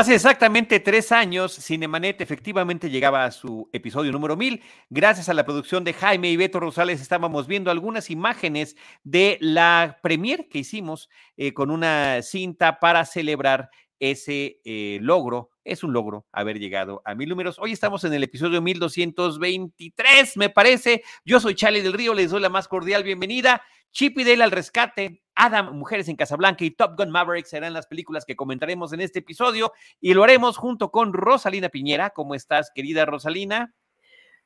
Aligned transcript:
Hace 0.00 0.14
exactamente 0.14 0.80
tres 0.80 1.12
años, 1.12 1.54
Cinemanet 1.54 2.22
efectivamente 2.22 2.88
llegaba 2.88 3.26
a 3.26 3.30
su 3.30 3.68
episodio 3.70 4.10
número 4.12 4.34
1000. 4.34 4.62
Gracias 4.88 5.28
a 5.28 5.34
la 5.34 5.44
producción 5.44 5.84
de 5.84 5.92
Jaime 5.92 6.30
y 6.30 6.38
Beto 6.38 6.58
Rosales 6.58 7.02
estábamos 7.02 7.46
viendo 7.46 7.70
algunas 7.70 8.08
imágenes 8.08 8.76
de 9.04 9.36
la 9.42 9.98
premier 10.02 10.48
que 10.48 10.60
hicimos 10.60 11.10
eh, 11.36 11.52
con 11.52 11.70
una 11.70 12.22
cinta 12.22 12.80
para 12.80 13.04
celebrar 13.04 13.68
ese 13.98 14.62
eh, 14.64 15.00
logro. 15.02 15.49
Es 15.62 15.84
un 15.84 15.92
logro 15.92 16.26
haber 16.32 16.58
llegado 16.58 17.02
a 17.04 17.14
mil 17.14 17.28
números. 17.28 17.58
Hoy 17.58 17.72
estamos 17.72 18.02
en 18.04 18.14
el 18.14 18.22
episodio 18.22 18.62
1223, 18.62 20.38
me 20.38 20.48
parece. 20.48 21.02
Yo 21.24 21.38
soy 21.38 21.54
Charlie 21.54 21.82
del 21.82 21.92
Río, 21.92 22.14
les 22.14 22.30
doy 22.30 22.40
la 22.40 22.48
más 22.48 22.66
cordial 22.66 23.02
bienvenida. 23.02 23.62
Chip 23.92 24.18
y 24.18 24.24
Dale 24.24 24.44
al 24.44 24.52
rescate, 24.52 25.22
Adam, 25.34 25.76
Mujeres 25.76 26.08
en 26.08 26.16
Casablanca 26.16 26.64
y 26.64 26.70
Top 26.70 26.96
Gun 26.96 27.10
Maverick 27.10 27.44
serán 27.44 27.74
las 27.74 27.86
películas 27.86 28.24
que 28.24 28.36
comentaremos 28.36 28.92
en 28.94 29.02
este 29.02 29.18
episodio 29.18 29.72
y 30.00 30.14
lo 30.14 30.24
haremos 30.24 30.56
junto 30.56 30.90
con 30.90 31.12
Rosalina 31.12 31.68
Piñera. 31.68 32.10
¿Cómo 32.10 32.34
estás, 32.34 32.70
querida 32.74 33.04
Rosalina? 33.04 33.74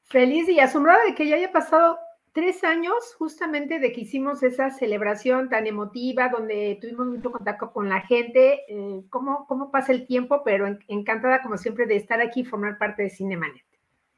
Feliz 0.03 0.49
y 0.49 0.59
asombrada 0.59 1.05
de 1.05 1.15
que 1.15 1.29
ya 1.29 1.37
haya 1.37 1.53
pasado 1.53 1.99
tres 2.35 2.65
años 2.65 3.15
justamente 3.17 3.79
de 3.79 3.93
que 3.93 4.03
hicimos 4.03 4.43
esa 4.43 4.71
celebración 4.71 5.49
tan 5.49 5.67
emotiva, 5.67 6.29
donde 6.29 6.77
tuvimos 6.81 7.07
mucho 7.07 7.31
contacto 7.31 7.73
con 7.73 7.89
la 7.89 8.01
gente, 8.03 8.61
eh, 8.69 9.03
cómo, 9.09 9.47
cómo 9.47 9.71
pasa 9.71 9.93
el 9.93 10.07
tiempo, 10.07 10.43
pero 10.45 10.67
en, 10.67 10.81
encantada 10.89 11.43
como 11.43 11.57
siempre 11.57 11.87
de 11.87 11.97
estar 11.97 12.21
aquí 12.21 12.41
y 12.41 12.45
formar 12.45 12.77
parte 12.77 13.05
de 13.05 13.11
Cinemanet. 13.11 13.65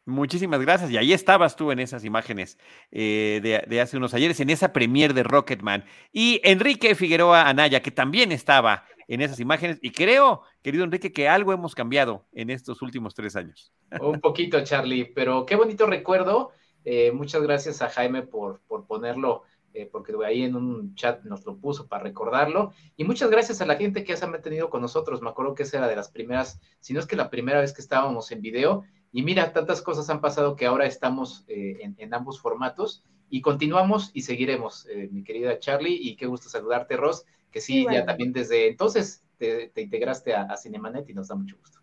Muchísimas 0.07 0.61
gracias. 0.61 0.91
Y 0.91 0.97
ahí 0.97 1.13
estabas 1.13 1.57
tú 1.57 1.73
en 1.73 1.79
esas 1.79 2.05
imágenes 2.05 2.59
eh, 2.91 3.41
de, 3.43 3.65
de, 3.69 3.81
hace 3.81 3.97
unos 3.97 4.15
ayeres, 4.15 4.41
en 4.41 4.51
esa 4.51 4.73
premier 4.73 5.13
de 5.13 5.23
Rocketman. 5.23 5.85
Y 6.13 6.41
Enrique 6.43 6.95
Figueroa 6.95 7.49
Anaya, 7.49 7.83
que 7.83 7.91
también 7.91 8.33
estaba 8.33 8.85
en 9.09 9.21
esas 9.21 9.41
imágenes. 9.41 9.79
Y 9.83 9.91
creo, 9.91 10.43
querido 10.63 10.85
Enrique, 10.85 11.13
que 11.13 11.29
algo 11.29 11.53
hemos 11.53 11.75
cambiado 11.75 12.25
en 12.33 12.51
estos 12.51 12.81
últimos 12.83 13.15
tres 13.15 13.37
años. 13.37 13.73
Un 14.01 14.21
poquito, 14.21 14.63
Charlie, 14.63 15.13
pero 15.15 15.45
qué 15.45 15.57
bonito 15.57 15.87
recuerdo. 15.87 16.53
Eh, 16.89 17.11
muchas 17.11 17.43
gracias 17.43 17.83
a 17.83 17.89
Jaime 17.89 18.23
por, 18.23 18.61
por 18.69 18.87
ponerlo, 18.87 19.43
eh, 19.75 19.89
porque 19.91 20.15
ahí 20.25 20.45
en 20.45 20.55
un 20.55 20.95
chat 20.95 21.25
nos 21.25 21.45
lo 21.45 21.57
puso 21.59 21.89
para 21.89 22.05
recordarlo. 22.05 22.73
Y 22.97 23.03
muchas 23.03 23.29
gracias 23.29 23.61
a 23.61 23.67
la 23.67 23.75
gente 23.75 24.05
que 24.05 24.17
se 24.17 24.25
ha 24.25 24.29
mantenido 24.29 24.71
con 24.71 24.81
nosotros. 24.81 25.21
Me 25.21 25.29
acuerdo 25.29 25.57
que 25.57 25.65
esa 25.65 25.79
era 25.79 25.89
de 25.89 25.97
las 25.97 26.11
primeras, 26.11 26.61
si 26.79 26.95
no 26.95 27.01
es 27.01 27.07
que 27.07 27.17
la 27.17 27.29
primera 27.29 27.61
vez 27.61 27.73
que 27.73 27.83
estábamos 27.83 28.31
en 28.31 28.41
video. 28.41 28.85
Y 29.11 29.23
mira, 29.23 29.53
tantas 29.53 29.83
cosas 29.83 30.09
han 30.11 30.21
pasado 30.21 30.55
que 30.55 30.67
ahora 30.67 30.87
estamos 30.87 31.45
eh, 31.49 31.79
en, 31.81 31.97
en, 31.99 32.15
ambos 32.15 32.41
formatos 32.41 33.03
y 33.29 33.41
continuamos 33.41 34.11
y 34.15 34.23
seguiremos, 34.23 34.87
eh, 34.87 35.09
mi 35.11 35.25
querida 35.25 35.59
Charlie, 35.59 35.99
y 36.01 36.15
qué 36.15 36.27
gusto 36.27 36.49
saludarte, 36.49 36.97
Ross, 36.97 37.25
que 37.51 37.61
sí, 37.61 37.83
bueno. 37.83 37.99
ya 37.99 38.07
también 38.07 38.33
desde 38.33 38.69
entonces 38.69 39.25
te, 39.39 39.69
te 39.69 39.83
integraste 39.83 40.35
a, 40.35 40.43
a, 40.43 40.57
Cinemanet 40.57 41.09
y 41.09 41.15
nos 41.15 41.29
da 41.29 41.35
mucho 41.35 41.57
gusto. 41.59 41.81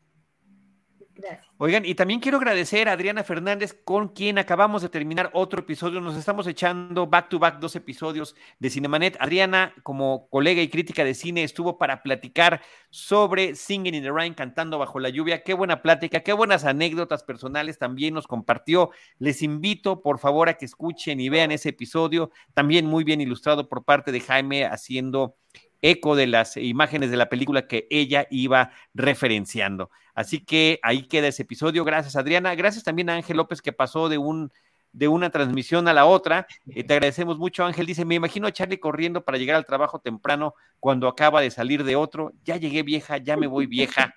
Gracias. 1.16 1.46
Oigan, 1.57 1.85
y 1.85 1.94
también 1.94 2.19
quiero 2.19 2.38
agradecer 2.38 2.90
a 2.90 2.94
Adriana 2.94 3.24
Fernández, 3.24 3.74
con 3.85 4.09
quien 4.09 4.40
acabamos 4.40 4.81
de 4.81 4.90
terminar 4.90 5.29
otro 5.34 5.59
episodio. 5.59 6.01
Nos 6.01 6.18
estamos 6.18 6.47
echando 6.47 7.06
back 7.06 7.29
to 7.29 7.38
back 7.38 7.59
dos 7.59 7.75
episodios 7.75 8.35
de 8.57 8.69
Cinemanet. 8.72 9.16
Adriana, 9.19 9.75
como 9.84 10.28
colega 10.29 10.62
y 10.62 10.69
crítica 10.69 11.03
de 11.03 11.13
cine, 11.13 11.44
estuvo 11.44 11.78
para 11.78 12.01
platicar 12.01 12.62
sobre 12.90 13.56
Singing 13.56 13.94
in 13.94 14.03
the 14.03 14.12
Rain, 14.12 14.34
cantando 14.34 14.79
bajo 14.79 15.00
la 15.00 15.09
lluvia. 15.09 15.44
Qué 15.44 15.53
buena 15.53 15.84
plática, 15.84 16.22
qué 16.22 16.34
buenas 16.34 16.66
anécdotas 16.66 17.24
personales 17.24 17.78
también 17.78 18.16
nos 18.16 18.25
compartió. 18.25 18.90
Les 19.19 19.44
invito, 19.44 20.01
por 20.01 20.18
favor, 20.18 20.50
a 20.50 20.56
que 20.56 20.66
escuchen 20.66 21.19
y 21.19 21.30
vean 21.30 21.51
ese 21.51 21.69
episodio. 21.69 22.31
También 22.56 22.88
muy 22.88 23.03
bien 23.03 23.22
ilustrado 23.22 23.69
por 23.69 23.85
parte 23.85 24.12
de 24.12 24.19
Jaime, 24.19 24.66
haciendo 24.66 25.38
eco 25.83 26.16
de 26.16 26.25
las 26.25 26.57
imágenes 26.57 27.11
de 27.11 27.17
la 27.17 27.29
película 27.29 27.67
que 27.67 27.88
ella 27.91 28.25
iba 28.31 28.71
referenciando. 28.95 29.91
Así 30.16 30.39
que 30.39 30.79
ahí 30.81 31.03
queda 31.03 31.27
ese 31.27 31.44
episodio. 31.44 31.83
Gracias, 31.83 32.16
Adriana. 32.16 32.55
Gracias 32.55 32.83
también 32.83 33.09
a 33.09 33.16
Ángel 33.16 33.38
López 33.38 33.61
que 33.61 33.73
pasó 33.73 34.09
de 34.09 34.17
un 34.17 34.51
de 34.94 35.07
una 35.07 35.31
transmisión 35.31 35.88
a 35.88 35.94
la 35.94 36.05
otra. 36.05 36.47
Eh, 36.67 36.83
te 36.83 36.94
agradecemos 36.94 37.39
mucho, 37.39 37.66
Ángel. 37.66 37.88
Dice, 37.88 38.05
me 38.05 38.16
imagino 38.16 38.47
a 38.47 38.51
Charlie 38.51 38.79
corriendo 38.79 39.25
para 39.25 39.39
llegar 39.39 39.55
al 39.55 39.66
trabajo 39.66 39.99
temprano 39.99 40.53
cuando 40.79 41.07
acaba 41.07 41.41
de 41.41 41.49
salir 41.49 41.83
de 41.83 41.95
otro. 41.95 42.31
Ya 42.45 42.57
llegué 42.57 42.83
vieja, 42.83 43.17
ya 43.17 43.35
me 43.35 43.47
voy 43.47 43.65
vieja, 43.65 44.13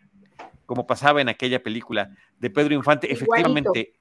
como 0.66 0.86
pasaba 0.86 1.22
en 1.22 1.30
aquella 1.30 1.62
película 1.62 2.10
de 2.38 2.50
Pedro 2.50 2.74
Infante. 2.74 3.10
Efectivamente, 3.10 3.94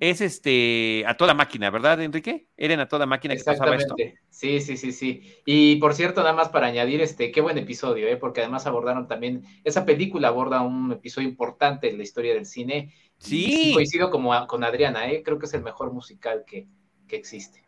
es 0.00 0.20
este 0.20 1.04
a 1.06 1.16
toda 1.16 1.34
máquina, 1.34 1.70
¿verdad, 1.70 2.00
Enrique? 2.00 2.48
Eran 2.56 2.80
a 2.80 2.88
toda 2.88 3.06
máquina 3.06 3.36
que 3.36 3.44
pasaba 3.44 3.76
esto. 3.76 3.94
Sí, 4.30 4.60
sí, 4.60 4.76
sí, 4.76 4.92
sí. 4.92 5.22
Y 5.46 5.76
por 5.76 5.94
cierto, 5.94 6.22
nada 6.22 6.34
más 6.34 6.48
para 6.48 6.66
añadir, 6.66 7.00
este, 7.00 7.30
qué 7.30 7.40
buen 7.40 7.58
episodio, 7.58 8.08
¿eh? 8.08 8.16
porque 8.16 8.40
además 8.40 8.66
abordaron 8.66 9.06
también, 9.06 9.44
esa 9.64 9.84
película 9.84 10.28
aborda 10.28 10.62
un 10.62 10.92
episodio 10.92 11.28
importante 11.28 11.88
en 11.88 11.96
la 11.96 12.02
historia 12.02 12.34
del 12.34 12.46
cine. 12.46 12.92
Sí. 13.18 13.70
Y 13.70 13.74
coincido 13.74 14.10
como 14.10 14.46
con 14.46 14.64
Adriana, 14.64 15.10
¿eh? 15.10 15.22
creo 15.24 15.38
que 15.38 15.46
es 15.46 15.54
el 15.54 15.62
mejor 15.62 15.92
musical 15.92 16.44
que, 16.46 16.66
que 17.06 17.16
existe. 17.16 17.64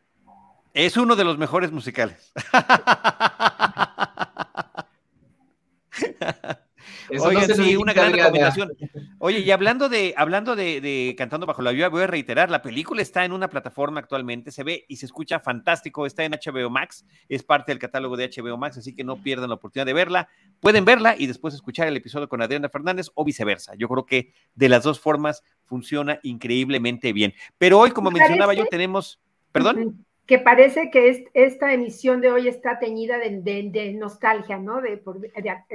Es 0.75 0.97
uno 0.97 1.17
de 1.17 1.25
los 1.25 1.39
mejores 1.39 1.73
musicales. 1.73 2.33
Eso 7.11 7.25
Oigan, 7.25 7.49
no 7.49 7.55
sí, 7.55 7.77
una 7.77 7.93
gran 7.93 8.13
recomendación. 8.13 8.73
Oye, 9.19 9.41
y 9.41 9.51
hablando 9.51 9.89
de, 9.89 10.15
hablando 10.17 10.57
de, 10.57 10.81
de, 10.81 11.15
Cantando 11.17 11.47
Bajo 11.47 11.63
la 11.63 11.73
Lluvia, 11.73 11.89
voy 11.89 12.03
a 12.03 12.07
reiterar, 12.07 12.51
la 12.51 12.63
película 12.63 13.03
está 13.03 13.25
en 13.25 13.33
una 13.33 13.49
plataforma 13.49 14.01
actualmente, 14.01 14.51
se 14.51 14.65
ve 14.65 14.85
y 14.89 14.97
se 14.97 15.07
escucha 15.07 15.41
fantástico, 15.41 16.07
está 16.07 16.25
en 16.25 16.33
HBO 16.33 16.71
Max, 16.71 17.05
es 17.29 17.43
parte 17.43 17.73
del 17.73 17.79
catálogo 17.79 18.17
de 18.17 18.31
HBO 18.31 18.57
Max, 18.57 18.79
así 18.79 18.95
que 18.95 19.05
no 19.05 19.23
pierdan 19.23 19.49
la 19.49 19.57
oportunidad 19.57 19.87
de 19.87 19.93
verla. 19.93 20.29
Pueden 20.61 20.85
verla 20.85 21.15
y 21.19 21.27
después 21.27 21.55
escuchar 21.55 21.89
el 21.89 21.97
episodio 21.97 22.29
con 22.29 22.43
Adriana 22.43 22.69
Fernández 22.69 23.11
o 23.15 23.25
viceversa. 23.25 23.75
Yo 23.77 23.89
creo 23.89 24.07
que 24.07 24.33
de 24.55 24.69
las 24.69 24.83
dos 24.83 25.01
formas 25.01 25.43
funciona 25.65 26.21
increíblemente 26.23 27.13
bien. 27.13 27.35
Pero 27.59 27.79
hoy, 27.79 27.91
como 27.91 28.11
mencionaba 28.11 28.55
yo, 28.55 28.67
tenemos... 28.67 29.21
¿Perdón? 29.53 30.06
Que 30.27 30.39
parece 30.39 30.91
que 30.91 31.09
es, 31.09 31.23
esta 31.35 31.73
emisión 31.73 32.21
de 32.21 32.33
hoy 32.33 32.49
está 32.49 32.79
teñida 32.79 33.19
de, 33.19 33.41
de, 33.41 33.71
de 33.71 33.93
nostalgia, 33.93 34.59
¿no? 34.59 34.81
De, 34.81 35.03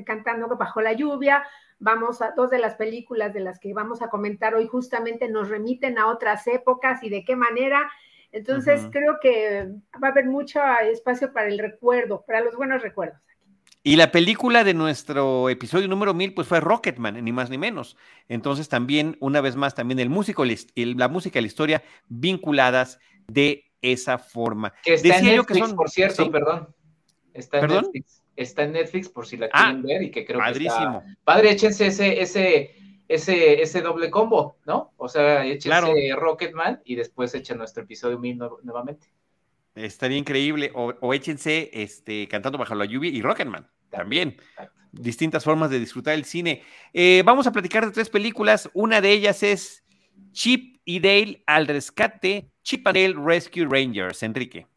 Cantando 0.06 0.48
bajo 0.58 0.82
la 0.82 0.94
lluvia. 0.94 1.44
Vamos 1.80 2.22
a 2.22 2.32
dos 2.32 2.52
de 2.52 2.60
las 2.60 2.76
películas 2.76 3.34
de 3.34 3.40
las 3.40 3.60
que 3.60 3.74
vamos 3.74 4.02
a 4.02 4.10
comentar 4.10 4.54
hoy 4.54 4.68
justamente 4.68 5.30
nos 5.30 5.50
remiten 5.50 5.98
a 5.98 6.08
otras 6.08 6.46
épocas 6.48 7.02
y 7.02 7.10
de 7.10 7.24
qué 7.24 7.36
manera. 7.36 7.90
Entonces 8.34 8.84
uh 8.84 8.88
-huh. 8.88 8.92
creo 8.92 9.20
que 9.22 9.68
va 10.04 10.10
a 10.10 10.12
haber 10.12 10.26
mucho 10.26 10.60
espacio 10.92 11.32
para 11.34 11.48
el 11.48 11.58
recuerdo, 11.58 12.24
para 12.28 12.42
los 12.42 12.56
buenos 12.56 12.82
recuerdos. 12.82 13.20
Y 13.84 13.96
la 13.96 14.12
película 14.12 14.64
de 14.64 14.76
nuestro 14.76 15.50
episodio 15.50 15.88
número 15.88 16.14
1000 16.14 16.36
pues 16.36 16.48
fue 16.48 16.60
Rocketman, 16.60 17.24
ni 17.24 17.32
más 17.32 17.50
ni 17.50 17.58
menos. 17.58 17.98
Entonces 18.28 18.70
también, 18.70 19.18
una 19.20 19.42
vez 19.42 19.56
más, 19.56 19.74
también 19.74 20.00
el 20.00 20.10
músico, 20.10 20.46
la 20.76 21.08
música 21.08 21.40
y 21.40 21.42
la 21.42 21.48
historia 21.48 21.84
vinculadas 22.08 23.00
de 23.28 23.66
esa 23.82 24.18
forma. 24.18 24.74
Que 24.84 24.96
está 24.96 25.18
en 25.20 25.26
Netflix, 25.26 25.74
por 25.74 25.90
cierto, 25.90 26.32
perdón. 26.32 26.68
Está 27.34 27.60
en 27.60 27.68
Netflix. 27.68 28.24
Está 28.36 28.64
en 28.64 28.72
Netflix 28.74 29.10
por 29.10 29.28
si 29.28 29.38
la 29.38 29.50
ah, 29.54 29.66
quieren 29.66 29.84
ver 29.84 30.04
y 30.04 30.12
que 30.12 30.26
creo 30.26 30.40
que 30.42 30.66
está... 30.66 31.04
Padre, 31.24 31.52
échense 31.52 31.88
ese, 31.88 32.22
ese, 32.22 32.76
ese, 33.08 33.62
ese 33.62 33.82
doble 33.82 34.10
combo, 34.10 34.58
¿no? 34.66 34.94
O 34.98 35.08
sea, 35.08 35.46
échense 35.46 36.14
Rocketman 36.16 36.82
y 36.86 36.96
después 36.96 37.34
echen 37.36 37.58
nuestro 37.58 37.84
episodio 37.84 38.18
1000 38.18 38.38
nuevamente. 38.64 39.08
Estaría 39.76 40.18
increíble. 40.18 40.72
O, 40.74 41.14
échense 41.14 41.70
este, 41.74 42.28
Cantando 42.28 42.58
Bajo 42.58 42.76
la 42.76 42.86
Lluvia 42.86 43.10
y 43.10 43.22
Rocketman 43.22 43.70
también. 43.90 44.38
Distintas 44.92 45.44
formas 45.44 45.70
de 45.70 45.80
disfrutar 45.80 46.16
el 46.16 46.26
cine. 46.26 46.64
Eh, 46.94 47.24
vamos 47.26 47.48
a 47.48 47.52
platicar 47.52 47.86
de 47.86 47.92
tres 47.92 48.10
películas. 48.10 48.70
Una 48.74 49.02
de 49.02 49.12
ellas 49.12 49.44
es 49.44 49.86
Chip 50.32 50.82
y 50.84 51.00
Dale 51.00 51.44
al 51.48 51.68
rescate. 51.68 52.51
Chip 52.64 52.88
and 52.88 53.26
Rescue 53.26 53.66
Rangers, 53.66 54.24
Enrique. 54.24 54.68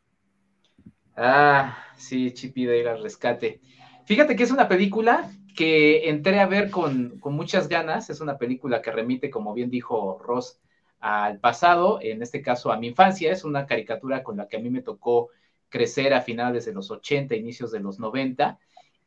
Ah, 1.16 1.76
sí, 1.96 2.32
Chip 2.32 2.56
y 2.58 2.66
Dale 2.66 2.88
al 2.88 3.02
rescate. 3.02 3.60
Fíjate 4.04 4.36
que 4.36 4.42
es 4.42 4.50
una 4.50 4.68
película 4.68 5.30
que 5.54 6.08
entré 6.08 6.40
a 6.40 6.46
ver 6.46 6.70
con, 6.70 7.20
muchas 7.24 7.68
ganas. 7.68 8.10
Es 8.10 8.20
una 8.20 8.38
película 8.38 8.82
que 8.82 8.90
remite, 8.90 9.30
como 9.30 9.54
bien 9.54 9.70
dijo 9.70 10.18
Ross, 10.18 10.60
al 11.00 11.38
pasado, 11.38 11.98
en 12.02 12.22
este 12.22 12.42
caso 12.42 12.72
a 12.72 12.78
mi 12.78 12.88
infancia. 12.88 13.30
Es 13.30 13.44
una 13.44 13.66
caricatura 13.66 14.22
con 14.22 14.36
la 14.36 14.48
que 14.48 14.56
a 14.56 14.60
mí 14.60 14.70
me 14.70 14.82
tocó 14.82 15.30
crecer 15.68 16.14
a 16.14 16.22
finales 16.22 16.64
de 16.64 16.72
los 16.72 16.90
80, 16.90 17.34
inicios 17.34 17.70
de 17.70 17.80
los 17.80 17.98
90. 17.98 18.58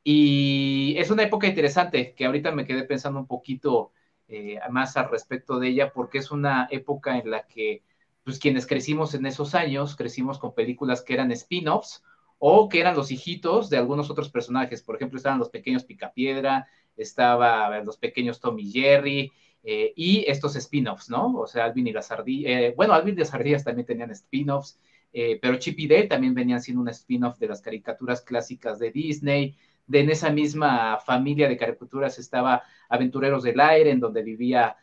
Y 0.03 0.95
es 0.97 1.11
una 1.11 1.23
época 1.23 1.47
interesante 1.47 2.13
que 2.15 2.25
ahorita 2.25 2.51
me 2.51 2.65
quedé 2.65 2.83
pensando 2.83 3.19
un 3.19 3.27
poquito 3.27 3.91
eh, 4.29 4.59
más 4.69 4.95
al 4.97 5.09
respecto 5.09 5.59
de 5.59 5.69
ella, 5.69 5.91
porque 5.91 6.19
es 6.19 6.31
una 6.31 6.67
época 6.71 7.17
en 7.17 7.29
la 7.31 7.45
que, 7.45 7.83
pues 8.27 8.39
quienes 8.39 8.67
crecimos 8.67 9.13
en 9.13 9.25
esos 9.25 9.55
años, 9.55 9.95
crecimos 9.95 10.37
con 10.37 10.53
películas 10.53 11.01
que 11.01 11.13
eran 11.13 11.31
spin-offs 11.31 12.03
o 12.39 12.67
que 12.67 12.81
eran 12.81 12.93
los 12.93 13.09
hijitos 13.09 13.69
de 13.69 13.77
algunos 13.77 14.09
otros 14.09 14.29
personajes. 14.29 14.83
Por 14.83 14.97
ejemplo, 14.97 15.15
estaban 15.15 15.39
los 15.39 15.49
pequeños 15.49 15.85
Picapiedra, 15.85 16.67
estaba 16.97 17.79
los 17.85 17.95
pequeños 17.95 18.41
Tommy 18.41 18.69
Jerry, 18.69 19.31
eh, 19.63 19.93
y 19.95 20.25
estos 20.27 20.57
spin-offs, 20.57 21.09
¿no? 21.09 21.37
O 21.37 21.47
sea, 21.47 21.63
Alvin 21.63 21.87
y 21.87 21.93
las 21.93 22.11
ardillas, 22.11 22.51
eh, 22.51 22.73
bueno, 22.75 22.91
Alvin 22.91 23.15
y 23.15 23.19
las 23.19 23.33
ardillas 23.33 23.63
también 23.63 23.85
tenían 23.85 24.11
spin-offs, 24.11 24.77
eh, 25.13 25.39
pero 25.41 25.57
Chip 25.57 25.79
y 25.79 25.87
Dale 25.87 26.07
también 26.07 26.33
venían 26.33 26.61
siendo 26.61 26.81
un 26.81 26.89
spin-off 26.89 27.39
de 27.39 27.47
las 27.47 27.61
caricaturas 27.61 28.19
clásicas 28.19 28.77
de 28.77 28.91
Disney. 28.91 29.55
De 29.85 30.01
en 30.01 30.09
esa 30.09 30.31
misma 30.31 30.99
familia 30.99 31.47
de 31.47 31.55
caricaturas 31.55 32.19
estaba 32.19 32.61
Aventureros 32.89 33.43
del 33.43 33.61
Aire, 33.61 33.91
en 33.91 34.01
donde 34.01 34.21
vivía 34.21 34.75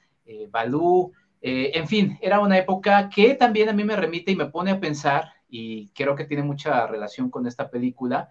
Balú. 0.49 1.13
En 1.47 1.87
fin, 1.89 2.19
era 2.23 2.41
una 2.41 2.57
época 2.59 3.11
que 3.11 3.35
también 3.35 3.69
a 3.69 3.73
mí 3.73 3.85
me 3.85 3.97
remite 3.97 4.33
y 4.33 4.37
me 4.37 4.47
pone 4.47 4.71
a 4.71 4.81
pensar 4.81 5.35
y 5.57 5.89
creo 5.91 6.17
que 6.17 6.25
tiene 6.25 6.43
mucha 6.43 6.85
relación 6.87 7.31
con 7.31 7.47
esta 7.47 7.71
película, 7.71 8.31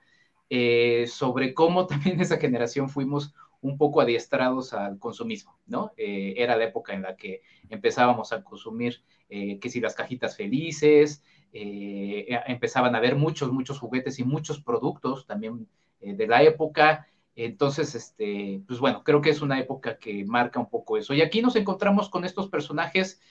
eh, 0.50 1.08
sobre 1.08 1.54
cómo 1.54 1.88
también 1.88 2.20
esa 2.20 2.38
generación 2.38 2.90
fuimos 2.90 3.34
un 3.62 3.78
poco 3.78 4.02
adiestrados 4.02 4.74
al 4.74 5.00
consumismo, 5.00 5.58
¿no? 5.66 5.94
Eh, 5.96 6.34
era 6.38 6.58
la 6.58 6.66
época 6.66 6.94
en 6.94 7.04
la 7.04 7.16
que 7.16 7.42
empezábamos 7.70 8.34
a 8.34 8.44
consumir, 8.44 9.02
eh, 9.30 9.58
que 9.60 9.70
si 9.70 9.80
las 9.80 9.96
cajitas 9.96 10.36
felices, 10.36 11.24
empezaban 11.56 12.96
a 12.96 12.98
haber 12.98 13.16
muchos, 13.16 13.52
muchos 13.52 13.80
juguetes 13.80 14.18
y 14.18 14.24
muchos 14.24 14.60
productos 14.60 15.28
también 15.28 15.68
de 16.02 16.28
la 16.28 16.42
época. 16.42 17.08
Entonces, 17.36 17.96
este, 17.96 18.62
pues 18.68 18.80
bueno, 18.80 19.04
creo 19.04 19.22
que 19.22 19.32
es 19.32 19.42
una 19.42 19.60
época 19.60 19.98
que 19.98 20.24
marca 20.26 20.60
un 20.60 20.70
poco 20.70 20.98
eso. 20.98 21.14
Y 21.14 21.22
aquí 21.22 21.42
nos 21.42 21.56
encontramos 21.56 22.10
con 22.10 22.26
estos 22.26 22.50
personajes 22.50 23.22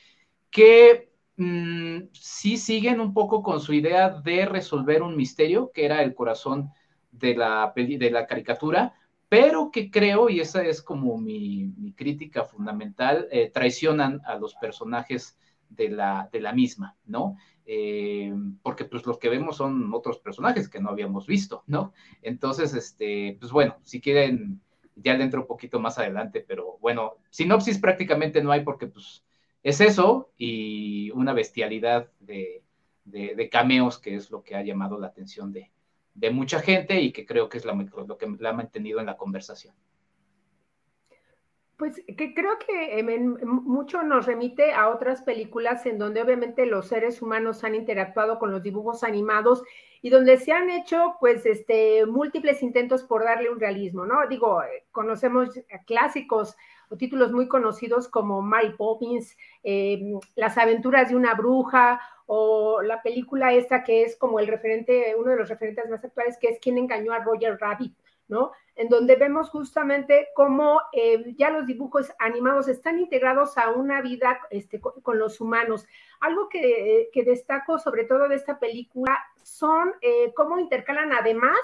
que 0.51 1.13
Mm, 1.37 2.09
sí 2.13 2.59
siguen 2.59 3.01
un 3.01 3.15
poco 3.15 3.43
con 3.43 3.61
su 3.61 3.73
idea 3.73 4.11
de 4.11 4.45
resolver 4.47 5.03
un 5.03 5.17
misterio, 5.17 5.71
que 5.73 5.85
era 5.85 6.03
el 6.03 6.15
corazón 6.15 6.71
de 7.11 7.35
la, 7.35 7.73
de 7.75 8.11
la 8.11 8.27
caricatura, 8.27 8.95
pero 9.29 9.71
que 9.73 9.91
creo, 9.91 10.29
y 10.29 10.41
esa 10.41 10.63
es 10.63 10.83
como 10.83 11.17
mi, 11.19 11.73
crítica 11.97 12.45
fundamental, 12.45 13.29
eh, 13.31 13.51
traicionan 13.53 14.21
a 14.27 14.37
los 14.37 14.55
personajes 14.55 15.39
de 15.77 15.91
la, 15.91 16.29
de 16.33 16.41
la 16.41 16.53
misma, 16.53 16.97
¿no? 17.07 17.37
Eh, 17.65 18.33
porque 18.63 18.85
pues 18.85 19.07
los 19.07 19.19
que 19.19 19.29
vemos 19.29 19.57
son 19.57 19.93
otros 19.95 20.19
personajes 20.19 20.69
que 20.69 20.81
no 20.81 20.91
habíamos 20.91 21.27
visto, 21.27 21.63
¿no? 21.67 21.93
Entonces, 22.21 22.75
este, 22.75 23.37
pues 23.39 23.53
bueno, 23.53 23.77
si 23.83 24.01
quieren, 24.01 24.61
ya 24.97 25.15
le 25.15 25.25
entro 25.25 25.43
un 25.43 25.47
poquito 25.47 25.79
más 25.81 25.99
adelante, 25.99 26.45
pero 26.47 26.79
bueno, 26.81 27.19
sinopsis 27.31 27.79
prácticamente 27.79 28.43
no 28.43 28.53
hay 28.53 28.65
porque 28.65 28.87
pues 28.87 29.25
es 29.63 29.81
eso 29.81 30.33
y 30.37 31.11
una 31.13 31.33
bestialidad 31.33 32.11
de, 32.21 32.63
cameos 33.51 33.99
que 33.99 34.17
es 34.17 34.31
lo 34.31 34.43
que 34.43 34.57
ha 34.57 34.63
llamado 34.63 34.99
la 34.99 35.09
atención 35.09 35.53
de, 35.53 35.71
mucha 36.31 36.61
gente 36.61 37.01
y 37.01 37.13
que 37.13 37.25
creo 37.25 37.49
que 37.49 37.59
es 37.59 37.65
lo 37.65 38.19
que 38.19 38.37
la 38.39 38.51
ha 38.51 38.53
mantenido 38.53 39.01
en 39.01 39.07
la 39.07 39.17
conversación. 39.17 39.75
Pues 41.83 42.01
que 42.17 42.33
creo 42.33 42.61
que 42.65 43.01
em, 43.01 43.35
mucho 43.43 44.05
nos 44.05 44.27
remite 44.27 44.73
a 44.73 44.89
otras 44.91 45.21
películas 45.23 45.85
en 45.85 45.99
donde 45.99 46.23
obviamente 46.23 46.65
los 46.65 46.87
seres 46.87 47.21
humanos 47.21 47.65
han 47.65 47.75
interactuado 47.75 48.39
con 48.39 48.53
los 48.53 48.63
dibujos 48.63 49.03
animados 49.03 49.65
y 50.01 50.09
donde 50.09 50.37
se 50.37 50.53
han 50.53 50.71
hecho 50.71 51.17
pues 51.19 51.45
este 51.45 52.07
múltiples 52.07 52.63
intentos 52.63 53.03
por 53.03 53.25
darle 53.25 53.51
un 53.51 53.59
realismo, 53.59 54.07
¿no? 54.07 54.29
Digo, 54.29 54.63
eh, 54.63 54.85
conocemos 54.93 55.49
clásicos 55.85 56.57
títulos 56.97 57.33
muy 57.33 57.49
conocidos 57.49 58.07
como 58.07 58.43
Mary 58.43 58.77
Poppins, 58.79 59.37
eh, 59.65 60.01
Las 60.37 60.59
aventuras 60.59 61.09
de 61.09 61.17
una 61.17 61.35
bruja 61.35 62.01
o 62.27 62.81
la 62.83 63.03
película 63.03 63.55
esta 63.55 63.83
que 63.83 64.05
es 64.05 64.17
como 64.17 64.39
el 64.39 64.47
referente, 64.47 65.17
uno 65.19 65.33
de 65.33 65.37
los 65.37 65.49
referentes 65.49 65.91
más 65.91 66.05
actuales, 66.05 66.39
que 66.41 66.47
es 66.47 66.61
Quien 66.61 66.79
engañó 66.79 67.13
a 67.13 67.25
Roger 67.25 67.59
Rabbit, 67.61 67.93
¿no? 68.29 68.53
En 68.75 68.89
donde 68.89 69.17
vemos 69.17 69.51
justamente 69.51 70.29
cómo 70.35 70.81
eh, 70.93 71.35
ya 71.37 71.51
los 71.51 71.67
dibujos 71.67 72.11
animados 72.19 72.69
están 72.69 72.99
integrados 72.99 73.59
a 73.59 73.71
una 73.71 74.01
vida 74.01 74.41
este, 74.51 74.81
con, 74.81 75.19
los 75.19 75.41
humanos. 75.41 75.87
Algo 76.21 76.49
que, 76.49 77.11
destaco 77.27 77.79
sobre 77.79 78.05
todo 78.05 78.29
de 78.29 78.37
esta 78.37 78.59
película 78.59 79.19
son 79.43 79.93
eh, 80.01 80.33
cómo 80.35 80.59
intercalan 80.59 81.13
además 81.13 81.59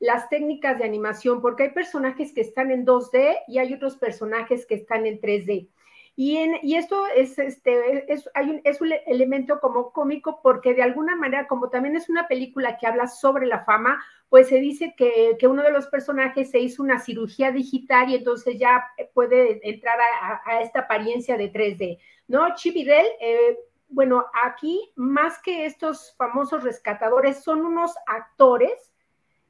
las 0.00 0.28
técnicas 0.28 0.78
de 0.78 0.84
animación, 0.84 1.40
porque 1.40 1.64
hay 1.64 1.70
personajes 1.70 2.32
que 2.32 2.40
están 2.40 2.70
en 2.70 2.84
2D 2.84 3.36
y 3.48 3.58
hay 3.58 3.72
otros 3.72 3.96
personajes 3.96 4.66
que 4.66 4.74
están 4.74 5.06
en 5.06 5.20
3D. 5.20 5.68
Y, 6.16 6.76
esto 6.76 7.06
es, 7.08 7.38
este, 7.40 8.12
es, 8.12 8.30
hay 8.34 8.50
un, 8.50 8.60
elemento 9.06 9.58
como 9.58 9.90
cómico 9.90 10.40
porque 10.42 10.72
de 10.72 10.82
alguna 10.82 11.16
manera, 11.16 11.48
como 11.48 11.70
también 11.70 11.96
es 11.96 12.08
una 12.08 12.28
película 12.28 12.78
que 12.78 12.86
habla 12.86 13.08
sobre 13.08 13.46
la 13.46 13.64
fama, 13.64 14.00
pues 14.28 14.48
se 14.48 14.60
dice 14.60 14.94
que, 14.96 15.36
uno 15.48 15.62
de 15.62 15.72
los 15.72 15.88
personajes 15.88 16.50
se 16.50 16.60
hizo 16.60 16.84
una 16.84 17.00
cirugía 17.00 17.50
digital 17.50 18.10
y 18.10 18.14
entonces 18.14 18.58
ya 18.58 18.84
puede 19.12 19.60
entrar 19.68 19.98
a, 20.44 20.60
esta 20.60 20.80
apariencia 20.80 21.36
de 21.36 21.52
3D, 21.52 21.98
¿no? 22.28 22.54
Chip 22.54 22.76
eh, 22.76 23.58
bueno, 23.88 24.24
aquí 24.44 24.92
más 24.94 25.40
que 25.40 25.66
estos 25.66 26.14
famosos 26.16 26.62
rescatadores, 26.62 27.42
son 27.42 27.64
unos 27.64 27.92
actores 28.06 28.92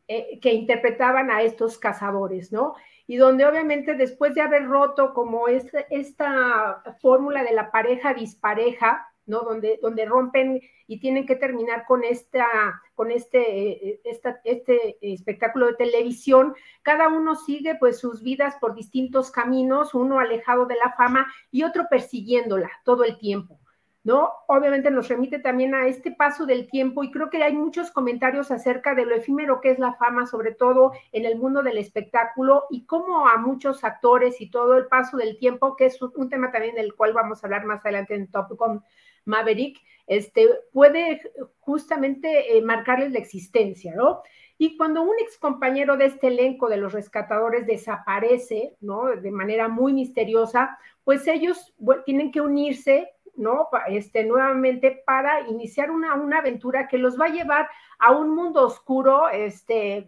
eh, 0.08 0.38
que 0.40 0.52
interpretaban 0.52 1.30
a 1.30 1.42
estos 1.42 1.78
cazadores, 1.78 2.52
¿no? 2.52 2.74
Y 3.06 3.16
donde 3.16 3.46
obviamente 3.46 3.94
después 3.94 4.34
de 4.34 4.40
haber 4.40 4.66
roto 4.66 5.12
como 5.12 5.48
esta, 5.48 5.80
esta 5.90 6.82
fórmula 7.00 7.42
de 7.42 7.52
la 7.52 7.70
pareja 7.70 8.14
dispareja, 8.14 9.06
¿no? 9.26 9.40
Donde, 9.40 9.78
donde 9.82 10.04
rompen 10.04 10.60
y 10.86 11.00
tienen 11.00 11.26
que 11.26 11.36
terminar 11.36 11.84
con, 11.86 12.04
esta, 12.04 12.46
con 12.94 13.10
este, 13.10 13.88
eh, 13.88 14.00
este 14.44 14.98
espectáculo 15.00 15.66
de 15.66 15.74
televisión, 15.74 16.54
cada 16.82 17.08
uno 17.08 17.34
sigue 17.34 17.76
pues 17.76 17.98
sus 17.98 18.22
vidas 18.22 18.56
por 18.60 18.74
distintos 18.74 19.30
caminos, 19.30 19.94
uno 19.94 20.18
alejado 20.18 20.66
de 20.66 20.76
la 20.76 20.92
fama 20.92 21.26
y 21.50 21.62
otro 21.62 21.86
persiguiéndola 21.88 22.70
todo 22.84 23.04
el 23.04 23.18
tiempo. 23.18 23.58
¿No? 24.04 24.30
Obviamente 24.48 24.90
nos 24.90 25.08
remite 25.08 25.38
también 25.38 25.74
a 25.74 25.88
este 25.88 26.12
paso 26.12 26.44
del 26.44 26.68
tiempo 26.68 27.02
y 27.02 27.10
creo 27.10 27.30
que 27.30 27.42
hay 27.42 27.54
muchos 27.54 27.90
comentarios 27.90 28.50
acerca 28.50 28.94
de 28.94 29.06
lo 29.06 29.14
efímero 29.14 29.62
que 29.62 29.70
es 29.70 29.78
la 29.78 29.94
fama, 29.94 30.26
sobre 30.26 30.52
todo 30.52 30.92
en 31.10 31.24
el 31.24 31.36
mundo 31.36 31.62
del 31.62 31.78
espectáculo 31.78 32.64
y 32.70 32.84
cómo 32.84 33.26
a 33.26 33.38
muchos 33.38 33.82
actores 33.82 34.42
y 34.42 34.50
todo 34.50 34.76
el 34.76 34.86
paso 34.88 35.16
del 35.16 35.38
tiempo, 35.38 35.74
que 35.74 35.86
es 35.86 36.00
un 36.02 36.28
tema 36.28 36.52
también 36.52 36.74
del 36.74 36.94
cual 36.94 37.14
vamos 37.14 37.42
a 37.42 37.46
hablar 37.46 37.64
más 37.64 37.84
adelante 37.84 38.14
en 38.14 38.30
Top 38.30 38.54
con 38.58 38.84
Maverick, 39.24 39.78
este, 40.06 40.50
puede 40.70 41.22
justamente 41.60 42.58
eh, 42.58 42.60
marcarles 42.60 43.10
la 43.12 43.18
existencia, 43.18 43.94
¿no? 43.94 44.22
Y 44.58 44.76
cuando 44.76 45.02
un 45.02 45.18
ex 45.18 45.38
compañero 45.38 45.96
de 45.96 46.06
este 46.06 46.28
elenco 46.28 46.68
de 46.68 46.76
los 46.76 46.92
rescatadores 46.92 47.66
desaparece, 47.66 48.76
¿no? 48.80 49.06
De 49.06 49.30
manera 49.30 49.68
muy 49.68 49.94
misteriosa, 49.94 50.78
pues 51.04 51.26
ellos 51.26 51.74
tienen 52.04 52.30
que 52.30 52.42
unirse 52.42 53.13
¿no? 53.36 53.68
Este, 53.88 54.24
nuevamente 54.24 55.02
para 55.06 55.48
iniciar 55.48 55.90
una, 55.90 56.14
una, 56.14 56.38
aventura 56.38 56.88
que 56.88 56.98
los 56.98 57.20
va 57.20 57.26
a 57.26 57.32
llevar 57.32 57.68
a 57.98 58.12
un 58.12 58.34
mundo 58.34 58.66
oscuro, 58.66 59.28
este, 59.28 60.06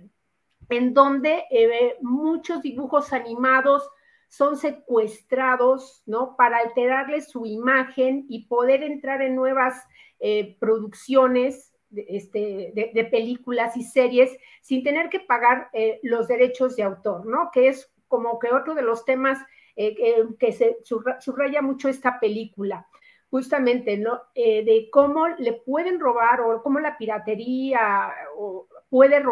en 0.68 0.94
donde 0.94 1.44
eh, 1.50 1.96
muchos 2.00 2.62
dibujos 2.62 3.12
animados 3.12 3.88
son 4.28 4.56
secuestrados, 4.56 6.02
¿no? 6.06 6.36
Para 6.36 6.58
alterarles 6.58 7.30
su 7.30 7.46
imagen 7.46 8.26
y 8.28 8.46
poder 8.46 8.82
entrar 8.82 9.22
en 9.22 9.36
nuevas 9.36 9.86
eh, 10.18 10.56
producciones 10.58 11.72
este, 11.94 12.72
de, 12.74 13.04
películas 13.04 13.76
y 13.76 13.84
series 13.84 14.36
sin 14.60 14.82
tener 14.82 15.08
que 15.08 15.20
pagar 15.20 15.70
eh, 15.72 16.00
los 16.02 16.26
derechos 16.26 16.74
de 16.74 16.82
autor, 16.82 17.24
¿no? 17.26 17.50
Que 17.52 17.68
es 17.68 17.92
como 18.08 18.38
que 18.38 18.52
otro 18.52 18.74
de 18.74 18.82
los 18.82 19.04
temas 19.04 19.38
que 19.76 20.52
se 20.52 20.78
subraya 20.82 21.60
mucho 21.60 21.90
esta 21.90 22.18
película 22.18 22.88
justamente, 23.36 23.98
¿no? 23.98 24.22
de 24.34 24.88
cómo 24.90 25.28
le 25.28 25.52
pueden 25.52 26.00
robar 26.00 26.40
o 26.40 26.62
cómo 26.62 26.80
la 26.80 26.96
piratería 26.96 28.10
o 28.38 28.66
puede 28.88 29.22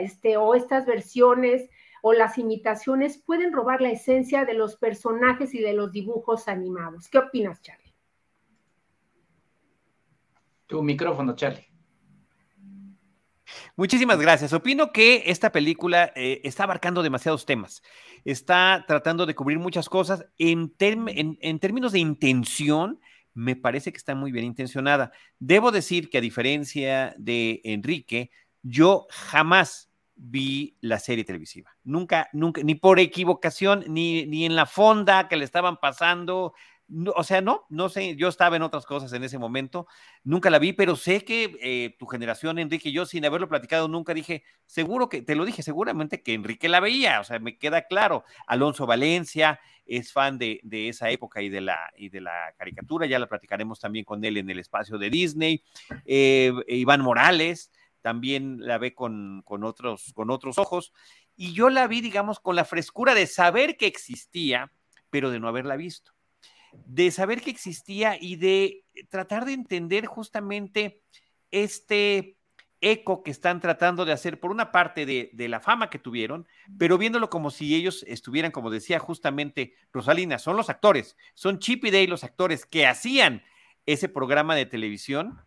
este, 0.00 0.38
o 0.38 0.54
estas 0.54 0.86
versiones 0.86 1.68
o 2.00 2.14
las 2.14 2.38
imitaciones 2.38 3.18
pueden 3.18 3.52
robar 3.52 3.82
la 3.82 3.90
esencia 3.90 4.46
de 4.46 4.54
los 4.54 4.76
personajes 4.76 5.54
y 5.54 5.58
de 5.58 5.74
los 5.74 5.92
dibujos 5.92 6.48
animados. 6.48 7.06
¿Qué 7.08 7.18
opinas, 7.18 7.60
Charlie? 7.60 7.92
Tu 10.66 10.82
micrófono, 10.82 11.36
Charlie. 11.36 11.66
Muchísimas 13.76 14.18
gracias. 14.18 14.54
Opino 14.54 14.92
que 14.92 15.24
esta 15.26 15.52
película 15.52 16.12
eh, 16.14 16.40
está 16.44 16.64
abarcando 16.64 17.02
demasiados 17.02 17.44
temas. 17.44 17.82
Está 18.24 18.84
tratando 18.86 19.26
de 19.26 19.34
cubrir 19.34 19.58
muchas 19.58 19.88
cosas. 19.88 20.26
En, 20.38 20.72
en, 20.78 21.58
términos 21.58 21.92
de 21.92 21.98
intención, 21.98 23.00
me 23.34 23.56
parece 23.56 23.92
que 23.92 23.98
está 23.98 24.14
muy 24.14 24.32
bien 24.32 24.44
intencionada. 24.44 25.12
Debo 25.38 25.70
decir 25.70 26.10
que 26.10 26.18
a 26.18 26.22
diferencia 26.22 27.14
de 27.18 27.60
Enrique, 27.64 28.30
yo 28.62 29.06
jamás 29.10 29.90
vi 30.16 30.76
la 30.80 30.98
serie 30.98 31.24
televisiva. 31.24 31.70
Nunca, 31.82 32.28
nunca, 32.32 32.62
ni 32.62 32.74
por 32.74 33.00
equivocación, 33.00 33.84
ni, 33.88 34.26
ni 34.26 34.44
en 34.44 34.54
la 34.54 34.66
fonda 34.66 35.28
que 35.28 35.36
le 35.36 35.44
estaban 35.44 35.78
pasando. 35.78 36.54
O 37.14 37.24
sea, 37.24 37.40
no, 37.40 37.66
no 37.68 37.88
sé, 37.88 38.16
yo 38.16 38.28
estaba 38.28 38.56
en 38.56 38.62
otras 38.62 38.86
cosas 38.86 39.12
en 39.12 39.24
ese 39.24 39.38
momento, 39.38 39.86
nunca 40.24 40.50
la 40.50 40.58
vi, 40.58 40.72
pero 40.72 40.96
sé 40.96 41.24
que 41.24 41.56
eh, 41.60 41.96
tu 41.98 42.06
generación, 42.06 42.58
Enrique, 42.58 42.92
yo 42.92 43.06
sin 43.06 43.24
haberlo 43.24 43.48
platicado 43.48 43.88
nunca 43.88 44.14
dije, 44.14 44.42
seguro 44.66 45.08
que, 45.08 45.22
te 45.22 45.34
lo 45.34 45.44
dije, 45.44 45.62
seguramente 45.62 46.22
que 46.22 46.34
Enrique 46.34 46.68
la 46.68 46.80
veía, 46.80 47.20
o 47.20 47.24
sea, 47.24 47.38
me 47.38 47.58
queda 47.58 47.82
claro. 47.82 48.24
Alonso 48.46 48.86
Valencia 48.86 49.60
es 49.86 50.12
fan 50.12 50.38
de, 50.38 50.60
esa 50.70 51.10
época 51.10 51.42
y 51.42 51.48
de, 51.48 51.60
la, 51.60 51.78
y 51.96 52.08
de 52.08 52.20
la 52.20 52.54
caricatura, 52.56 53.06
ya 53.06 53.18
la 53.18 53.28
platicaremos 53.28 53.80
también 53.80 54.04
con 54.04 54.24
él 54.24 54.36
en 54.36 54.50
el 54.50 54.58
espacio 54.58 54.98
de 54.98 55.10
Disney. 55.10 55.64
Eh, 56.04 56.52
Iván 56.68 57.02
Morales, 57.02 57.70
también 58.00 58.58
la 58.60 58.78
ve 58.78 58.94
con, 58.94 59.44
otros, 59.46 60.12
con 60.14 60.30
otros 60.30 60.58
ojos. 60.58 60.92
Y 61.36 61.52
yo 61.52 61.70
la 61.70 61.86
vi, 61.86 62.00
digamos, 62.00 62.40
con 62.40 62.56
la 62.56 62.64
frescura 62.64 63.14
de 63.14 63.26
saber 63.26 63.76
que 63.76 63.86
existía, 63.86 64.72
pero 65.10 65.30
de 65.30 65.40
no 65.40 65.48
haberla 65.48 65.76
visto. 65.76 66.12
De 66.86 67.10
saber 67.10 67.40
que 67.40 67.50
existía 67.50 68.16
y 68.20 68.36
de 68.36 68.84
tratar 69.08 69.44
de 69.44 69.52
entender 69.52 70.06
justamente 70.06 71.02
este 71.50 72.36
eco 72.80 73.22
que 73.22 73.30
están 73.30 73.60
tratando 73.60 74.04
de 74.04 74.12
hacer, 74.12 74.40
por 74.40 74.50
una 74.50 74.72
parte 74.72 75.04
de, 75.04 75.30
de, 75.34 75.48
la 75.48 75.60
fama 75.60 75.90
que 75.90 75.98
tuvieron, 75.98 76.46
pero 76.78 76.96
viéndolo 76.96 77.28
como 77.28 77.50
si 77.50 77.74
ellos 77.74 78.04
estuvieran, 78.08 78.52
como 78.52 78.70
decía 78.70 78.98
justamente 78.98 79.74
Rosalina, 79.92 80.38
son 80.38 80.56
los 80.56 80.70
actores, 80.70 81.16
son 81.34 81.58
Chip 81.58 81.84
y 81.84 81.90
Day 81.90 82.06
los 82.06 82.24
actores 82.24 82.64
que 82.64 82.86
hacían 82.86 83.42
ese 83.86 84.08
programa 84.08 84.54
de 84.54 84.66
televisión 84.66 85.40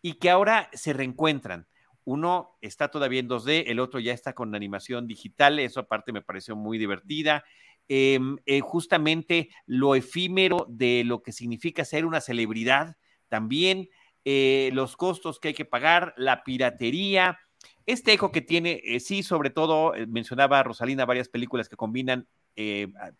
y 0.00 0.14
que 0.14 0.30
ahora 0.30 0.70
se 0.72 0.92
reencuentran. 0.92 1.66
Uno 2.04 2.56
está 2.62 2.88
todavía 2.88 3.20
en 3.20 3.28
2D, 3.28 3.64
el 3.66 3.80
otro 3.80 4.00
ya 4.00 4.14
está 4.14 4.32
con 4.32 4.54
animación 4.54 5.06
digital, 5.06 5.58
eso 5.58 5.80
aparte 5.80 6.12
me 6.12 6.22
pareció 6.22 6.56
muy 6.56 6.78
divertida. 6.78 7.44
Em, 7.90 8.36
eh, 8.44 8.60
justamente 8.60 9.48
lo 9.64 9.94
efímero 9.94 10.66
de 10.68 11.04
lo 11.04 11.22
que 11.22 11.32
significa 11.32 11.86
ser 11.86 12.04
una 12.04 12.20
celebridad, 12.20 12.96
también 13.28 13.88
eh, 14.26 14.68
los 14.74 14.94
costos 14.94 15.40
que 15.40 15.48
hay 15.48 15.54
que 15.54 15.64
pagar, 15.64 16.12
la 16.18 16.44
piratería, 16.44 17.38
este 17.86 18.12
eco 18.12 18.30
que 18.30 18.42
tiene, 18.42 18.82
eh, 18.84 19.00
sí, 19.00 19.22
sobre 19.22 19.48
todo, 19.48 19.94
mencionaba 20.06 20.62
Rosalina 20.62 21.06
varias 21.06 21.30
películas 21.30 21.68
que 21.68 21.76
combinan 21.76 22.28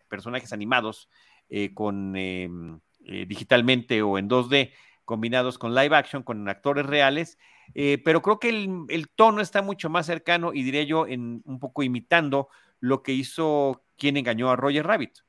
personajes 0.09 0.51
animados 0.51 1.09
con 1.73 2.13
em, 2.17 2.81
digitalmente 2.99 4.01
o 4.01 4.17
en 4.17 4.27
2D 4.27 4.73
combinados 5.05 5.57
con 5.57 5.73
live 5.73 5.95
action, 5.95 6.23
con 6.23 6.47
actores 6.49 6.85
reales, 6.85 7.37
pero 8.03 8.21
creo 8.21 8.37
que 8.37 8.49
el, 8.49 9.09
tono 9.15 9.39
está 9.39 9.61
mucho 9.61 9.89
más 9.89 10.07
cercano 10.07 10.53
y 10.53 10.61
diría 10.61 10.83
yo 10.83 11.07
en 11.07 11.41
un 11.45 11.57
poco 11.57 11.83
imitando 11.83 12.49
lo 12.81 13.01
que 13.01 13.13
hizo 13.13 13.81
quien 13.99 14.17
engañó 14.17 14.49
a 14.49 14.55
Roger 14.55 14.87
Rabbit. 14.87 15.19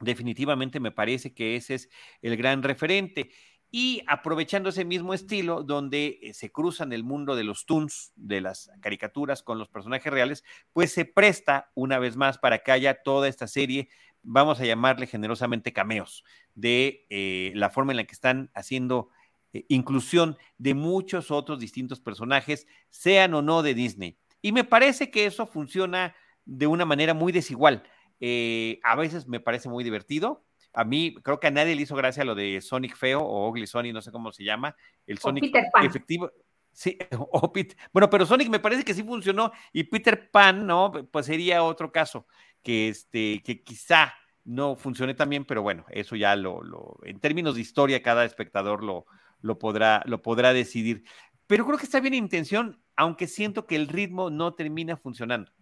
Definitivamente 0.00 0.80
me 0.80 0.90
parece 0.90 1.32
que 1.32 1.56
ese 1.56 1.74
es 1.74 1.88
el 2.20 2.36
gran 2.36 2.62
referente. 2.62 3.30
Y 3.70 4.02
aprovechando 4.06 4.68
ese 4.68 4.84
mismo 4.84 5.14
estilo, 5.14 5.62
donde 5.62 6.18
eh, 6.22 6.34
se 6.34 6.52
cruzan 6.52 6.92
el 6.92 7.02
mundo 7.02 7.34
de 7.34 7.44
los 7.44 7.66
toons, 7.66 8.12
de 8.14 8.40
las 8.40 8.70
caricaturas 8.80 9.42
con 9.42 9.58
los 9.58 9.68
personajes 9.68 10.12
reales, 10.12 10.44
pues 10.72 10.92
se 10.92 11.04
presta 11.04 11.70
una 11.74 11.98
vez 11.98 12.16
más 12.16 12.38
para 12.38 12.58
que 12.58 12.70
haya 12.70 13.02
toda 13.02 13.28
esta 13.28 13.46
serie 13.48 13.88
vamos 14.24 14.58
a 14.60 14.64
llamarle 14.64 15.06
generosamente 15.06 15.72
cameos, 15.72 16.24
de 16.54 17.06
eh, 17.10 17.52
la 17.54 17.70
forma 17.70 17.92
en 17.92 17.98
la 17.98 18.04
que 18.04 18.14
están 18.14 18.50
haciendo 18.54 19.10
eh, 19.52 19.64
inclusión 19.68 20.36
de 20.58 20.74
muchos 20.74 21.30
otros 21.30 21.60
distintos 21.60 22.00
personajes, 22.00 22.66
sean 22.90 23.34
o 23.34 23.42
no 23.42 23.62
de 23.62 23.74
Disney. 23.74 24.18
Y 24.42 24.52
me 24.52 24.64
parece 24.64 25.10
que 25.10 25.26
eso 25.26 25.46
funciona 25.46 26.14
de 26.44 26.66
una 26.66 26.84
manera 26.84 27.14
muy 27.14 27.32
desigual. 27.32 27.82
Eh, 28.20 28.80
a 28.84 28.96
veces 28.96 29.26
me 29.26 29.40
parece 29.40 29.68
muy 29.68 29.84
divertido. 29.84 30.44
A 30.72 30.84
mí 30.84 31.14
creo 31.22 31.38
que 31.38 31.46
a 31.46 31.50
nadie 31.50 31.74
le 31.74 31.82
hizo 31.82 31.94
gracia 31.94 32.24
lo 32.24 32.34
de 32.34 32.60
Sonic 32.60 32.96
feo 32.96 33.20
o 33.20 33.48
Ugly 33.48 33.66
Sonic, 33.66 33.94
no 33.94 34.02
sé 34.02 34.10
cómo 34.10 34.32
se 34.32 34.44
llama, 34.44 34.76
el 35.06 35.18
Sonic 35.18 35.54
efectivo. 35.82 36.30
Sí, 36.72 36.98
o 37.18 37.52
bueno, 37.92 38.10
pero 38.10 38.26
Sonic 38.26 38.48
me 38.48 38.58
parece 38.58 38.84
que 38.84 38.94
sí 38.94 39.04
funcionó 39.04 39.52
y 39.72 39.84
Peter 39.84 40.30
Pan, 40.30 40.66
¿no? 40.66 40.92
Pues 41.10 41.26
sería 41.26 41.62
otro 41.62 41.92
caso 41.92 42.26
que, 42.62 42.88
este, 42.88 43.42
que 43.44 43.62
quizá 43.62 44.12
no 44.42 44.74
funcione 44.74 45.14
tan 45.14 45.30
bien, 45.30 45.44
pero 45.44 45.62
bueno, 45.62 45.84
eso 45.90 46.16
ya 46.16 46.34
lo, 46.36 46.62
lo 46.62 46.98
en 47.04 47.20
términos 47.20 47.54
de 47.54 47.60
historia, 47.60 48.02
cada 48.02 48.24
espectador 48.24 48.82
lo, 48.82 49.06
lo, 49.40 49.58
podrá, 49.58 50.02
lo 50.06 50.22
podrá 50.22 50.52
decidir. 50.52 51.04
Pero 51.46 51.64
creo 51.64 51.78
que 51.78 51.84
está 51.84 52.00
bien 52.00 52.14
intención, 52.14 52.82
aunque 52.96 53.26
siento 53.26 53.66
que 53.66 53.76
el 53.76 53.88
ritmo 53.88 54.30
no 54.30 54.54
termina 54.54 54.96
funcionando. 54.96 55.52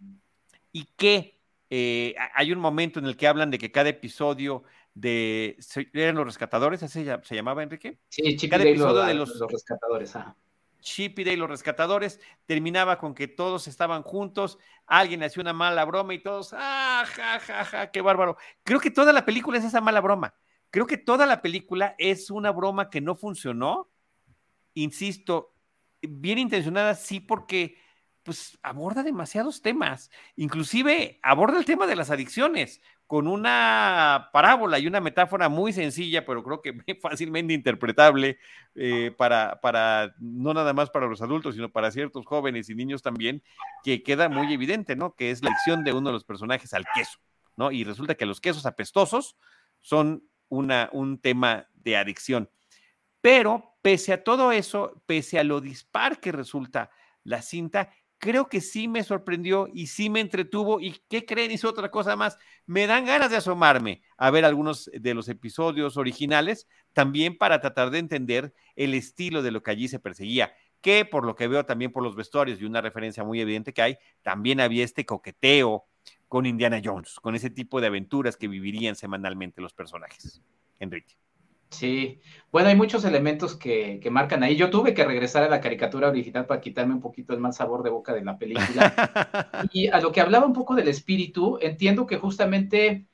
Y 0.72 0.86
que 0.96 1.38
eh, 1.70 2.14
hay 2.34 2.52
un 2.52 2.58
momento 2.58 2.98
en 2.98 3.06
el 3.06 3.16
que 3.16 3.28
hablan 3.28 3.50
de 3.50 3.58
que 3.58 3.70
cada 3.70 3.90
episodio 3.90 4.64
de. 4.94 5.58
¿Eran 5.92 6.16
los 6.16 6.26
rescatadores? 6.26 6.82
¿Así 6.82 7.06
se 7.22 7.34
llamaba, 7.34 7.62
Enrique? 7.62 7.98
Sí, 8.08 8.36
cada 8.48 8.64
episodio 8.64 9.02
de 9.02 9.14
los, 9.14 9.38
rescatadores. 9.48 10.14
Chip 10.82 11.18
y 11.20 11.36
los 11.36 11.48
rescatadores, 11.48 12.20
terminaba 12.44 12.98
con 12.98 13.14
que 13.14 13.28
todos 13.28 13.68
estaban 13.68 14.02
juntos, 14.02 14.58
alguien 14.86 15.22
hacía 15.22 15.40
una 15.40 15.52
mala 15.52 15.84
broma 15.84 16.12
y 16.12 16.18
todos, 16.18 16.52
ah, 16.52 17.04
ja, 17.06 17.38
ja, 17.38 17.64
ja, 17.64 17.90
qué 17.90 18.00
bárbaro. 18.00 18.36
Creo 18.64 18.80
que 18.80 18.90
toda 18.90 19.12
la 19.12 19.24
película 19.24 19.58
es 19.58 19.64
esa 19.64 19.80
mala 19.80 20.00
broma. 20.00 20.34
Creo 20.70 20.86
que 20.86 20.96
toda 20.96 21.24
la 21.24 21.40
película 21.40 21.94
es 21.98 22.30
una 22.30 22.50
broma 22.50 22.90
que 22.90 23.00
no 23.00 23.14
funcionó. 23.14 23.90
Insisto, 24.74 25.54
bien 26.02 26.38
intencionada, 26.38 26.94
sí, 26.94 27.20
porque 27.20 27.76
pues 28.22 28.58
aborda 28.62 29.02
demasiados 29.02 29.62
temas. 29.62 30.10
Inclusive 30.36 31.18
aborda 31.22 31.58
el 31.58 31.64
tema 31.64 31.86
de 31.86 31.96
las 31.96 32.10
adicciones 32.10 32.80
con 33.06 33.26
una 33.28 34.30
parábola 34.32 34.78
y 34.78 34.86
una 34.86 35.00
metáfora 35.00 35.50
muy 35.50 35.72
sencilla, 35.74 36.24
pero 36.24 36.42
creo 36.42 36.62
que 36.62 36.72
fácilmente 37.02 37.52
interpretable 37.52 38.38
eh, 38.74 39.12
para, 39.16 39.60
para, 39.60 40.14
no 40.18 40.54
nada 40.54 40.72
más 40.72 40.88
para 40.88 41.06
los 41.06 41.20
adultos, 41.20 41.54
sino 41.54 41.70
para 41.70 41.90
ciertos 41.90 42.24
jóvenes 42.24 42.70
y 42.70 42.74
niños 42.74 43.02
también, 43.02 43.42
que 43.84 44.02
queda 44.02 44.28
muy 44.30 44.52
evidente, 44.54 44.96
¿no? 44.96 45.14
Que 45.14 45.30
es 45.30 45.42
la 45.42 45.50
adicción 45.50 45.84
de 45.84 45.92
uno 45.92 46.08
de 46.08 46.14
los 46.14 46.24
personajes 46.24 46.72
al 46.72 46.86
queso, 46.94 47.18
¿no? 47.56 47.70
Y 47.70 47.84
resulta 47.84 48.14
que 48.14 48.24
los 48.24 48.40
quesos 48.40 48.64
apestosos 48.64 49.36
son 49.80 50.24
una, 50.48 50.88
un 50.92 51.18
tema 51.18 51.68
de 51.74 51.98
adicción. 51.98 52.48
Pero 53.20 53.76
pese 53.82 54.14
a 54.14 54.24
todo 54.24 54.52
eso, 54.52 55.02
pese 55.06 55.38
a 55.38 55.44
lo 55.44 55.60
dispar 55.60 56.18
que 56.18 56.32
resulta 56.32 56.90
la 57.24 57.42
cinta, 57.42 57.90
creo 58.22 58.48
que 58.48 58.60
sí 58.60 58.86
me 58.86 59.02
sorprendió 59.02 59.68
y 59.74 59.88
sí 59.88 60.08
me 60.08 60.20
entretuvo. 60.20 60.78
¿Y 60.78 60.96
qué 61.08 61.26
creen? 61.26 61.50
Hizo 61.50 61.68
otra 61.68 61.90
cosa 61.90 62.14
más. 62.14 62.38
Me 62.66 62.86
dan 62.86 63.04
ganas 63.04 63.32
de 63.32 63.36
asomarme 63.36 64.00
a 64.16 64.30
ver 64.30 64.44
algunos 64.44 64.88
de 64.94 65.12
los 65.12 65.28
episodios 65.28 65.96
originales, 65.96 66.68
también 66.92 67.36
para 67.36 67.60
tratar 67.60 67.90
de 67.90 67.98
entender 67.98 68.54
el 68.76 68.94
estilo 68.94 69.42
de 69.42 69.50
lo 69.50 69.64
que 69.64 69.72
allí 69.72 69.88
se 69.88 69.98
perseguía. 69.98 70.54
Que 70.80 71.04
por 71.04 71.26
lo 71.26 71.34
que 71.34 71.48
veo 71.48 71.66
también 71.66 71.90
por 71.90 72.04
los 72.04 72.14
vestuarios 72.14 72.60
y 72.60 72.64
una 72.64 72.80
referencia 72.80 73.24
muy 73.24 73.40
evidente 73.40 73.72
que 73.72 73.82
hay, 73.82 73.98
también 74.22 74.60
había 74.60 74.84
este 74.84 75.04
coqueteo 75.04 75.86
con 76.28 76.46
Indiana 76.46 76.80
Jones, 76.82 77.16
con 77.20 77.34
ese 77.34 77.50
tipo 77.50 77.80
de 77.80 77.88
aventuras 77.88 78.36
que 78.36 78.46
vivirían 78.46 78.94
semanalmente 78.94 79.60
los 79.60 79.74
personajes. 79.74 80.40
Enrique. 80.78 81.16
Sí, 81.72 82.20
bueno, 82.50 82.68
hay 82.68 82.76
muchos 82.76 83.04
elementos 83.04 83.56
que, 83.56 83.98
que, 84.00 84.10
marcan 84.10 84.42
ahí. 84.42 84.56
Yo 84.56 84.68
tuve 84.68 84.92
que 84.92 85.04
regresar 85.04 85.42
a 85.42 85.48
la 85.48 85.60
caricatura 85.60 86.08
original 86.08 86.46
para 86.46 86.60
quitarme 86.60 86.94
un 86.94 87.00
poquito 87.00 87.32
el 87.32 87.40
mal 87.40 87.54
sabor 87.54 87.82
de 87.82 87.90
boca 87.90 88.12
de 88.12 88.22
la 88.22 88.36
película. 88.36 88.94
y 89.72 89.88
a 89.88 90.00
lo 90.00 90.12
que 90.12 90.20
hablaba 90.20 90.46
un 90.46 90.52
poco 90.52 90.74
del 90.74 90.88
espíritu, 90.88 91.58
entiendo 91.62 92.06
que 92.06 92.18
justamente 92.18 93.06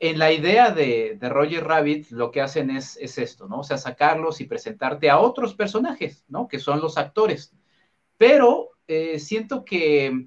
en 0.00 0.18
la 0.18 0.32
idea 0.32 0.70
de, 0.70 1.16
de 1.20 1.28
Roger 1.28 1.64
Rabbit 1.64 2.10
lo 2.10 2.32
que 2.32 2.40
hacen 2.40 2.70
es, 2.70 2.96
es, 2.96 3.16
esto, 3.18 3.46
¿no? 3.46 3.60
O 3.60 3.64
sea, 3.64 3.78
sacarlos 3.78 4.40
y 4.40 4.46
presentarte 4.46 5.08
a 5.08 5.20
otros 5.20 5.54
personajes, 5.54 6.24
¿no? 6.26 6.48
Que 6.48 6.58
son 6.58 6.80
los 6.80 6.98
actores. 6.98 7.54
Pero 8.16 8.70
eh, 8.88 9.20
siento 9.20 9.64
que 9.64 10.26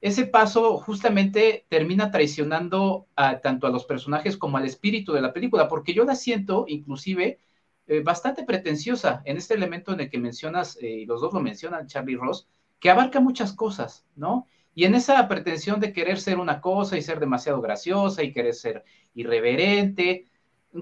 ese 0.00 0.26
paso 0.26 0.78
justamente 0.78 1.66
termina 1.68 2.10
traicionando 2.10 3.08
a, 3.16 3.40
tanto 3.40 3.66
a 3.66 3.70
los 3.70 3.84
personajes 3.84 4.36
como 4.36 4.56
al 4.56 4.64
espíritu 4.64 5.12
de 5.12 5.22
la 5.22 5.32
película, 5.32 5.68
porque 5.68 5.94
yo 5.94 6.04
la 6.04 6.14
siento 6.14 6.66
inclusive 6.68 7.38
eh, 7.86 8.00
bastante 8.00 8.44
pretenciosa 8.44 9.22
en 9.24 9.36
este 9.36 9.54
elemento 9.54 9.92
en 9.92 10.00
el 10.00 10.10
que 10.10 10.18
mencionas, 10.18 10.76
eh, 10.82 10.88
y 10.88 11.06
los 11.06 11.20
dos 11.20 11.32
lo 11.32 11.40
mencionan, 11.40 11.86
Charlie 11.86 12.16
Ross, 12.16 12.48
que 12.78 12.90
abarca 12.90 13.20
muchas 13.20 13.52
cosas, 13.52 14.04
¿no? 14.16 14.46
Y 14.74 14.84
en 14.84 14.94
esa 14.94 15.26
pretensión 15.28 15.80
de 15.80 15.92
querer 15.92 16.20
ser 16.20 16.38
una 16.38 16.60
cosa 16.60 16.98
y 16.98 17.02
ser 17.02 17.18
demasiado 17.18 17.60
graciosa 17.62 18.22
y 18.22 18.32
querer 18.32 18.54
ser 18.54 18.84
irreverente, 19.14 20.26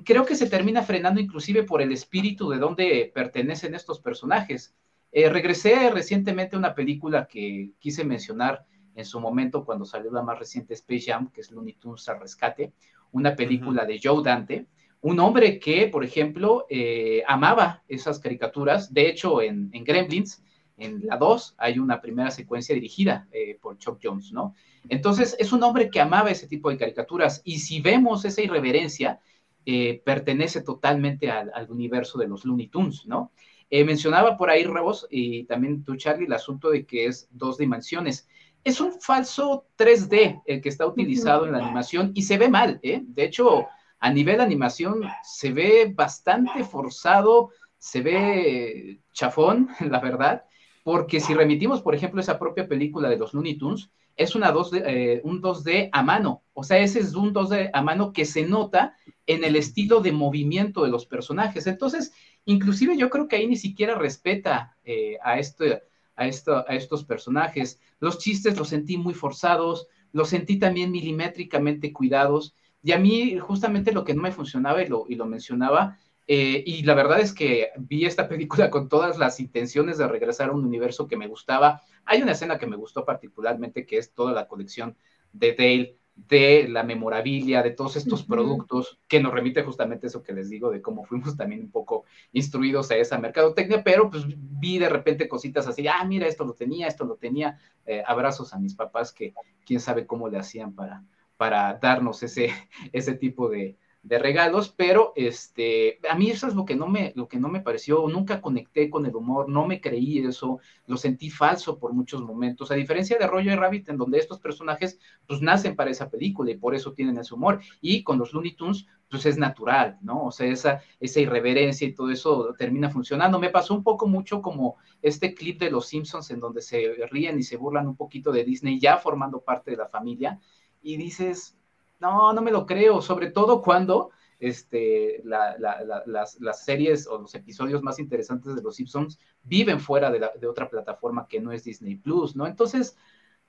creo 0.04 0.25
que 0.25 0.35
se 0.35 0.49
termina 0.49 0.83
frenando 0.83 1.21
inclusive 1.21 1.62
por 1.62 1.80
el 1.80 1.92
espíritu 1.92 2.50
de 2.50 2.59
donde 2.59 3.12
pertenecen 3.14 3.75
estos 3.75 4.00
personajes. 4.00 4.75
Eh, 5.12 5.28
regresé 5.28 5.90
recientemente 5.90 6.56
a 6.56 6.59
una 6.59 6.75
película 6.75 7.28
que 7.28 7.71
quise 7.78 8.04
mencionar 8.04 8.66
en 8.94 9.04
su 9.04 9.20
momento 9.20 9.64
cuando 9.64 9.84
salió 9.84 10.10
la 10.10 10.22
más 10.22 10.38
reciente 10.38 10.74
Space 10.74 11.10
Jam, 11.10 11.30
que 11.30 11.40
es 11.40 11.50
Looney 11.50 11.74
Tunes 11.74 12.08
al 12.08 12.20
rescate, 12.20 12.72
una 13.12 13.36
película 13.36 13.84
de 13.84 14.00
Joe 14.02 14.22
Dante, 14.22 14.66
un 15.04 15.20
hombre 15.20 15.58
que, 15.58 15.88
por 15.88 16.02
ejemplo, 16.02 16.64
eh, 16.70 17.22
amaba 17.26 17.82
esas 17.88 18.18
caricaturas. 18.18 18.92
De 18.92 19.06
hecho, 19.06 19.42
en, 19.42 19.70
Gremlins, 19.70 20.42
en 20.78 21.06
la 21.06 21.18
2, 21.18 21.56
hay 21.58 21.78
una 21.78 22.00
primera 22.00 22.30
secuencia 22.30 22.74
dirigida 22.74 23.28
eh, 23.30 23.58
por 23.60 23.76
Chuck 23.76 24.00
Jones, 24.02 24.32
¿no? 24.32 24.54
Entonces, 24.88 25.36
es 25.38 25.52
un 25.52 25.62
hombre 25.62 25.90
que 25.90 26.00
amaba 26.00 26.30
ese 26.30 26.48
tipo 26.48 26.70
de 26.70 26.78
caricaturas. 26.78 27.42
Y 27.44 27.58
si 27.58 27.82
vemos 27.82 28.24
esa 28.24 28.40
irreverencia, 28.40 29.20
eh, 29.66 30.00
pertenece 30.02 30.62
totalmente 30.62 31.30
al, 31.30 31.52
al, 31.54 31.70
universo 31.70 32.18
de 32.18 32.26
los 32.26 32.46
Looney 32.46 32.68
Tunes, 32.68 33.06
¿no? 33.06 33.30
mencionaba 33.70 34.36
por 34.36 34.50
ahí, 34.50 34.62
Rebos, 34.62 35.08
y 35.10 35.44
también 35.46 35.82
tú, 35.82 35.96
Charlie, 35.96 36.26
el 36.26 36.32
asunto 36.32 36.70
de 36.70 36.86
que 36.86 37.06
es 37.06 37.26
dos 37.32 37.58
dimensiones 37.58 38.28
es 38.64 38.80
un 38.80 38.99
falso 39.00 39.66
3D 39.76 40.42
el 40.47 40.62
que 40.62 40.68
está 40.71 40.87
utilizado 40.87 41.44
en 41.47 41.52
la 41.52 41.59
animación 41.59 42.12
y 42.14 42.23
se 42.23 42.38
ve 42.38 42.49
mal, 42.49 42.80
¿eh? 42.83 43.02
De 43.04 43.25
hecho, 43.25 43.66
a 44.00 44.11
nivel 44.11 44.40
animación 44.40 45.02
se 45.23 45.52
ve 45.52 45.92
bastante 45.94 46.64
forzado, 46.64 47.50
se 47.78 48.00
ve 48.00 49.00
chafón, 49.12 49.68
la 49.80 50.00
verdad, 50.00 50.44
porque 50.83 51.21
si 51.21 51.35
remitimos, 51.35 51.83
por 51.83 51.94
ejemplo, 51.94 52.21
esa 52.21 52.38
propia 52.38 52.66
película 52.66 53.09
de 53.09 53.18
los 53.18 53.35
Looney 53.35 53.56
Tunes, 53.56 53.90
es 54.16 54.35
una 54.35 54.52
2D, 54.52 54.83
eh, 54.87 55.21
un 55.25 55.42
2D 55.42 55.90
a 55.92 56.02
mano, 56.02 56.42
o 56.52 56.62
sea, 56.62 56.78
ese 56.78 57.00
es 57.00 57.14
un 57.14 57.35
2D 57.35 57.71
a 57.73 57.83
mano 57.83 58.12
que 58.12 58.25
se 58.25 58.47
nota 58.47 58.97
en 59.26 59.42
el 59.44 59.56
estilo 59.56 60.00
de 60.00 60.12
movimiento 60.12 60.85
de 60.85 60.90
los 60.90 61.06
personajes. 61.06 61.66
Entonces, 61.66 62.12
inclusive 62.44 62.97
yo 62.97 63.11
creo 63.11 63.26
que 63.26 63.37
ahí 63.37 63.47
ni 63.47 63.56
siquiera 63.56 63.97
respeta 63.97 64.76
eh, 64.85 65.18
a 65.23 65.38
este 65.38 65.83
a, 66.16 66.26
esto, 66.26 66.64
a 66.68 66.75
estos 66.75 67.04
personajes. 67.04 67.80
Los 68.00 68.18
chistes 68.18 68.56
los 68.56 68.68
sentí 68.68 68.97
muy 68.97 69.14
forzados, 69.14 69.88
los 70.12 70.28
sentí 70.28 70.59
también 70.59 70.90
milimétricamente 70.90 71.92
cuidados. 71.92 72.54
Y 72.83 72.92
a 72.92 72.99
mí 72.99 73.38
justamente 73.38 73.92
lo 73.92 74.04
que 74.04 74.14
no 74.14 74.23
me 74.23 74.33
funcionaba 74.33 74.83
y 74.83 74.88
lo, 74.88 75.06
y 75.09 75.14
lo 75.14 75.26
mencionaba, 75.26 75.99
eh, 76.26 76.62
y 76.64 76.83
la 76.85 76.94
verdad 76.94 77.21
es 77.21 77.35
que 77.35 77.71
vi 77.76 78.06
esta 78.06 78.28
película 78.28 78.71
con 78.71 78.88
todas 78.88 79.18
las 79.18 79.40
intenciones 79.40 79.99
de 79.99 80.09
regresar 80.09 80.49
a 80.49 80.52
un 80.52 80.64
universo 80.64 81.06
que 81.06 81.16
me 81.16 81.26
gustaba. 81.26 81.83
Hay 82.04 82.23
una 82.23 82.33
escena 82.33 82.59
que 82.59 82.66
me 82.66 82.76
gustó 82.76 83.04
particularmente, 83.04 83.85
que 83.85 83.99
es 83.99 84.12
toda 84.12 84.33
la 84.33 84.49
colección 84.49 84.97
de 85.33 85.54
Dale 85.54 85.99
de 86.16 86.68
la 86.68 86.85
memorabilia, 86.85 87.62
de 87.62 87.72
todos 87.72 87.96
estos 87.96 88.22
productos, 88.22 88.98
que 89.09 89.20
nos 89.20 89.33
remite 89.33 89.62
justamente 89.62 90.07
eso 90.07 90.22
que 90.22 90.33
les 90.33 90.48
digo, 90.48 90.70
de 90.70 90.81
cómo 90.81 91.05
fuimos 91.05 91.37
también 91.37 91.62
un 91.62 91.70
poco 91.70 92.05
instruidos 92.33 92.90
a 92.90 92.96
esa 92.96 93.18
mercadotecnia, 93.18 93.83
pero 93.83 94.11
pues 94.11 94.24
vi 94.27 94.79
de 94.79 94.88
repente 94.88 95.29
cositas 95.29 95.66
así, 95.66 95.87
ah, 95.88 96.05
mira, 96.05 96.27
esto 96.27 96.44
lo 96.44 96.55
tenía, 96.55 96.87
esto 96.87 97.05
lo 97.05 97.16
tenía, 97.16 97.59
eh, 97.87 98.03
abrazos 98.07 98.55
a 98.55 98.59
mis 98.59 98.74
papás 98.74 99.12
que 99.12 99.35
quién 99.66 99.81
sabe 99.81 100.07
cómo 100.07 100.29
le 100.29 100.38
hacían 100.38 100.72
para, 100.72 101.03
para 101.37 101.74
darnos 101.74 102.22
ese, 102.22 102.50
ese 102.92 103.14
tipo 103.14 103.48
de, 103.48 103.77
de 104.05 104.19
regalos, 104.19 104.69
pero 104.69 105.14
este, 105.17 105.99
a 106.09 106.14
mí 106.14 106.31
eso 106.31 106.47
es 106.47 106.55
lo 106.55 106.67
que 106.67 106.77
no 106.77 106.87
me, 106.87 107.14
lo 107.17 107.27
que 107.27 107.38
no 107.38 107.49
me 107.49 107.61
pareció, 107.61 108.07
nunca 108.07 108.43
conecté 108.43 108.90
con 108.90 109.07
el 109.07 109.17
humor, 109.17 109.49
no 109.49 109.67
me 109.67 109.81
creí 109.81 110.19
eso, 110.19 110.61
lo 110.87 110.99
sentí 110.99 111.31
falso 111.31 111.79
por 111.79 111.95
muchos 111.95 112.21
momentos, 112.21 112.71
a 112.71 112.75
diferencia 112.75 113.17
de 113.19 113.27
Roger 113.27 113.59
Rabbit, 113.59 113.88
en 113.88 113.97
donde 113.97 114.19
estos 114.19 114.38
personajes 114.40 114.99
pues 115.27 115.40
nacen 115.40 115.75
para 115.75 115.90
esa 115.90 116.11
película 116.11 116.51
y 116.51 116.57
por 116.59 116.75
eso 116.75 116.93
tienen 116.93 117.17
ese 117.17 117.33
humor, 117.33 117.61
y 117.81 118.05
con 118.05 118.19
los 118.19 118.35
Looney 118.35 118.53
Tunes 118.53 118.87
pues 119.09 119.25
es 119.25 119.38
natural, 119.38 119.99
¿no? 120.03 120.27
O 120.27 120.33
sea, 120.33 120.49
esa, 120.49 120.83
esa 121.01 121.21
irreverencia 121.21 121.87
y 121.87 121.95
todo 121.95 122.11
eso 122.11 122.55
termina 122.59 122.90
funcionando. 122.90 123.38
Me 123.38 123.51
pasó 123.51 123.73
un 123.75 123.85
poco 123.85 124.09
mucho 124.09 124.43
como 124.43 124.77
este 125.03 125.35
clip 125.35 125.61
de 125.61 125.71
Los 125.71 125.87
Simpsons 125.87 126.31
en 126.31 126.40
donde 126.40 126.61
se 126.61 126.95
ríen 127.11 127.38
y 127.38 127.43
se 127.45 127.57
burlan 127.57 127.87
un 127.87 127.97
poquito 127.97 128.33
de 128.33 128.45
Disney 128.45 128.81
ya 128.81 128.99
formando 128.99 129.40
parte 129.40 129.71
de 129.71 129.77
la 129.77 129.88
familia, 129.88 130.40
y 130.83 130.99
dices, 130.99 131.57
no, 132.05 132.35
no 132.35 132.43
me 132.43 132.51
lo 132.51 132.67
creo, 132.67 133.01
sobre 133.01 133.31
todo 133.31 133.62
cuando 133.62 134.11
este, 134.38 135.23
las, 135.25 136.64
series 136.64 137.07
o 137.07 137.19
los 137.19 137.35
episodios 137.35 137.83
más 137.83 137.99
interesantes 137.99 138.55
de 138.55 138.62
Los 138.62 138.77
Simpsons 138.77 139.19
viven 139.43 139.81
fuera 139.81 140.11
de, 140.11 140.47
otra 140.47 140.69
plataforma 140.69 141.27
que 141.27 141.40
no 141.40 141.51
es 141.51 141.64
Disney 141.64 141.97
Plus, 141.97 142.37
¿no? 142.37 142.47
Entonces, 142.47 142.97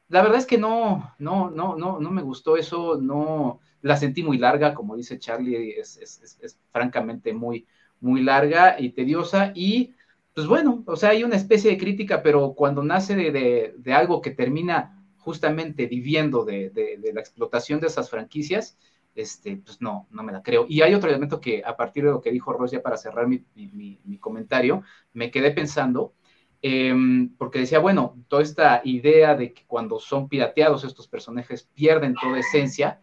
la 0.07 0.21
verdad 0.21 0.37
es 0.37 0.45
que 0.45 0.57
no, 0.57 1.13
no, 1.19 1.49
no, 1.49 1.75
no, 1.75 1.99
no 1.99 2.11
me 2.11 2.21
gustó 2.21 2.55
eso, 2.55 2.95
no, 2.95 3.59
la 3.81 3.97
sentí 3.97 4.23
muy 4.23 4.37
larga, 4.37 4.73
como 4.73 4.95
dice 4.95 5.19
Charlie, 5.19 5.71
es, 5.77 5.97
es 5.97 6.57
francamente 6.71 7.33
muy, 7.33 7.67
muy 7.99 8.23
larga 8.23 8.79
y 8.79 8.91
tediosa 8.91 9.51
y 9.53 9.93
pues 10.33 10.47
bueno, 10.47 10.83
o 10.85 10.95
sea, 10.97 11.09
hay 11.09 11.23
una 11.23 11.37
especie 11.37 11.71
de 11.71 11.77
crítica, 11.77 12.21
pero 12.21 12.53
cuando 12.53 12.83
nace 12.83 13.15
de, 13.15 13.73
de 13.77 13.93
algo 13.93 14.21
que 14.21 14.31
termina 14.31 15.04
justamente 15.25 15.87
viviendo 15.87 16.45
de, 16.45 16.71
la 17.11 17.19
explotación 17.19 17.79
de 17.79 17.87
esas 17.87 18.11
franquicias, 18.11 18.77
este, 19.15 19.57
pues 19.57 19.81
no, 19.81 20.07
no 20.11 20.21
me 20.21 20.31
la 20.31 20.43
creo. 20.43 20.67
Y 20.69 20.83
hay 20.83 20.93
otro 20.93 21.09
elemento 21.09 21.41
que 21.41 21.63
a 21.65 21.75
partir 21.75 22.03
de 22.03 22.11
lo 22.11 22.21
que 22.21 22.31
dijo 22.31 22.53
Ross, 22.53 22.69
ya 22.69 22.83
para 22.83 22.95
cerrar 22.95 23.27
mi, 23.27 24.19
comentario, 24.19 24.83
me 25.13 25.31
quedé 25.31 25.49
pensando, 25.49 26.13
em, 26.61 27.35
porque 27.37 27.57
decía, 27.57 27.79
bueno, 27.79 28.15
toda 28.27 28.43
esta 28.43 28.81
idea 28.83 29.33
de 29.33 29.51
que 29.51 29.65
cuando 29.65 29.99
son 29.99 30.29
pirateados 30.29 30.83
estos 30.83 31.07
personajes 31.07 31.67
pierden 31.73 32.13
toda 32.13 32.37
esencia, 32.37 33.01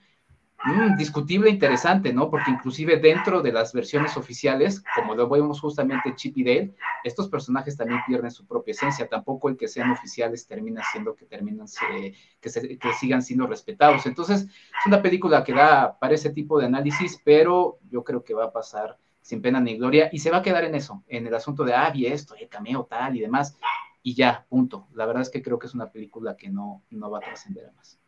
Mm, 0.65 0.97
discutible 0.97 1.51
interesante, 1.51 2.13
¿no? 2.13 2.31
Porque 2.31 2.51
inclusive 2.53 2.97
dentro 2.97 3.43
de 3.43 3.51
las 3.51 3.73
versiones 3.73 4.17
oficiales, 4.17 4.85
como 4.95 5.15
lo 5.15 5.29
vemos 5.29 5.61
justamente 5.61 6.15
Chip 6.15 6.39
y 6.39 6.45
Dale, 6.45 6.75
estos 7.03 7.29
personajes 7.29 7.77
también 7.77 8.01
pierden 8.07 8.31
su 8.31 8.47
propia 8.47 8.71
esencia. 8.71 9.09
Tampoco 9.09 9.49
el 9.49 9.57
que 9.57 9.67
sean 9.67 9.91
oficiales 9.91 10.47
termina 10.47 10.83
siendo 10.93 11.17
que 11.17 11.27
terminan 11.27 11.67
que, 11.91 12.15
que 12.79 12.93
sigan 13.01 13.23
siendo 13.23 13.47
respetados. 13.49 14.07
Entonces, 14.07 14.43
es 14.43 14.87
una 14.87 15.03
película 15.03 15.43
que 15.43 15.53
da 15.53 15.99
para 15.99 16.15
ese 16.15 16.31
tipo 16.31 16.61
de 16.61 16.67
análisis, 16.67 17.21
pero 17.25 17.79
yo 17.91 18.05
creo 18.05 18.23
que 18.23 18.35
va 18.35 18.45
a 18.45 18.53
pasar 18.53 18.97
sin 19.21 19.43
pena 19.43 19.61
ni 19.61 19.77
gloria 19.77 20.11
y 20.13 20.19
se 20.19 20.31
va 20.31 20.39
a 20.39 20.43
quedar 20.43 20.65
en 20.65 20.75
eso, 20.75 21.03
en 21.07 21.27
el 21.27 21.35
asunto 21.35 21.65
de, 21.65 21.75
ah, 21.75 21.91
vi 21.91 22.07
esto, 22.07 22.35
el 22.35 22.49
cameo 22.49 22.85
tal 22.85 23.17
y 23.17 23.21
demás, 23.21 23.57
y 24.03 24.15
ya, 24.15 24.45
punto. 24.49 24.89
La 24.95 25.07
verdad 25.07 25.23
es 25.23 25.31
que 25.31 25.43
creo 25.43 25.59
que 25.59 25.69
es 25.69 25.75
una 25.75 25.91
película 25.91 26.37
que 26.37 26.51
no, 26.51 26.83
no 26.91 27.11
va 27.11 27.19
a 27.19 27.23
trascender 27.23 27.67
a 27.67 27.73
más. 27.73 28.02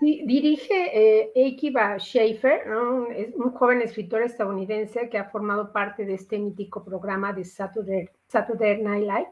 Sí, 0.00 0.22
dirige 0.26 0.74
eh, 0.92 1.52
Akiva 1.52 1.98
Schaefer, 1.98 2.62
es 3.14 3.34
un 3.34 3.52
joven 3.52 3.80
escritor 3.80 4.22
estadounidense 4.22 5.08
que 5.08 5.18
ha 5.18 5.30
formado 5.30 5.72
parte 5.72 6.04
de 6.04 6.14
este 6.14 6.38
mítico 6.38 6.84
programa 6.84 7.32
de 7.32 7.44
Saturday, 7.44 8.08
Night 8.82 9.04
Live. 9.04 9.28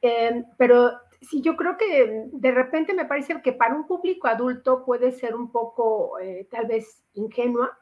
Em, 0.00 0.44
pero 0.56 0.92
sí, 1.20 1.40
yo 1.40 1.56
creo 1.56 1.76
que 1.76 2.26
de 2.32 2.50
repente 2.52 2.94
me 2.94 3.04
parece 3.04 3.40
que 3.42 3.52
para 3.52 3.74
un 3.74 3.86
público 3.86 4.28
adulto 4.28 4.84
puede 4.84 5.12
ser 5.12 5.34
un 5.34 5.50
poco 5.50 6.18
eh, 6.18 6.46
tal 6.50 6.66
vez 6.66 7.04
ingenua. 7.14 7.78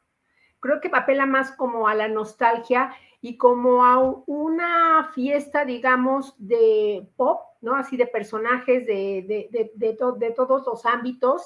Creo 0.61 0.81
que 0.81 0.90
apela 0.92 1.27
más 1.27 1.53
como 1.53 1.88
a 1.88 1.95
la 1.95 2.09
nostalgia 2.09 2.95
y 3.27 3.37
como 3.39 3.85
a 3.85 3.99
una 4.27 5.11
fiesta, 5.12 5.65
digamos, 5.65 6.37
de 6.39 7.09
pop, 7.17 7.41
¿no? 7.61 7.75
Así 7.75 7.97
de 7.97 8.07
personajes 8.07 8.87
de, 8.87 9.49
de, 9.75 10.33
todos 10.37 10.65
los 10.65 10.87
ámbitos. 10.87 11.45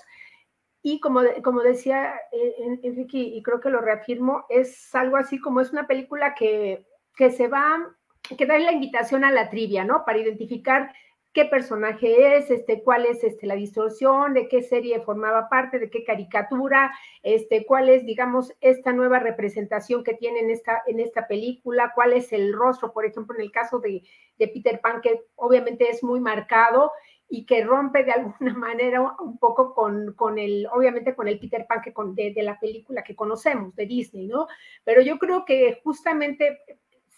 Y 0.82 1.00
como, 1.00 1.22
como 1.42 1.62
decía 1.62 2.12
eh, 2.32 2.78
Enrique, 2.82 3.16
y 3.16 3.42
creo 3.42 3.60
que 3.60 3.70
lo 3.70 3.80
reafirmo, 3.80 4.44
es 4.50 4.94
algo 4.94 5.16
así 5.16 5.40
como 5.40 5.62
es 5.62 5.72
una 5.72 5.86
película 5.86 6.34
que, 6.34 6.84
que 7.16 7.30
se 7.30 7.48
va, 7.48 7.96
que 8.36 8.44
da 8.44 8.58
la 8.58 8.72
invitación 8.72 9.24
a 9.24 9.30
la 9.30 9.48
trivia, 9.48 9.82
¿no? 9.82 10.04
Para 10.04 10.18
identificar 10.18 10.92
qué 11.32 11.44
personaje 11.44 12.36
es, 12.36 12.50
este, 12.50 12.82
cuál 12.82 13.06
es 13.06 13.22
este, 13.22 13.46
la 13.46 13.54
distorsión, 13.54 14.34
de 14.34 14.48
qué 14.48 14.62
serie 14.62 15.00
formaba 15.00 15.48
parte, 15.48 15.78
de 15.78 15.90
qué 15.90 16.02
caricatura, 16.02 16.92
este, 17.22 17.64
cuál 17.66 17.88
es, 17.88 18.04
digamos, 18.04 18.52
esta 18.60 18.92
nueva 18.92 19.20
representación 19.20 20.02
que 20.02 20.14
tiene 20.14 20.40
en 20.40 20.50
esta, 20.50 20.82
en 20.86 20.98
esta 20.98 21.28
película, 21.28 21.92
cuál 21.94 22.14
es 22.14 22.32
el 22.32 22.52
rostro, 22.52 22.92
por 22.92 23.04
ejemplo, 23.04 23.36
en 23.36 23.42
el 23.42 23.52
caso 23.52 23.78
de, 23.78 24.02
de 24.38 24.48
Peter 24.48 24.80
Pan, 24.80 25.00
que 25.00 25.22
obviamente 25.36 25.88
es 25.88 26.02
muy 26.02 26.20
marcado 26.20 26.90
y 27.28 27.46
que 27.46 27.64
rompe 27.64 28.02
de 28.02 28.12
alguna 28.12 28.54
manera 28.54 29.00
un 29.00 29.38
poco 29.38 29.72
con, 29.72 30.14
con 30.14 30.38
el, 30.38 30.66
obviamente 30.72 31.14
con 31.14 31.28
el 31.28 31.38
Peter 31.38 31.64
Pan 31.68 31.80
que 31.80 31.92
con, 31.92 32.14
de, 32.16 32.32
de 32.32 32.42
la 32.42 32.58
película 32.58 33.04
que 33.04 33.14
conocemos, 33.14 33.74
de 33.76 33.86
Disney, 33.86 34.26
¿no? 34.26 34.48
Pero 34.84 35.00
yo 35.00 35.18
creo 35.18 35.44
que 35.44 35.80
justamente 35.84 36.58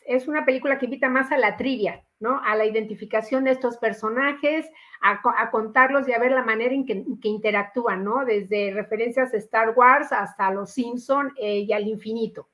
es 0.07 0.29
una 0.29 0.44
película 0.44 0.79
que 0.79 0.87
invita 0.87 1.09
más 1.09 1.33
a 1.33 1.38
la 1.38 1.57
trivia, 1.57 2.05
¿no? 2.22 2.40
A 2.44 2.56
la 2.56 2.64
identificación 2.64 3.44
de 3.44 3.50
estos 3.50 3.76
personajes, 3.76 4.66
a, 5.02 5.50
contarlos 5.50 6.08
y 6.08 6.12
a 6.12 6.18
ver 6.18 6.30
la 6.32 6.44
manera 6.44 6.72
en 6.72 6.87
que, 6.87 7.04
interactúan, 7.28 8.04
¿no? 8.04 8.24
Desde 8.24 8.72
referencias 8.72 9.35
a 9.35 9.37
Star 9.37 9.74
Wars 9.76 10.12
hasta 10.12 10.50
los 10.52 10.70
Simpson 10.70 11.32
eh, 11.37 11.58
y 11.58 11.72
al 11.72 11.87
infinito. 11.87 12.48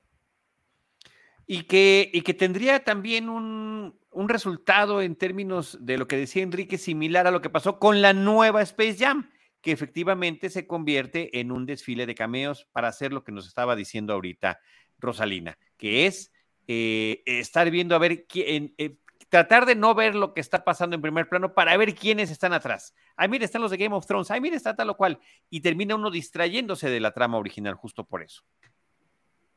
Y 1.46 1.62
que, 1.64 2.10
y 2.12 2.22
que 2.22 2.34
tendría 2.34 2.82
también 2.82 3.28
un, 3.28 3.98
un 4.10 4.28
resultado 4.28 5.00
en 5.02 5.16
términos 5.16 5.78
de 5.80 5.98
lo 5.98 6.08
que 6.08 6.16
decía 6.16 6.42
Enrique, 6.42 6.78
similar 6.78 7.26
a 7.26 7.30
lo 7.30 7.40
que 7.40 7.50
pasó 7.50 7.78
con 7.78 8.02
la 8.02 8.12
nueva 8.12 8.62
Space 8.62 8.96
Jam, 8.98 9.30
que 9.60 9.72
efectivamente 9.72 10.50
se 10.50 10.66
convierte 10.66 11.40
en 11.40 11.52
un 11.52 11.66
desfile 11.66 12.06
de 12.06 12.14
cameos 12.14 12.66
para 12.72 12.88
hacer 12.88 13.12
lo 13.12 13.24
que 13.24 13.32
nos 13.32 13.46
estaba 13.46 13.76
diciendo 13.76 14.14
ahorita 14.14 14.60
Rosalina, 14.98 15.58
que 15.76 16.06
es 16.06 16.32
eh, 16.66 17.22
estar 17.26 17.70
viendo 17.70 17.94
a 17.94 17.98
ver 17.98 18.26
quién, 18.26 18.74
tratar 19.28 19.66
de 19.66 19.74
no 19.74 19.94
ver 19.94 20.14
lo 20.14 20.32
que 20.34 20.40
está 20.40 20.64
pasando 20.64 20.96
en 20.96 21.02
primer 21.02 21.28
plano 21.28 21.54
para 21.54 21.76
ver 21.76 21.94
quiénes 21.94 22.30
están 22.30 22.52
atrás. 22.52 22.94
Ay, 23.16 23.28
mire, 23.28 23.44
están 23.44 23.62
los 23.62 23.70
de 23.70 23.76
Game 23.76 23.94
of 23.94 24.06
Thrones, 24.06 24.30
ay, 24.30 24.40
mire, 24.40 24.56
está 24.56 24.74
tal 24.74 24.90
o 24.90 24.96
cual. 24.96 25.18
Y 25.50 25.60
termina 25.60 25.94
uno 25.94 26.10
distrayéndose 26.10 26.88
de 26.88 27.00
la 27.00 27.12
trama 27.12 27.38
original 27.38 27.74
justo 27.74 28.04
por 28.04 28.22
eso. 28.22 28.42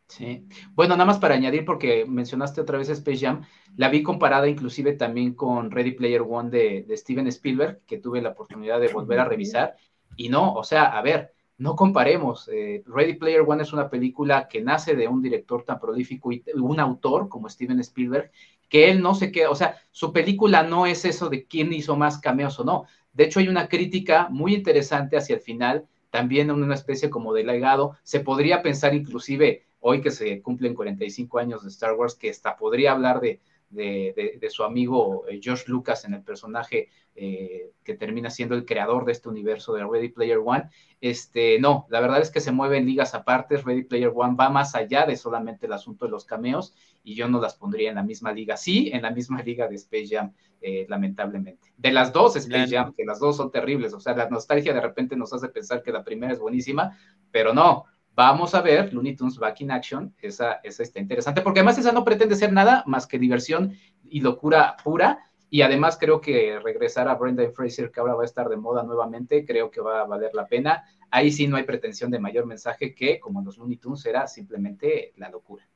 Sí. 0.07 0.45
Bueno, 0.73 0.95
nada 0.95 1.05
más 1.05 1.19
para 1.19 1.35
añadir, 1.35 1.63
porque 1.63 2.05
mencionaste 2.05 2.59
otra 2.59 2.77
vez 2.77 2.89
Space 2.89 3.19
Jam, 3.19 3.43
la 3.77 3.87
vi 3.87 4.03
comparada 4.03 4.49
inclusive 4.49 4.93
también 4.93 5.33
con 5.35 5.71
Ready 5.71 5.91
Player 5.91 6.21
One 6.21 6.49
de, 6.49 6.83
de 6.85 6.97
Steven 6.97 7.27
Spielberg, 7.27 7.79
que 7.87 7.97
tuve 7.97 8.21
la 8.21 8.29
oportunidad 8.29 8.81
de 8.81 8.89
volver 8.89 9.19
a 9.19 9.25
revisar. 9.25 9.77
Y 10.17 10.27
no, 10.27 10.53
o 10.53 10.65
sea, 10.65 10.97
a 10.97 11.01
ver, 11.01 11.33
no 11.61 11.75
comparemos. 11.75 12.49
Eh, 12.51 12.83
Ready 12.87 13.13
Player 13.13 13.43
One 13.45 13.61
es 13.61 13.71
una 13.71 13.87
película 13.87 14.47
que 14.47 14.61
nace 14.61 14.95
de 14.95 15.07
un 15.07 15.21
director 15.21 15.63
tan 15.63 15.79
prolífico 15.79 16.31
y 16.31 16.43
un 16.55 16.79
autor 16.79 17.29
como 17.29 17.47
Steven 17.47 17.79
Spielberg, 17.81 18.31
que 18.67 18.89
él 18.89 18.99
no 18.99 19.13
se 19.13 19.31
queda, 19.31 19.51
o 19.51 19.55
sea, 19.55 19.77
su 19.91 20.11
película 20.11 20.63
no 20.63 20.87
es 20.87 21.05
eso 21.05 21.29
de 21.29 21.45
quién 21.45 21.71
hizo 21.71 21.95
más 21.95 22.17
cameos 22.17 22.59
o 22.59 22.63
no. 22.63 22.85
De 23.13 23.25
hecho, 23.25 23.39
hay 23.39 23.47
una 23.47 23.67
crítica 23.67 24.27
muy 24.31 24.55
interesante 24.55 25.17
hacia 25.17 25.35
el 25.35 25.41
final, 25.41 25.85
también 26.09 26.49
una 26.49 26.73
especie 26.73 27.11
como 27.11 27.31
de 27.31 27.43
legado. 27.43 27.95
Se 28.01 28.21
podría 28.21 28.63
pensar 28.63 28.95
inclusive 28.95 29.63
hoy 29.81 30.01
que 30.01 30.09
se 30.09 30.41
cumplen 30.41 30.73
45 30.73 31.37
años 31.37 31.61
de 31.61 31.69
Star 31.69 31.93
Wars, 31.93 32.15
que 32.15 32.31
hasta 32.31 32.57
podría 32.57 32.93
hablar 32.93 33.21
de, 33.21 33.39
de, 33.71 34.47
su 34.49 34.63
amigo 34.63 35.25
eh, 35.27 35.39
George 35.41 35.65
Lucas 35.67 36.05
en 36.05 36.13
el 36.13 36.23
personaje 36.23 36.89
eh, 37.15 37.71
que 37.83 37.95
termina 37.95 38.29
siendo 38.29 38.55
el 38.55 38.65
creador 38.65 39.05
de 39.05 39.11
este 39.11 39.29
universo 39.29 39.73
de 39.73 39.85
Ready 39.85 40.09
Player 40.09 40.39
One. 40.43 40.69
Este, 40.99 41.59
no, 41.59 41.85
la 41.89 41.99
verdad 41.99 42.21
es 42.21 42.31
que 42.31 42.39
se 42.39 42.51
mueve 42.51 42.77
en 42.77 42.85
ligas 42.85 43.13
aparte. 43.15 43.57
Ready 43.57 43.83
Player 43.83 44.11
One 44.13 44.35
va 44.39 44.49
más 44.49 44.75
allá 44.75 45.05
de 45.05 45.15
solamente 45.15 45.65
el 45.65 45.73
asunto 45.73 46.05
de 46.05 46.11
los 46.11 46.25
cameos 46.25 46.75
y 47.03 47.15
yo 47.15 47.27
no 47.27 47.41
las 47.41 47.55
pondría 47.55 47.89
en 47.89 47.95
la 47.95 48.03
misma 48.03 48.31
liga. 48.31 48.57
Sí, 48.57 48.89
en 48.93 49.01
la 49.01 49.11
misma 49.11 49.41
liga 49.41 49.67
de 49.67 49.75
Space 49.75 50.07
Jam, 50.09 50.33
eh, 50.61 50.85
lamentablemente. 50.89 51.73
De 51.77 51.91
las 51.91 52.13
dos 52.13 52.35
Space 52.35 52.75
Jam, 52.75 52.93
que 52.93 53.05
las 53.05 53.19
dos 53.19 53.37
son 53.37 53.51
terribles. 53.51 53.93
O 53.93 53.99
sea, 53.99 54.15
la 54.15 54.29
nostalgia 54.29 54.73
de 54.73 54.81
repente 54.81 55.15
nos 55.15 55.33
hace 55.33 55.49
pensar 55.49 55.81
que 55.81 55.91
la 55.91 56.03
primera 56.03 56.33
es 56.33 56.39
buenísima, 56.39 56.97
pero 57.31 57.53
no, 57.53 57.85
Vamos 58.13 58.53
a 58.55 58.61
ver 58.61 58.93
Looney 58.93 59.15
Tunes 59.15 59.37
Back 59.37 59.61
in 59.61 59.71
Action, 59.71 60.13
esa, 60.21 60.59
esa 60.63 60.83
está 60.83 60.99
interesante, 60.99 61.41
porque 61.41 61.59
además 61.59 61.77
esa 61.77 61.91
no 61.91 62.03
pretende 62.03 62.35
ser 62.35 62.51
nada 62.51 62.83
más 62.85 63.07
que 63.07 63.17
diversión 63.17 63.73
y 64.09 64.21
locura 64.21 64.75
pura, 64.83 65.31
y 65.49 65.63
además 65.63 65.97
creo 65.99 66.21
que 66.21 66.59
regresar 66.63 67.09
a 67.09 67.15
Brenda 67.15 67.43
Fraser, 67.51 67.91
que 67.91 67.99
ahora 67.99 68.15
va 68.15 68.23
a 68.23 68.25
estar 68.25 68.47
de 68.47 68.55
moda 68.55 68.83
nuevamente, 68.83 69.45
creo 69.45 69.69
que 69.69 69.81
va 69.81 69.99
a 69.99 70.05
valer 70.05 70.31
la 70.33 70.47
pena. 70.47 70.85
Ahí 71.09 71.29
sí 71.29 71.45
no 71.45 71.57
hay 71.57 71.63
pretensión 71.63 72.09
de 72.09 72.19
mayor 72.19 72.45
mensaje 72.45 72.95
que, 72.95 73.19
como 73.19 73.39
en 73.39 73.45
los 73.45 73.57
Looney 73.57 73.75
Tunes, 73.75 74.05
era 74.05 74.27
simplemente 74.27 75.11
la 75.17 75.29
locura. 75.29 75.67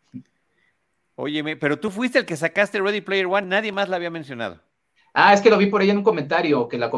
Óyeme, 1.15 1.57
pero 1.57 1.77
tú 1.77 1.91
fuiste 1.91 2.19
el 2.19 2.25
que 2.25 2.37
sacaste 2.37 2.79
Ready 2.79 3.01
Player 3.01 3.25
One, 3.25 3.47
nadie 3.47 3.73
más 3.73 3.89
la 3.89 3.97
había 3.97 4.09
mencionado. 4.09 4.61
Ah, 5.13 5.33
es 5.33 5.41
que 5.41 5.49
lo 5.49 5.57
vi 5.57 5.65
por 5.67 5.81
ahí 5.81 5.89
en 5.89 5.97
un 5.97 6.03
comentario 6.03 6.69
que 6.69 6.77
la, 6.77 6.89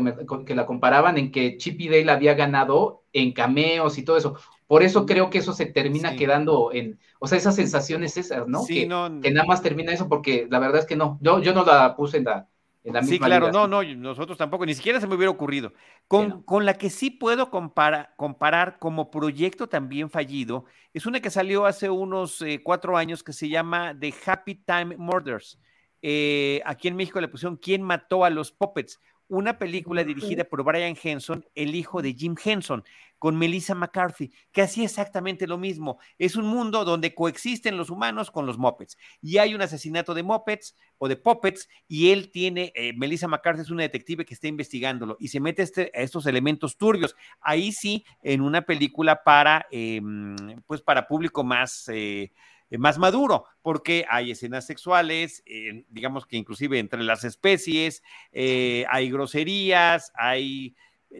que 0.45 0.55
la 0.55 0.65
comparaban 0.67 1.17
en 1.17 1.31
que 1.31 1.57
Chip 1.57 1.81
y 1.81 1.87
Dale 1.87 2.11
había 2.11 2.35
ganado 2.35 3.05
en 3.11 3.31
cameos 3.31 3.97
y 3.97 4.03
todo 4.03 4.17
eso. 4.17 4.37
Por 4.67 4.83
eso 4.83 5.05
creo 5.05 5.29
que 5.29 5.37
eso 5.37 5.53
se 5.53 5.65
termina 5.65 6.15
quedando 6.15 6.71
en, 6.73 6.99
o 7.19 7.27
sea, 7.27 7.37
esas 7.37 7.55
sensaciones 7.55 8.17
esas, 8.17 8.47
¿no? 8.47 8.65
que, 8.67 8.87
que, 9.21 9.31
nada 9.31 9.47
más 9.47 9.61
termina 9.61 9.93
eso, 9.93 10.09
porque 10.09 10.47
la 10.49 10.59
verdad 10.59 10.79
es 10.79 10.85
que 10.85 10.97
no, 10.97 11.17
yo, 11.21 11.39
yo 11.39 11.53
no 11.53 11.63
la 11.63 11.95
puse 11.95 12.17
en 12.17 12.25
la, 12.25 12.47
en 12.83 12.93
la 12.93 13.01
misma. 13.01 13.13
Sí, 13.13 13.19
claro, 13.19 13.49
no, 13.49 13.65
no, 13.65 13.81
nosotros 13.81 14.37
tampoco, 14.37 14.65
ni 14.65 14.73
siquiera 14.73 14.99
se 14.99 15.07
me 15.07 15.15
hubiera 15.15 15.31
ocurrido. 15.31 15.71
Con, 16.09 16.43
con 16.43 16.65
la 16.65 16.73
que 16.73 16.89
sí 16.89 17.09
puedo 17.09 17.49
comparar, 17.49 18.13
comparar 18.17 18.77
como 18.77 19.09
proyecto 19.09 19.67
también 19.67 20.09
fallido, 20.09 20.65
es 20.93 21.05
una 21.05 21.21
que 21.21 21.29
salió 21.29 21.65
hace 21.65 21.89
unos 21.89 22.41
eh, 22.41 22.61
cuatro 22.61 22.97
años 22.97 23.23
que 23.23 23.31
se 23.31 23.47
llama 23.47 23.95
The 23.97 24.13
Happy 24.25 24.55
Time 24.55 24.97
Murders. 24.97 25.59
Eh, 26.01 26.61
aquí 26.65 26.87
en 26.87 26.95
México 26.95 27.19
le 27.21 27.27
pusieron 27.27 27.57
¿Quién 27.57 27.81
mató 27.81 28.23
a 28.25 28.29
los 28.29 28.51
Puppets? 28.51 28.99
Una 29.27 29.57
película 29.57 30.03
dirigida 30.03 30.43
por 30.43 30.63
Brian 30.63 30.95
Henson, 31.01 31.45
el 31.55 31.75
hijo 31.75 32.01
de 32.01 32.13
Jim 32.13 32.35
Henson, 32.43 32.83
con 33.19 33.37
Melissa 33.37 33.75
McCarthy, 33.75 34.31
que 34.51 34.61
hacía 34.61 34.85
exactamente 34.85 35.47
lo 35.47 35.57
mismo. 35.57 35.99
Es 36.17 36.35
un 36.35 36.45
mundo 36.45 36.85
donde 36.85 37.15
coexisten 37.15 37.77
los 37.77 37.89
humanos 37.89 38.31
con 38.31 38.45
los 38.45 38.57
mopeds. 38.57 38.97
Y 39.21 39.37
hay 39.37 39.55
un 39.55 39.61
asesinato 39.61 40.13
de 40.13 40.23
mopeds 40.23 40.75
o 40.97 41.07
de 41.07 41.15
puppets, 41.15 41.67
y 41.87 42.11
él 42.11 42.31
tiene, 42.31 42.71
eh, 42.75 42.93
Melissa 42.93 43.27
McCarthy 43.27 43.61
es 43.61 43.69
una 43.69 43.83
detective 43.83 44.25
que 44.25 44.33
está 44.33 44.47
investigándolo 44.47 45.17
y 45.19 45.27
se 45.27 45.39
mete 45.39 45.63
este, 45.63 45.91
a 45.93 46.01
estos 46.01 46.25
elementos 46.25 46.77
turbios. 46.77 47.15
Ahí 47.41 47.71
sí, 47.71 48.05
en 48.23 48.41
una 48.41 48.61
película 48.63 49.23
para, 49.23 49.67
em, 49.71 50.35
pues 50.65 50.81
para 50.81 51.07
público 51.07 51.43
más... 51.43 51.89
Eh, 51.89 52.31
eh, 52.69 52.77
más 52.77 52.97
maduro, 52.97 53.45
porque 53.61 54.05
hay 54.09 54.31
escenas 54.31 54.65
sexuales, 54.65 55.41
eh, 55.45 55.85
digamos 55.89 56.25
que 56.25 56.37
inclusive 56.37 56.79
entre 56.79 57.03
las 57.03 57.23
especies, 57.23 58.03
eh, 58.31 58.85
hay 58.89 59.09
groserías, 59.09 60.11
hay... 60.15 60.75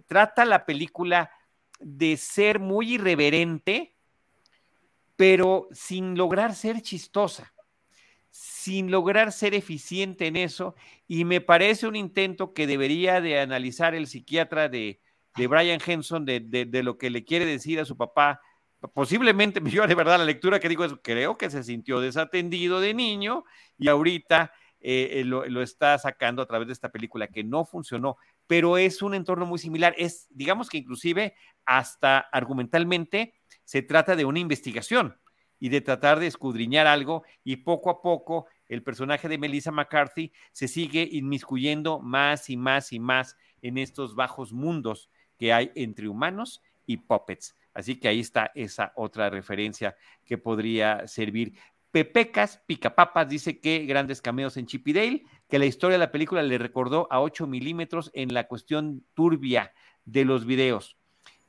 Trata 0.06 0.44
la 0.44 0.66
película 0.66 1.32
de 1.80 2.18
ser 2.18 2.60
muy 2.60 2.96
irreverente, 2.96 3.96
pero 5.16 5.70
sin 5.72 6.18
lograr 6.18 6.54
ser 6.54 6.82
chistosa, 6.82 7.54
sin 8.30 8.92
lograr 8.92 9.32
ser 9.32 9.54
eficiente 9.54 10.28
en 10.28 10.36
eso, 10.36 10.76
y 11.08 11.24
me 11.24 11.40
parece 11.40 11.88
un 11.88 11.96
intento 11.96 12.54
que 12.54 12.68
debería 12.68 13.22
de 13.22 13.40
analizar 13.40 13.96
el 13.96 14.08
psiquiatra 14.08 14.68
de, 14.68 15.00
de 15.38 15.48
Brian 15.48 15.80
Henson, 15.84 16.26
de, 16.26 16.42
de, 16.42 16.84
lo 16.84 16.98
que 16.98 17.10
le 17.10 17.24
quiere 17.24 17.46
decir 17.46 17.80
a 17.80 17.86
su 17.86 17.96
papá 17.96 18.42
posiblemente, 18.94 19.62
yo 19.66 19.88
de 19.88 19.96
verdad 19.96 20.18
la 20.18 20.26
lectura 20.26 20.60
que 20.60 20.70
digo 20.70 20.86
es, 20.86 20.94
creo 21.02 21.38
que 21.38 21.50
se 21.50 21.64
sintió 21.64 22.00
desatendido 22.00 22.80
de 22.80 22.94
niño 22.94 23.44
y 23.78 23.88
ahorita 23.88 24.52
eh, 24.80 25.22
eh, 25.22 25.24
lo, 25.24 25.62
está 25.62 25.98
sacando 25.98 26.42
a 26.42 26.46
través 26.46 26.68
de 26.68 26.74
esta 26.74 26.92
película 26.92 27.28
que 27.28 27.44
no 27.44 27.66
funcionó, 27.66 28.18
pero 28.46 28.78
es 28.78 29.02
un 29.02 29.14
entorno 29.14 29.46
muy 29.46 29.60
similar. 29.60 29.96
Es, 29.98 30.28
digamos 30.30 30.70
que 30.70 30.78
inclusive 30.78 31.36
hasta 31.66 32.20
argumentalmente 32.20 33.34
se 33.64 33.82
trata 33.82 34.16
de 34.16 34.26
una 34.26 34.40
investigación 34.40 35.20
y 35.60 35.70
de 35.70 35.82
tratar 35.82 36.20
de 36.20 36.28
escudriñar 36.28 36.86
algo 36.86 37.24
y 37.44 37.58
poco 37.58 37.90
a 37.90 38.02
poco 38.02 38.46
el 38.68 38.84
personaje 38.84 39.28
de 39.28 39.38
Melissa 39.38 39.72
McCarthy 39.72 40.32
se 40.52 40.68
sigue 40.68 41.08
inmiscuyendo 41.12 42.00
más 42.00 42.50
y 42.50 42.58
más 42.58 42.94
y 42.94 43.00
más 43.00 43.36
en 43.62 43.78
estos 43.78 44.14
bajos 44.16 44.54
mundos 44.54 45.10
que 45.38 45.54
hay 45.54 45.72
entre 45.76 46.08
humanos 46.08 46.62
y 46.86 46.98
puppets. 46.98 47.56
Así 47.78 48.00
que 48.00 48.08
ahí 48.08 48.22
está 48.22 48.52
esa 48.56 48.92
otra 48.96 49.30
referencia 49.30 49.96
que 50.26 50.40
podría 50.40 51.06
servir. 51.06 51.54
Pepecas 51.92 52.60
Picapapas 52.66 53.30
dice 53.30 53.60
que 53.60 53.86
grandes 53.86 54.20
cameos 54.20 54.58
en 54.58 54.66
Chip 54.66 54.88
Dale, 54.88 55.26
que 55.48 55.60
la 55.60 55.68
historia 55.68 55.94
de 55.94 56.06
la 56.06 56.12
película 56.12 56.42
le 56.42 56.58
recordó 56.58 57.08
a 57.12 57.22
8 57.22 57.46
milímetros 57.46 58.10
en 58.16 58.34
la 58.34 58.48
cuestión 58.48 59.06
turbia 59.14 59.74
de 60.06 60.26
los 60.26 60.48
videos. 60.48 60.98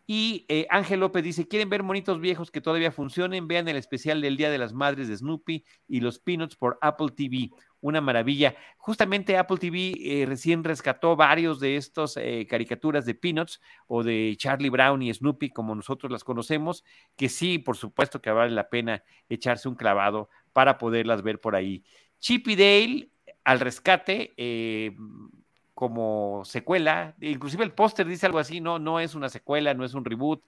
Y 0.06 0.44
eh, 0.48 0.66
Ángel 0.68 1.00
López 1.00 1.24
dice, 1.24 1.48
¿quieren 1.48 1.70
ver 1.70 1.82
monitos 1.82 2.20
viejos 2.20 2.50
que 2.50 2.60
todavía 2.60 2.92
funcionen? 2.92 3.48
Vean 3.48 3.66
el 3.68 3.76
especial 3.76 4.20
del 4.20 4.36
Día 4.36 4.50
de 4.50 4.58
las 4.58 4.74
Madres 4.74 5.08
de 5.08 5.16
Snoopy 5.16 5.64
y 5.86 6.00
los 6.00 6.18
Peanuts 6.18 6.56
por 6.56 6.76
Apple 6.82 7.08
TV 7.16 7.48
una 7.80 8.00
maravilla. 8.00 8.54
Justamente 8.76 9.36
Apple 9.36 9.58
TV 9.58 9.94
eh, 9.98 10.26
recién 10.26 10.64
rescató 10.64 11.16
varios 11.16 11.60
de 11.60 11.76
estos 11.76 12.16
eh, 12.16 12.46
caricaturas 12.48 13.06
de 13.06 13.14
Peanuts 13.14 13.60
o 13.86 14.02
de 14.02 14.34
Charlie 14.36 14.70
Brown 14.70 15.02
y 15.02 15.12
Snoopy, 15.12 15.50
como 15.50 15.74
nosotros 15.74 16.10
las 16.10 16.24
conocemos, 16.24 16.84
que 17.16 17.28
sí, 17.28 17.58
por 17.58 17.76
supuesto 17.76 18.20
que 18.20 18.30
vale 18.30 18.52
la 18.52 18.68
pena 18.68 19.02
echarse 19.28 19.68
un 19.68 19.74
clavado 19.74 20.28
para 20.52 20.78
poderlas 20.78 21.22
ver 21.22 21.40
por 21.40 21.54
ahí. 21.54 21.84
Chip 22.18 22.48
y 22.48 22.56
Dale 22.56 23.08
al 23.44 23.60
rescate, 23.60 24.34
eh, 24.36 24.94
como 25.74 26.42
secuela, 26.44 27.14
inclusive 27.20 27.64
el 27.64 27.72
póster 27.72 28.06
dice 28.06 28.26
algo 28.26 28.40
así, 28.40 28.60
no, 28.60 28.78
no 28.78 28.98
es 28.98 29.14
una 29.14 29.28
secuela, 29.28 29.74
no 29.74 29.84
es 29.84 29.94
un 29.94 30.04
reboot, 30.04 30.42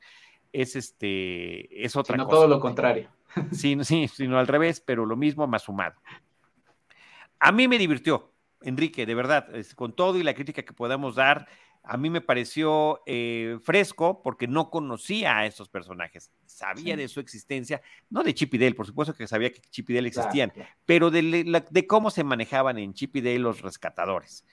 es 0.53 0.75
este, 0.75 1.85
es 1.85 1.95
otra 1.95 2.17
sino 2.17 2.27
todo 2.27 2.49
lo 2.49 2.61
contrario. 2.61 3.09
Sí, 3.53 3.79
sí, 3.85 4.09
sino 4.09 4.39
al 4.41 4.49
revés, 4.49 4.81
pero 4.81 5.07
lo 5.07 5.17
mismo 5.17 5.47
más 5.47 5.63
sumado. 5.63 5.95
A 7.41 7.53
mí 7.53 7.67
me 7.67 7.79
divirtió, 7.79 8.33
Enrique, 8.63 9.07
de 9.07 9.15
verdad, 9.15 9.49
con 9.75 9.95
todo 9.95 10.19
y 10.19 10.23
la 10.23 10.35
crítica 10.35 10.63
que 10.63 10.73
podamos 10.73 11.17
dar, 11.17 11.49
a 11.83 11.97
mí 11.97 12.11
me 12.11 12.21
pareció 12.21 13.01
eh, 13.07 13.59
fresco 13.63 14.23
porque 14.23 14.47
no 14.47 14.71
conocía 14.71 15.39
a 15.39 15.47
esos 15.47 15.69
personajes, 15.69 16.31
sabía 16.45 16.97
de 16.97 17.09
su 17.09 17.21
existencia, 17.21 17.81
no 18.11 18.23
de 18.23 18.35
Chip 18.35 18.55
y 18.55 18.59
Dale, 18.59 18.75
por 18.75 18.87
supuesto 18.87 19.15
que 19.15 19.27
sabía 19.27 19.51
que 19.51 19.61
Chip 19.71 19.89
y 19.91 19.95
Dale 19.95 20.09
existían, 20.09 20.53
pero 20.85 21.11
de, 21.11 21.87
cómo 21.89 22.11
se 22.11 22.23
manejaban 22.23 22.79
en 22.79 22.93
Chip 22.93 23.17
y 23.17 23.21
Dale 23.23 23.39
los 23.39 23.63
rescatadores. 23.63 24.45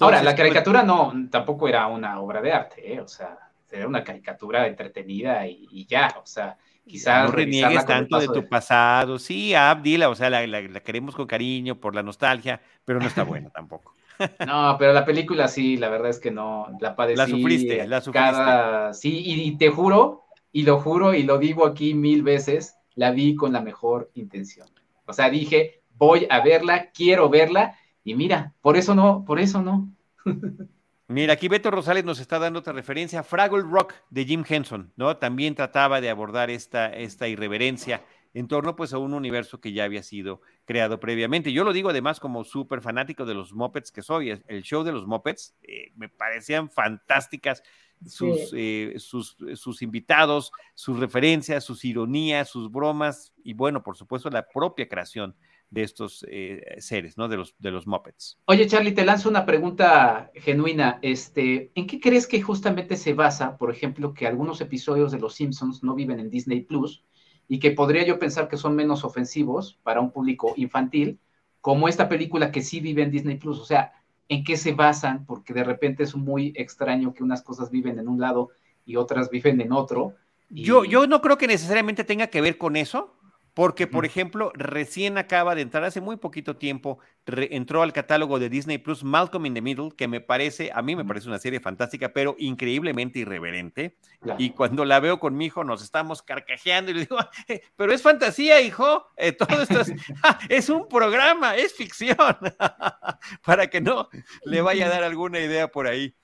Ahora, 0.00 0.18
la 0.18 0.30
pues 0.30 0.34
caricatura 0.34 0.82
no, 0.82 1.12
tampoco 1.30 1.68
era 1.68 1.86
una 1.86 2.20
obra 2.20 2.42
de 2.42 2.52
arte, 2.52 2.94
¿eh? 2.94 3.00
o 3.00 3.08
sea, 3.08 3.38
era 3.70 3.86
una 3.86 4.04
caricatura 4.04 4.66
entretenida 4.66 5.46
y, 5.46 5.86
ya, 5.86 6.14
o 6.20 6.26
sea, 6.26 6.58
quizás... 6.86 7.30
No 7.30 7.32
reniegues 7.36 7.86
tanto 7.86 8.18
de 8.18 8.28
tu 8.28 8.48
pasado, 8.48 9.18
sí, 9.18 9.54
Abdila, 9.54 10.08
o 10.08 10.14
sea, 10.14 10.30
la 10.30 10.80
queremos 10.80 11.14
con 11.14 11.26
cariño 11.26 11.80
por 11.80 11.94
la 11.94 12.02
nostalgia, 12.02 12.60
pero 12.84 13.00
no 13.00 13.06
está 13.06 13.22
buena 13.22 13.50
tampoco. 13.50 13.94
No, 14.46 14.76
pero 14.78 14.92
la 14.92 15.04
película 15.04 15.48
sí, 15.48 15.76
la 15.76 15.88
verdad 15.88 16.10
es 16.10 16.20
que 16.20 16.30
no, 16.30 16.68
la 16.80 16.94
padecí. 16.94 17.16
La 17.16 17.26
sufriste, 17.26 17.86
la 17.88 18.00
sufriste. 18.00 18.94
Sí, 18.94 19.22
y, 19.24 19.56
te 19.56 19.68
juro, 19.68 20.26
y 20.52 20.62
lo 20.62 20.80
juro, 20.80 21.14
y 21.14 21.24
lo 21.24 21.38
digo 21.38 21.66
aquí 21.66 21.94
mil 21.94 22.22
veces, 22.22 22.76
la 22.94 23.10
vi 23.10 23.34
con 23.34 23.52
la 23.52 23.60
mejor 23.60 24.10
intención. 24.14 24.68
O 25.06 25.12
sea, 25.12 25.30
dije, 25.30 25.82
voy 25.96 26.26
a 26.30 26.40
verla, 26.40 26.90
quiero 26.92 27.28
verla, 27.28 27.76
y 28.04 28.14
mira, 28.14 28.54
por 28.60 28.76
eso 28.76 28.94
no, 28.94 29.24
por 29.24 29.40
eso 29.40 29.62
no. 29.62 29.90
Mira, 31.12 31.34
aquí 31.34 31.46
Beto 31.46 31.70
Rosales 31.70 32.04
nos 32.04 32.20
está 32.20 32.38
dando 32.38 32.60
otra 32.60 32.72
referencia, 32.72 33.22
Fraggle 33.22 33.62
Rock 33.62 33.92
de 34.08 34.24
Jim 34.24 34.44
Henson, 34.48 34.94
¿no? 34.96 35.18
También 35.18 35.54
trataba 35.54 36.00
de 36.00 36.08
abordar 36.08 36.48
esta, 36.48 36.86
esta 36.86 37.28
irreverencia 37.28 38.02
en 38.32 38.48
torno 38.48 38.76
pues 38.76 38.94
a 38.94 38.98
un 38.98 39.12
universo 39.12 39.60
que 39.60 39.74
ya 39.74 39.84
había 39.84 40.02
sido 40.02 40.40
creado 40.64 41.00
previamente. 41.00 41.52
Yo 41.52 41.64
lo 41.64 41.74
digo 41.74 41.90
además 41.90 42.18
como 42.18 42.44
súper 42.44 42.80
fanático 42.80 43.26
de 43.26 43.34
los 43.34 43.52
Muppets 43.52 43.92
que 43.92 44.00
soy. 44.00 44.30
El 44.48 44.62
show 44.62 44.84
de 44.84 44.92
los 44.92 45.06
Muppets 45.06 45.54
eh, 45.62 45.92
me 45.96 46.08
parecían 46.08 46.70
fantásticas 46.70 47.62
sus, 48.06 48.50
eh, 48.54 48.94
sus, 48.96 49.36
sus, 49.56 49.82
invitados, 49.82 50.50
sus 50.74 50.98
referencias, 50.98 51.62
sus 51.62 51.84
ironías, 51.84 52.48
sus 52.48 52.72
bromas 52.72 53.34
y 53.44 53.52
bueno, 53.52 53.82
por 53.82 53.98
supuesto 53.98 54.30
la 54.30 54.48
propia 54.48 54.88
creación 54.88 55.36
de 55.72 55.82
estos 55.82 56.24
eh, 56.28 56.76
seres, 56.78 57.16
¿no? 57.16 57.28
De 57.28 57.38
los, 57.38 57.56
de 57.58 57.70
los 57.70 57.86
Muppets. 57.86 58.38
Oye, 58.44 58.66
Charlie, 58.66 58.92
te 58.92 59.04
lanzo 59.04 59.28
una 59.28 59.44
pregunta 59.44 60.30
genuina. 60.34 60.98
Este, 61.02 61.72
¿En 61.74 61.86
qué 61.86 61.98
crees 61.98 62.26
que 62.26 62.40
justamente 62.40 62.96
se 62.96 63.14
basa, 63.14 63.56
por 63.56 63.70
ejemplo, 63.70 64.12
que 64.12 64.26
algunos 64.26 64.60
episodios 64.60 65.12
de 65.12 65.18
Los 65.18 65.34
Simpsons 65.34 65.82
no 65.82 65.94
viven 65.94 66.20
en 66.20 66.30
Disney 66.30 66.60
Plus? 66.60 67.04
y 67.48 67.58
que 67.58 67.72
podría 67.72 68.02
yo 68.04 68.18
pensar 68.18 68.48
que 68.48 68.56
son 68.56 68.74
menos 68.74 69.04
ofensivos 69.04 69.78
para 69.82 70.00
un 70.00 70.10
público 70.10 70.54
infantil, 70.56 71.18
como 71.60 71.86
esta 71.86 72.08
película 72.08 72.50
que 72.50 72.62
sí 72.62 72.80
vive 72.80 73.02
en 73.02 73.10
Disney 73.10 73.36
Plus. 73.36 73.58
O 73.58 73.64
sea, 73.66 73.92
¿en 74.28 74.42
qué 74.42 74.56
se 74.56 74.72
basan? 74.72 75.26
Porque 75.26 75.52
de 75.52 75.62
repente 75.62 76.02
es 76.02 76.16
muy 76.16 76.54
extraño 76.56 77.12
que 77.12 77.22
unas 77.22 77.42
cosas 77.42 77.70
viven 77.70 77.98
en 77.98 78.08
un 78.08 78.20
lado 78.20 78.50
y 78.86 78.96
otras 78.96 79.28
viven 79.28 79.60
en 79.60 79.72
otro. 79.72 80.14
Yo, 80.48 80.86
yo 80.86 81.06
no 81.06 81.20
creo 81.20 81.36
que 81.36 81.46
necesariamente 81.46 82.04
tenga 82.04 82.28
que 82.28 82.40
ver 82.40 82.56
con 82.56 82.74
eso. 82.74 83.14
Porque, 83.54 83.86
por 83.86 84.06
ejemplo, 84.06 84.50
recién 84.54 85.18
acaba 85.18 85.54
de 85.54 85.60
entrar, 85.60 85.84
hace 85.84 86.00
muy 86.00 86.16
poquito 86.16 86.56
tiempo, 86.56 86.98
entró 87.26 87.82
al 87.82 87.92
catálogo 87.92 88.38
de 88.38 88.48
Disney 88.48 88.78
Plus 88.78 89.04
Malcolm 89.04 89.44
in 89.44 89.52
the 89.52 89.60
Middle, 89.60 89.90
que 89.94 90.08
me 90.08 90.22
parece, 90.22 90.70
a 90.72 90.80
mí 90.80 90.96
me 90.96 91.04
parece 91.04 91.28
una 91.28 91.38
serie 91.38 91.60
fantástica, 91.60 92.14
pero 92.14 92.34
increíblemente 92.38 93.18
irreverente. 93.18 93.96
Y 94.38 94.50
cuando 94.50 94.86
la 94.86 95.00
veo 95.00 95.20
con 95.20 95.36
mi 95.36 95.46
hijo, 95.46 95.64
nos 95.64 95.82
estamos 95.82 96.22
carcajeando 96.22 96.90
y 96.90 96.94
le 96.94 97.00
digo, 97.00 97.18
eh, 97.48 97.60
pero 97.76 97.92
es 97.92 98.00
fantasía, 98.00 98.60
hijo, 98.62 99.06
eh, 99.18 99.32
todo 99.32 99.60
esto 99.60 99.80
es, 99.80 99.92
es, 100.48 100.68
un 100.70 100.88
programa, 100.88 101.54
es 101.56 101.74
ficción, 101.74 102.16
para 103.44 103.66
que 103.68 103.82
no 103.82 104.08
le 104.44 104.62
vaya 104.62 104.86
a 104.86 104.90
dar 104.90 105.04
alguna 105.04 105.40
idea 105.40 105.68
por 105.68 105.86
ahí. 105.86 106.14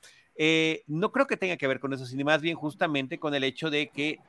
Eh, 0.40 0.84
no 0.86 1.10
creo 1.10 1.26
que 1.26 1.36
tenga 1.36 1.56
que 1.56 1.66
ver 1.66 1.80
con 1.80 1.92
eso, 1.92 2.06
sino 2.06 2.24
más 2.24 2.40
bien 2.40 2.56
justamente 2.56 3.18
con 3.18 3.34
el 3.34 3.44
hecho 3.44 3.70
de 3.70 3.88
que 3.88 4.20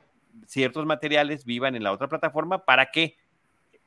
ciertos 0.46 0.86
materiales 0.86 1.44
vivan 1.44 1.74
en 1.74 1.82
la 1.82 1.92
otra 1.92 2.08
plataforma 2.08 2.64
para 2.64 2.90
que 2.90 3.16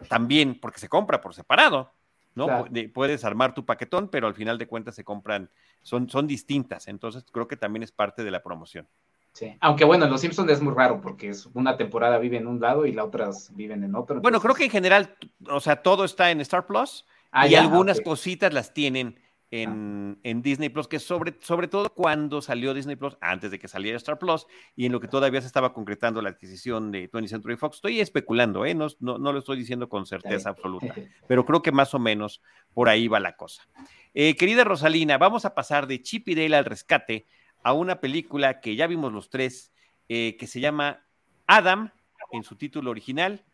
también, 0.07 0.59
porque 0.59 0.79
se 0.79 0.89
compra 0.89 1.21
por 1.21 1.33
separado, 1.33 1.91
¿no? 2.35 2.65
Puedes 2.93 3.23
armar 3.23 3.53
tu 3.53 3.65
paquetón, 3.65 4.09
pero 4.09 4.27
al 4.27 4.33
final 4.33 4.57
de 4.57 4.67
cuentas 4.67 4.95
se 4.95 5.03
compran, 5.03 5.49
son, 5.81 6.09
son 6.09 6.27
distintas, 6.27 6.87
entonces 6.87 7.25
creo 7.31 7.47
que 7.47 7.57
también 7.57 7.83
es 7.83 7.91
parte 7.91 8.23
de 8.23 8.31
la 8.31 8.41
promoción. 8.41 8.87
Sí, 9.33 9.51
aunque 9.61 9.83
bueno, 9.83 10.05
en 10.05 10.11
Los 10.11 10.21
Simpsons 10.21 10.51
es 10.51 10.61
muy 10.61 10.73
raro 10.75 11.01
porque 11.01 11.29
es 11.29 11.47
una 11.55 11.75
temporada 11.75 12.19
vive 12.19 12.37
en 12.37 12.45
un 12.45 12.59
lado 12.59 12.85
y 12.85 12.91
la 12.91 13.03
otras 13.03 13.51
viven 13.55 13.83
en 13.83 13.95
otro. 13.95 14.21
Bueno, 14.21 14.39
creo 14.39 14.53
que 14.53 14.65
en 14.65 14.69
general, 14.69 15.15
o 15.49 15.59
sea, 15.59 15.81
todo 15.81 16.05
está 16.05 16.29
en 16.29 16.39
Star 16.41 16.67
Plus 16.67 17.05
ah, 17.31 17.47
y 17.47 17.55
algunas 17.55 17.99
cositas 18.01 18.53
las 18.53 18.75
tienen 18.75 19.19
en, 19.61 20.41
Disney 20.41 20.69
Plus, 20.69 20.87
que 20.87 20.99
sobre, 20.99 21.35
sobre 21.41 21.67
todo 21.67 21.93
cuando 21.93 22.41
salió 22.41 22.73
Disney 22.73 22.95
Plus, 22.95 23.15
antes 23.21 23.51
de 23.51 23.59
que 23.59 23.67
saliera 23.67 23.97
Star 23.97 24.17
Plus, 24.17 24.47
y 24.75 24.87
en 24.87 24.91
lo 24.91 24.99
que 24.99 25.07
todavía 25.07 25.41
se 25.41 25.47
estaba 25.47 25.73
concretando 25.73 26.23
la 26.23 26.29
adquisición 26.29 26.91
de 26.91 27.11
20th 27.11 27.27
Century 27.27 27.55
Fox. 27.55 27.75
Estoy 27.75 27.99
especulando, 27.99 28.65
¿eh? 28.65 28.73
no, 28.73 28.87
no, 28.99 29.19
lo 29.19 29.37
estoy 29.37 29.57
diciendo 29.57 29.89
con 29.89 30.07
certeza 30.07 30.49
absoluta, 30.49 30.95
pero 31.27 31.45
creo 31.45 31.61
que 31.61 31.71
más 31.71 31.93
o 31.93 31.99
menos 31.99 32.41
por 32.73 32.89
ahí 32.89 33.07
va 33.07 33.19
la 33.19 33.35
cosa. 33.35 33.67
Eh, 34.15 34.35
querida 34.35 34.63
Rosalina, 34.63 35.19
vamos 35.19 35.45
a 35.45 35.53
pasar 35.53 35.85
de 35.85 36.01
Chip 36.01 36.29
y 36.29 36.35
Dale 36.35 36.55
al 36.55 36.65
rescate 36.65 37.27
a 37.61 37.73
una 37.73 37.99
película 37.99 38.59
que 38.59 38.75
ya 38.75 38.87
vimos 38.87 39.13
los 39.13 39.29
tres, 39.29 39.71
eh, 40.09 40.35
que 40.39 40.47
se 40.47 40.61
llama 40.61 41.05
Adam, 41.45 41.91
en 42.31 42.41
su 42.41 42.55
título 42.55 42.89
original, 42.89 43.45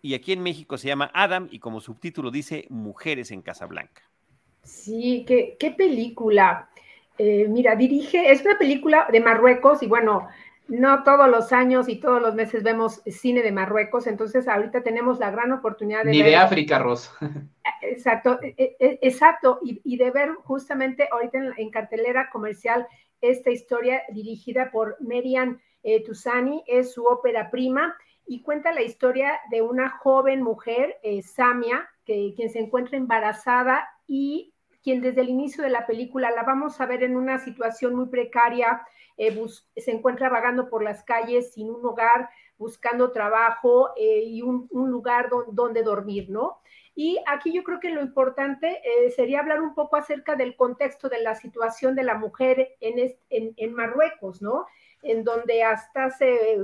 y 0.00 0.14
aquí 0.14 0.32
en 0.32 0.42
México 0.42 0.78
se 0.78 0.88
llama 0.88 1.10
Adam, 1.12 1.48
y 1.50 1.58
como 1.58 1.82
subtítulo 1.82 2.30
dice 2.30 2.66
Mujeres 2.70 3.30
en 3.30 3.42
Casablanca. 3.42 4.11
Sí, 4.62 5.24
qué, 5.26 5.56
qué 5.58 5.70
película. 5.70 6.68
Eh, 7.18 7.46
mira, 7.48 7.76
dirige, 7.76 8.30
es 8.30 8.44
una 8.44 8.58
película 8.58 9.08
de 9.10 9.20
Marruecos 9.20 9.82
y 9.82 9.86
bueno, 9.86 10.28
no 10.68 11.02
todos 11.02 11.28
los 11.28 11.52
años 11.52 11.88
y 11.88 11.96
todos 11.96 12.22
los 12.22 12.34
meses 12.34 12.62
vemos 12.62 13.02
cine 13.06 13.42
de 13.42 13.52
Marruecos, 13.52 14.06
entonces 14.06 14.48
ahorita 14.48 14.82
tenemos 14.82 15.18
la 15.18 15.30
gran 15.30 15.52
oportunidad 15.52 16.04
de... 16.04 16.12
Ni 16.12 16.22
de 16.22 16.36
África, 16.36 16.78
Ros. 16.78 17.12
Exacto, 17.82 18.38
e, 18.42 18.54
e, 18.56 18.76
e, 18.78 18.98
exacto, 19.02 19.58
y, 19.62 19.96
de 19.96 20.10
ver 20.12 20.30
justamente 20.44 21.08
ahorita 21.10 21.38
en, 21.56 21.70
cartelera 21.70 22.30
comercial 22.30 22.86
esta 23.20 23.50
historia 23.50 24.02
dirigida 24.12 24.70
por 24.70 24.96
Merian 25.00 25.60
eh, 25.82 26.02
Tusani, 26.04 26.62
es 26.66 26.92
su 26.92 27.04
ópera 27.04 27.50
prima 27.50 27.94
y 28.24 28.42
cuenta 28.42 28.72
la 28.72 28.82
historia 28.82 29.32
de 29.50 29.62
una 29.62 29.90
joven 29.90 30.42
mujer, 30.42 30.96
eh, 31.02 31.22
Samia, 31.22 31.88
que, 32.04 32.32
quien 32.36 32.50
se 32.50 32.60
encuentra 32.60 32.96
embarazada 32.96 33.88
y 34.06 34.51
quien 34.82 35.00
desde 35.00 35.20
el 35.20 35.28
inicio 35.28 35.62
de 35.62 35.70
la 35.70 35.86
película 35.86 36.30
la 36.30 36.42
vamos 36.42 36.80
a 36.80 36.86
ver 36.86 37.02
en 37.02 37.16
una 37.16 37.38
situación 37.38 37.94
muy 37.94 38.08
precaria, 38.08 38.82
eh, 39.16 39.38
se 39.76 39.90
encuentra 39.90 40.28
vagando 40.28 40.68
por 40.68 40.82
las 40.82 41.04
calles 41.04 41.52
sin 41.52 41.70
un 41.70 41.84
hogar, 41.84 42.30
buscando 42.58 43.12
trabajo 43.12 43.90
eh, 43.96 44.22
y 44.24 44.42
un, 44.42 44.68
lugar 44.72 45.30
donde 45.48 45.82
dormir, 45.82 46.30
¿no? 46.30 46.60
Y 46.94 47.18
aquí 47.26 47.52
yo 47.52 47.64
creo 47.64 47.80
que 47.80 47.90
lo 47.90 48.02
importante 48.02 48.80
eh, 48.84 49.10
sería 49.10 49.40
hablar 49.40 49.62
un 49.62 49.74
poco 49.74 49.96
acerca 49.96 50.36
del 50.36 50.56
contexto 50.56 51.08
de 51.08 51.22
la 51.22 51.34
situación 51.34 51.94
de 51.94 52.02
la 52.02 52.16
mujer 52.16 52.76
en, 52.80 53.14
en, 53.30 53.74
Marruecos, 53.74 54.42
¿no? 54.42 54.66
En 55.02 55.24
donde 55.24 55.62
hasta 55.62 56.04
hace, 56.04 56.58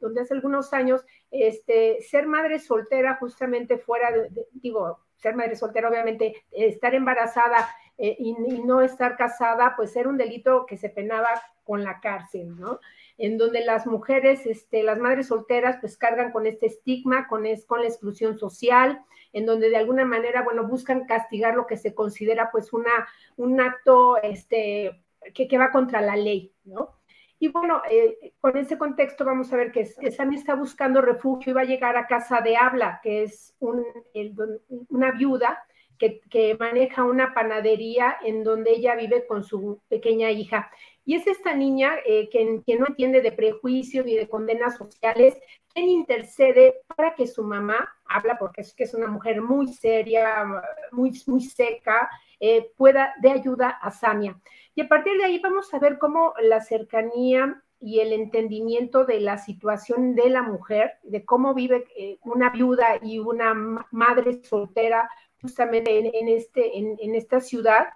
donde 0.00 0.22
hace 0.22 0.34
algunos 0.34 0.72
años, 0.72 1.04
este, 1.30 2.00
ser 2.02 2.26
madre 2.26 2.58
soltera 2.58 3.16
justamente 3.16 3.78
fuera 3.78 4.10
de 4.10 4.46
digo, 4.52 4.98
ser 5.18 5.34
madre 5.36 5.56
soltera, 5.56 5.88
obviamente, 5.88 6.44
estar 6.52 6.94
embarazada 6.94 7.68
eh, 7.98 8.16
y, 8.18 8.32
no 8.32 8.80
estar 8.80 9.16
casada, 9.16 9.74
pues 9.76 9.94
era 9.96 10.08
un 10.08 10.16
delito 10.16 10.66
que 10.66 10.76
se 10.76 10.88
penaba 10.88 11.28
con 11.64 11.82
la 11.82 12.00
cárcel, 12.00 12.56
¿no? 12.56 12.80
En 13.18 13.36
donde 13.36 13.64
las 13.64 13.86
mujeres, 13.86 14.46
este, 14.46 14.82
las 14.84 14.98
madres 14.98 15.26
solteras, 15.26 15.78
pues 15.80 15.96
cargan 15.96 16.30
con 16.30 16.46
este 16.46 16.66
estigma, 16.66 17.26
con, 17.26 17.44
es, 17.44 17.66
con 17.66 17.80
la 17.80 17.88
exclusión 17.88 18.38
social, 18.38 19.02
en 19.32 19.46
donde 19.46 19.68
de 19.68 19.76
alguna 19.76 20.04
manera, 20.04 20.42
bueno, 20.42 20.66
buscan 20.66 21.06
castigar 21.06 21.54
lo 21.54 21.66
que 21.66 21.76
se 21.76 21.94
considera 21.94 22.50
pues 22.52 22.72
una, 22.72 23.08
un 23.36 23.60
acto 23.60 24.16
este, 24.22 25.02
que, 25.34 25.48
que 25.48 25.58
va 25.58 25.72
contra 25.72 26.00
la 26.00 26.16
ley, 26.16 26.52
¿no? 26.64 26.97
Y 27.40 27.48
bueno, 27.48 27.82
eh, 27.88 28.32
con 28.40 28.56
ese 28.56 28.76
contexto 28.76 29.24
vamos 29.24 29.52
a 29.52 29.56
ver 29.56 29.70
que, 29.70 29.86
Sammy 29.86 30.36
está 30.36 30.54
buscando 30.54 31.00
refugio 31.00 31.52
y 31.52 31.54
va 31.54 31.60
a 31.60 31.64
llegar 31.64 31.96
a 31.96 32.06
casa 32.06 32.40
de 32.40 32.56
Habla, 32.56 33.00
que 33.02 33.22
es 33.22 33.54
una 33.60 35.12
viuda 35.12 35.64
que, 35.98 36.56
maneja 36.58 37.04
una 37.04 37.34
panadería 37.34 38.16
en 38.24 38.44
donde 38.44 38.72
ella 38.72 38.94
vive 38.94 39.26
con 39.26 39.42
su 39.42 39.80
pequeña 39.88 40.30
hija. 40.30 40.70
Y 41.08 41.14
es 41.14 41.26
esta 41.26 41.54
niña 41.54 41.92
eh, 42.04 42.28
que, 42.28 42.76
no 42.78 42.86
entiende 42.86 43.22
de 43.22 43.32
prejuicios 43.32 44.04
ni 44.04 44.14
de 44.14 44.28
condenas 44.28 44.76
sociales, 44.76 45.38
quien 45.72 45.88
intercede 45.88 46.82
para 46.94 47.14
que 47.14 47.26
su 47.26 47.42
mamá, 47.42 47.96
habla 48.04 48.36
porque 48.38 48.60
es 48.60 48.74
que 48.74 48.84
es 48.84 48.92
una 48.92 49.06
mujer 49.06 49.40
muy 49.40 49.68
seria, 49.68 50.44
muy, 50.92 51.18
muy 51.26 51.40
seca, 51.40 52.10
eh, 52.38 52.72
pueda 52.76 53.14
de 53.22 53.30
ayuda 53.30 53.70
a 53.70 53.90
Samia. 53.90 54.38
Y 54.74 54.82
a 54.82 54.88
partir 54.88 55.16
de 55.16 55.24
ahí 55.24 55.38
vamos 55.38 55.72
a 55.72 55.78
ver 55.78 55.98
cómo 55.98 56.34
la 56.42 56.60
cercanía 56.60 57.62
y 57.80 58.00
el 58.00 58.12
entendimiento 58.12 59.06
de 59.06 59.20
la 59.20 59.38
situación 59.38 60.14
de 60.14 60.28
la 60.28 60.42
mujer, 60.42 60.98
de 61.04 61.24
cómo 61.24 61.54
vive 61.54 61.86
eh, 61.96 62.18
una 62.22 62.50
viuda 62.50 62.98
y 63.00 63.18
una 63.18 63.54
madre 63.92 64.44
soltera 64.44 65.08
justamente 65.40 66.18
en, 66.18 66.28
este, 66.28 66.76
en, 66.76 67.14
esta 67.14 67.40
ciudad, 67.40 67.86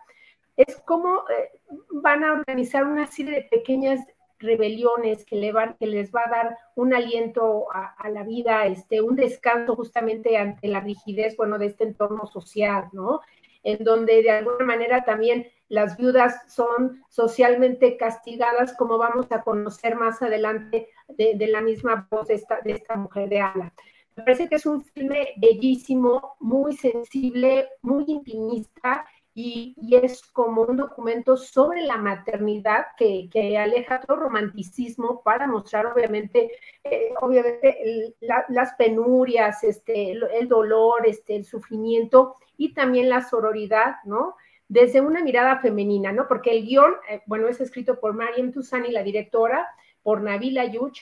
es 0.56 0.80
cómo 0.84 1.24
eh, 1.28 1.50
van 1.90 2.24
a 2.24 2.32
organizar 2.32 2.84
una 2.84 3.06
serie 3.06 3.34
de 3.34 3.42
pequeñas 3.42 4.00
rebeliones 4.42 5.24
que, 5.24 5.36
les 5.36 6.12
va 6.12 6.22
a 6.26 6.30
dar 6.30 6.58
un 6.74 6.92
aliento 6.92 7.68
a, 7.72 8.08
la 8.10 8.24
vida, 8.24 8.66
este, 8.66 9.00
un 9.00 9.16
descanso 9.16 9.76
justamente 9.76 10.36
ante 10.36 10.68
la 10.68 10.80
rigidez, 10.80 11.36
bueno, 11.36 11.58
de 11.58 11.66
este 11.66 11.84
entorno 11.84 12.26
social, 12.26 12.88
¿no? 12.92 13.20
En 13.62 13.84
donde 13.84 14.22
de 14.22 14.30
alguna 14.32 14.64
manera 14.64 15.04
también 15.04 15.46
las 15.68 15.96
viudas 15.96 16.52
son 16.52 17.02
socialmente 17.08 17.96
castigadas, 17.96 18.76
como 18.76 18.98
vamos 18.98 19.30
a 19.30 19.42
conocer 19.42 19.94
más 19.94 20.20
adelante 20.20 20.88
de, 21.08 21.46
la 21.46 21.60
misma 21.60 22.08
voz 22.10 22.26
de 22.26 22.34
esta, 22.34 22.60
de 22.60 22.72
esta 22.72 22.96
mujer 22.96 23.28
de 23.28 23.40
Ala. 23.40 23.72
Me 24.16 24.24
parece 24.24 24.48
que 24.48 24.56
es 24.56 24.66
un 24.66 24.82
filme 24.82 25.28
bellísimo, 25.36 26.34
muy 26.40 26.76
sensible, 26.76 27.68
muy 27.80 28.04
intimista 28.08 29.06
y, 29.35 29.75
es 30.03 30.23
como 30.23 30.62
un 30.62 30.77
documento 30.77 31.37
sobre 31.37 31.83
la 31.83 31.97
maternidad 31.97 32.87
que, 32.97 33.29
aleja 33.59 34.01
todo 34.01 34.16
romanticismo 34.16 35.23
para 35.23 35.47
mostrar 35.47 35.87
obviamente, 35.87 36.51
eh, 36.85 37.14
obviamente 37.21 38.14
las 38.21 38.75
penurias, 38.75 39.64
este, 39.64 40.12
el, 40.12 40.49
dolor, 40.49 41.07
este, 41.07 41.37
el 41.37 41.45
sufrimiento 41.45 42.37
y 42.57 42.75
también 42.75 43.09
la 43.09 43.23
sororidad, 43.23 43.97
¿no? 44.05 44.37
Desde 44.68 45.01
una 45.01 45.23
mirada 45.23 45.59
femenina, 45.61 46.12
¿no? 46.12 46.29
Porque 46.29 46.51
el 46.51 46.66
guion, 46.66 46.95
eh, 47.09 47.23
bueno, 47.27 47.49
es 47.49 47.61
escrito 47.61 48.01
por 48.01 48.14
Mariam 48.14 48.53
Tusani, 48.53 48.90
la 48.90 49.03
directora, 49.03 49.68
por 50.03 50.21
Nabila 50.21 50.64
Yuch, 50.66 51.01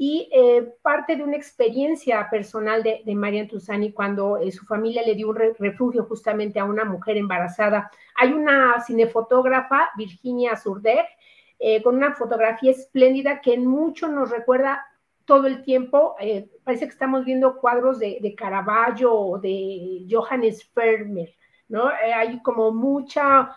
y 0.00 0.30
eh, 0.32 0.74
parte 0.80 1.16
de 1.16 1.24
una 1.24 1.36
experiencia 1.36 2.28
personal 2.30 2.84
de, 2.84 3.02
de 3.04 3.14
Marian 3.16 3.48
Tusani 3.48 3.90
cuando 3.92 4.38
eh, 4.38 4.52
su 4.52 4.64
familia 4.64 5.02
le 5.02 5.16
dio 5.16 5.28
un 5.28 5.34
refugio 5.58 6.04
justamente 6.04 6.60
a 6.60 6.64
una 6.64 6.84
mujer 6.84 7.16
embarazada. 7.16 7.90
Hay 8.14 8.32
una 8.32 8.80
cinefotógrafa, 8.80 9.90
Virginia 9.96 10.54
Zurdek, 10.54 11.04
eh, 11.58 11.82
con 11.82 11.96
una 11.96 12.14
fotografía 12.14 12.70
espléndida 12.70 13.40
que 13.40 13.58
mucho 13.58 14.06
nos 14.06 14.30
recuerda 14.30 14.86
todo 15.24 15.48
el 15.48 15.62
tiempo, 15.62 16.14
parece 16.64 16.86
que 16.86 16.92
estamos 16.92 17.22
viendo 17.22 17.58
cuadros 17.58 17.98
de, 17.98 18.18
de 18.22 18.34
Caravaggio 18.34 19.12
o 19.12 19.38
de 19.38 20.06
Johannes 20.08 20.70
Vermeer, 20.74 21.34
¿no? 21.68 21.88
hay 21.88 22.40
como 22.40 22.72
mucha, 22.72 23.54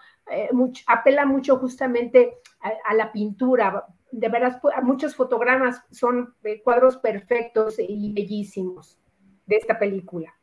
apela 0.87 1.25
mucho 1.25 1.55
justamente 1.59 2.39
a 2.59 2.93
la 2.93 3.09
pintura, 3.13 3.85
de 4.11 4.29
veras, 4.29 4.59
muchos 4.83 5.15
fotogramas 5.15 5.83
son 5.91 6.35
eh, 6.43 6.61
cuadros 6.61 6.97
perfectos 6.97 7.75
y 7.79 8.11
bellísimos 8.13 8.99
de 9.45 9.55
esta 9.55 9.79
película. 9.79 10.33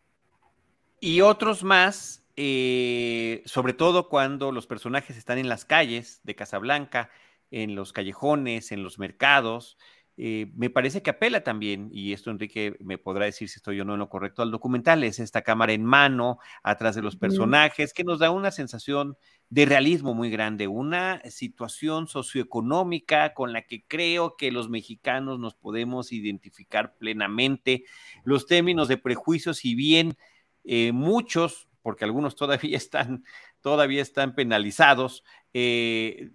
Y 1.00 1.20
otros 1.20 1.62
más, 1.62 2.26
eh, 2.36 3.42
sobre 3.44 3.72
todo 3.72 4.08
cuando 4.08 4.52
los 4.52 4.66
personajes 4.66 5.16
están 5.16 5.38
en 5.38 5.48
las 5.48 5.64
calles 5.64 6.20
de 6.24 6.34
Casablanca, 6.34 7.10
en 7.50 7.74
los 7.74 7.92
callejones, 7.92 8.72
en 8.72 8.82
los 8.82 8.98
mercados, 8.98 9.78
eh, 10.20 10.50
me 10.56 10.68
parece 10.68 11.00
que 11.00 11.10
apela 11.10 11.44
también, 11.44 11.90
y 11.92 12.12
esto 12.12 12.32
Enrique 12.32 12.76
me 12.80 12.98
podrá 12.98 13.26
decir 13.26 13.48
si 13.48 13.58
estoy 13.58 13.80
o 13.80 13.84
no 13.84 13.92
en 13.92 14.00
lo 14.00 14.08
correcto, 14.08 14.42
al 14.42 14.50
documental, 14.50 15.04
es 15.04 15.20
esta 15.20 15.42
cámara 15.42 15.72
en 15.72 15.84
mano, 15.84 16.40
atrás 16.64 16.96
de 16.96 17.02
los 17.02 17.14
personajes, 17.14 17.94
que 17.94 18.02
nos 18.02 18.18
da 18.18 18.32
una 18.32 18.50
sensación 18.50 19.16
de 19.50 19.64
realismo 19.64 20.14
muy 20.14 20.30
grande, 20.30 20.68
una 20.68 21.22
situación 21.30 22.06
socioeconómica 22.06 23.32
con 23.32 23.52
la 23.52 23.62
que 23.62 23.82
creo 23.86 24.36
que 24.36 24.52
los 24.52 24.68
mexicanos 24.68 25.38
nos 25.38 25.54
podemos 25.54 26.12
identificar 26.12 26.94
plenamente. 26.96 27.84
Los 28.24 28.46
términos 28.46 28.88
de 28.88 28.98
prejuicios, 28.98 29.58
si 29.58 29.74
bien 29.74 30.18
eh, 30.64 30.92
muchos, 30.92 31.68
porque 31.80 32.04
algunos 32.04 32.36
todavía 32.36 32.76
están, 32.76 33.24
todavía 33.62 34.02
están 34.02 34.34
penalizados, 34.34 35.24
eh, 35.54 36.28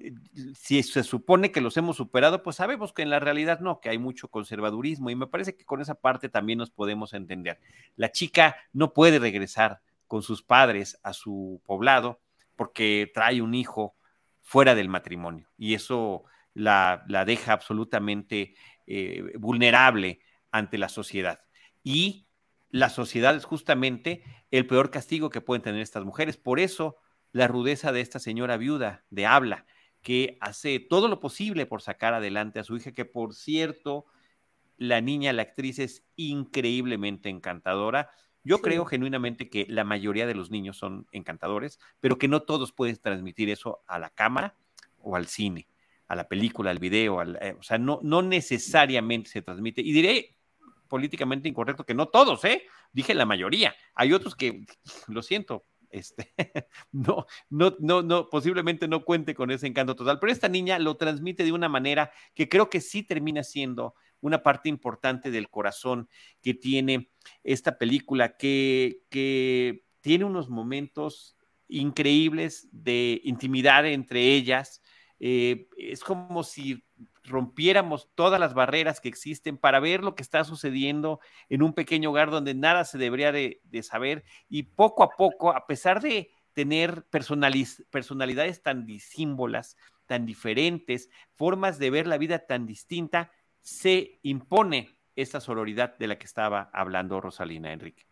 si 0.55 0.81
se 0.81 1.03
supone 1.03 1.51
que 1.51 1.61
los 1.61 1.77
hemos 1.77 1.97
superado, 1.97 2.41
pues 2.41 2.55
sabemos 2.55 2.93
que 2.93 3.03
en 3.03 3.11
la 3.11 3.19
realidad 3.19 3.59
no, 3.59 3.79
que 3.79 3.89
hay 3.89 3.99
mucho 3.99 4.27
conservadurismo 4.29 5.11
y 5.11 5.15
me 5.15 5.27
parece 5.27 5.55
que 5.55 5.65
con 5.65 5.81
esa 5.81 5.93
parte 5.93 6.29
también 6.29 6.57
nos 6.57 6.71
podemos 6.71 7.13
entender. 7.13 7.59
La 7.95 8.11
chica 8.11 8.55
no 8.73 8.91
puede 8.91 9.19
regresar 9.19 9.81
con 10.07 10.23
sus 10.23 10.41
padres 10.41 10.99
a 11.03 11.13
su 11.13 11.61
poblado 11.63 12.19
porque 12.55 13.11
trae 13.13 13.41
un 13.41 13.53
hijo 13.53 13.95
fuera 14.41 14.75
del 14.75 14.89
matrimonio 14.89 15.49
y 15.57 15.73
eso 15.73 16.25
la, 16.53 17.03
deja 17.25 17.53
absolutamente 17.53 18.55
eh, 18.87 19.33
vulnerable 19.37 20.19
ante 20.51 20.77
la 20.77 20.89
sociedad. 20.89 21.41
Y 21.83 22.27
la 22.69 22.89
sociedad 22.89 23.35
es 23.35 23.45
justamente 23.45 24.23
el 24.51 24.67
peor 24.67 24.91
castigo 24.91 25.29
que 25.29 25.41
pueden 25.41 25.61
tener 25.61 25.81
estas 25.81 26.05
mujeres. 26.05 26.37
Por 26.37 26.59
eso 26.59 26.97
la 27.31 27.47
rudeza 27.47 27.91
de 27.91 28.01
esta 28.01 28.19
señora 28.19 28.57
viuda 28.57 29.05
de 29.09 29.25
habla, 29.25 29.65
que 30.01 30.37
hace 30.41 30.79
todo 30.79 31.07
lo 31.07 31.19
posible 31.19 31.65
por 31.65 31.81
sacar 31.81 32.13
adelante 32.13 32.59
a 32.59 32.63
su 32.63 32.75
hija, 32.75 32.91
que 32.91 33.05
por 33.05 33.33
cierto, 33.33 34.05
la 34.77 35.01
niña, 35.01 35.33
la 35.33 35.43
actriz 35.43 35.79
es 35.79 36.05
increíblemente 36.15 37.29
encantadora. 37.29 38.11
Yo 38.43 38.59
creo 38.61 38.85
genuinamente 38.85 39.49
que 39.49 39.65
la 39.69 39.83
mayoría 39.83 40.27
de 40.27 40.35
los 40.35 40.51
niños 40.51 40.77
son 40.77 41.07
encantadores, 41.11 41.79
pero 41.99 42.17
que 42.17 42.27
no 42.27 42.43
todos 42.43 42.71
pueden 42.73 42.97
transmitir 42.97 43.49
eso 43.49 43.83
a 43.87 43.99
la 43.99 44.09
cámara 44.09 44.55
o 44.99 45.15
al 45.15 45.27
cine, 45.27 45.67
a 46.07 46.15
la 46.15 46.27
película, 46.27 46.71
al 46.71 46.79
video, 46.79 47.21
eh, 47.21 47.55
o 47.57 47.63
sea, 47.63 47.77
no, 47.77 47.99
no 48.03 48.21
necesariamente 48.21 49.29
se 49.29 49.41
transmite. 49.41 49.81
Y 49.81 49.93
diré 49.93 50.35
políticamente 50.87 51.47
incorrecto 51.47 51.85
que 51.85 51.93
no 51.93 52.07
todos, 52.07 52.43
¿eh? 52.45 52.63
Dije 52.91 53.13
la 53.13 53.25
mayoría. 53.25 53.75
Hay 53.95 54.13
otros 54.13 54.35
que, 54.35 54.65
lo 55.07 55.23
siento, 55.23 55.63
este, 55.89 56.33
no, 56.91 57.25
no, 57.49 57.75
no, 57.79 58.01
no, 58.01 58.29
posiblemente 58.29 58.87
no 58.87 59.05
cuente 59.05 59.33
con 59.35 59.51
ese 59.51 59.67
encanto 59.67 59.95
total, 59.95 60.19
pero 60.19 60.31
esta 60.31 60.49
niña 60.49 60.79
lo 60.79 60.97
transmite 60.97 61.43
de 61.43 61.51
una 61.51 61.69
manera 61.69 62.11
que 62.33 62.49
creo 62.49 62.69
que 62.69 62.81
sí 62.81 63.03
termina 63.03 63.43
siendo 63.43 63.95
una 64.23 64.41
parte 64.41 64.69
importante 64.69 65.31
del 65.31 65.49
corazón 65.49 66.09
que 66.41 66.53
tiene 66.53 67.11
esta 67.43 67.77
película, 67.77 68.37
que, 68.37 69.01
que 69.09 69.83
tiene 70.01 70.25
unos 70.25 70.49
momentos 70.49 71.37
increíbles 71.67 72.67
de 72.71 73.21
intimidad 73.23 73.85
entre 73.85 74.33
ellas. 74.33 74.81
Eh, 75.19 75.67
es 75.77 76.03
como 76.03 76.43
si 76.43 76.83
rompiéramos 77.23 78.09
todas 78.15 78.39
las 78.39 78.53
barreras 78.53 78.99
que 78.99 79.09
existen 79.09 79.57
para 79.57 79.79
ver 79.79 80.03
lo 80.03 80.15
que 80.15 80.23
está 80.23 80.43
sucediendo 80.43 81.19
en 81.49 81.63
un 81.63 81.73
pequeño 81.73 82.09
hogar 82.09 82.31
donde 82.31 82.53
nada 82.53 82.83
se 82.85 82.97
debería 82.97 83.31
de, 83.31 83.61
saber 83.81 84.23
y 84.49 84.63
poco 84.63 85.03
a 85.03 85.09
poco, 85.11 85.55
a 85.55 85.65
pesar 85.65 86.01
de 86.01 86.29
tener 86.53 87.05
personalidades 87.09 88.61
tan 88.61 88.85
disímbolas, 88.85 89.77
tan 90.05 90.25
diferentes, 90.25 91.09
formas 91.35 91.79
de 91.79 91.89
ver 91.89 92.07
la 92.07 92.17
vida 92.17 92.39
tan 92.39 92.65
distinta, 92.67 93.31
se 93.63 94.19
impone 94.21 94.89
esta 95.15 95.39
sororidad 95.39 95.97
de 95.97 96.07
la 96.07 96.19
que 96.19 96.25
estaba 96.25 96.69
hablando 96.71 97.19
Rosalina 97.19 97.73
Enrique. 97.73 98.05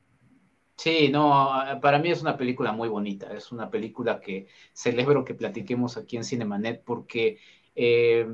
Sí, 0.77 1.09
no, 1.09 1.51
para 1.79 1.99
mí 1.99 2.09
es 2.09 2.23
una 2.23 2.37
película 2.37 2.71
muy 2.71 2.89
bonita, 2.89 3.31
es 3.35 3.51
una 3.51 3.69
película 3.69 4.19
que 4.19 4.47
celebro 4.73 5.23
que 5.23 5.35
platiquemos 5.35 5.95
aquí 5.95 6.17
en 6.17 6.23
Cinemanet 6.23 6.83
porque 6.83 7.37
eh, 7.75 8.27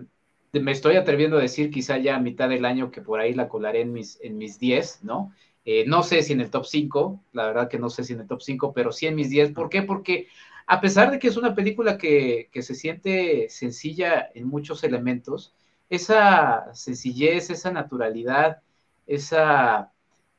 me 0.54 0.72
estoy 0.72 0.96
atreviendo 0.96 1.38
a 1.38 1.42
decir 1.42 1.70
quizá 1.70 1.98
ya 1.98 2.16
a 2.16 2.22
mitad 2.22 2.48
del 2.48 2.64
año 2.64 2.90
que 2.90 3.02
por 3.02 3.20
ahí 3.20 3.34
la 3.34 3.50
colaré 3.50 3.82
en 3.82 3.92
mis, 3.92 4.18
en 4.22 4.38
mis 4.38 4.60
10, 4.60 5.04
¿no? 5.04 5.34
Eh, 5.66 5.84
no 5.86 6.04
sé 6.04 6.22
si 6.22 6.32
en 6.32 6.40
el 6.40 6.50
top 6.50 6.66
5, 6.66 7.22
la 7.34 7.48
verdad 7.48 7.70
que 7.70 7.78
no 7.78 7.90
sé 7.90 8.06
si 8.06 8.14
en 8.14 8.22
el 8.22 8.28
top 8.28 8.42
5, 8.42 8.72
pero 8.74 8.94
sí 8.94 9.08
en 9.08 9.16
mis 9.16 9.30
10. 9.30 9.52
¿Por 9.52 9.68
qué? 9.70 9.82
Porque 9.82 10.28
a 10.66 10.80
pesar 10.80 11.12
de 11.12 11.20
que 11.20 11.28
es 11.28 11.36
una 11.36 11.54
película 11.56 11.98
que, 11.98 12.50
se 12.54 12.76
siente 12.76 13.50
sencilla 13.50 14.30
en 14.34 14.48
muchos 14.48 14.84
elementos, 14.86 15.54
esa 15.90 16.74
sencillez, 16.74 17.50
esa 17.50 17.72
naturalidad, 17.72 18.62
esa, 19.06 19.92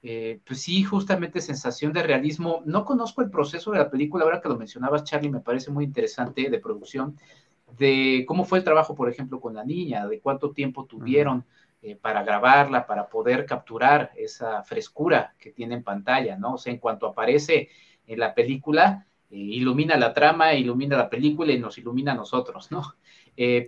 eh, 0.03 0.41
pues 0.47 0.63
sí, 0.63 0.83
justamente 0.85 1.41
sensación 1.41 1.93
de 1.93 2.03
realismo. 2.03 2.63
No 2.67 2.85
conozco 2.85 3.23
el 3.23 3.31
proceso 3.31 3.71
de 3.73 3.79
la 3.79 3.91
película, 3.91 4.25
ahora 4.25 4.41
que 4.41 4.49
lo 4.49 4.57
mencionabas, 4.59 5.05
Charlie, 5.05 5.31
me 5.31 5.41
parece 5.41 5.71
muy 5.71 5.85
interesante 5.85 6.51
de 6.51 6.59
producción 6.59 7.19
de 7.79 8.25
cómo 8.27 8.45
fue 8.45 8.59
el 8.59 8.65
trabajo, 8.65 8.95
por 8.95 9.09
ejemplo, 9.11 9.41
con 9.41 9.55
la 9.55 9.65
niña, 9.65 10.07
de 10.07 10.21
cuánto 10.21 10.53
tiempo 10.53 10.87
tuvieron 10.87 11.45
eh, 11.83 11.97
para 11.97 12.23
grabarla, 12.25 12.87
para 12.87 13.09
poder 13.09 13.47
capturar 13.47 14.13
esa 14.17 14.63
frescura 14.63 15.35
que 15.39 15.53
tiene 15.53 15.77
en 15.77 15.83
pantalla, 15.85 16.37
¿no? 16.37 16.55
O 16.55 16.59
sea, 16.59 16.73
en 16.73 16.79
cuanto 16.79 17.07
aparece 17.07 17.69
en 18.07 18.19
la 18.19 18.35
película, 18.35 19.07
ilumina 19.31 19.97
la 19.97 20.13
trama, 20.15 20.55
ilumina 20.55 20.97
la 20.97 21.11
película 21.11 21.53
y 21.53 21.59
nos 21.59 21.79
ilumina 21.79 22.13
a 22.13 22.15
nosotros, 22.17 22.71
¿no? 22.73 22.83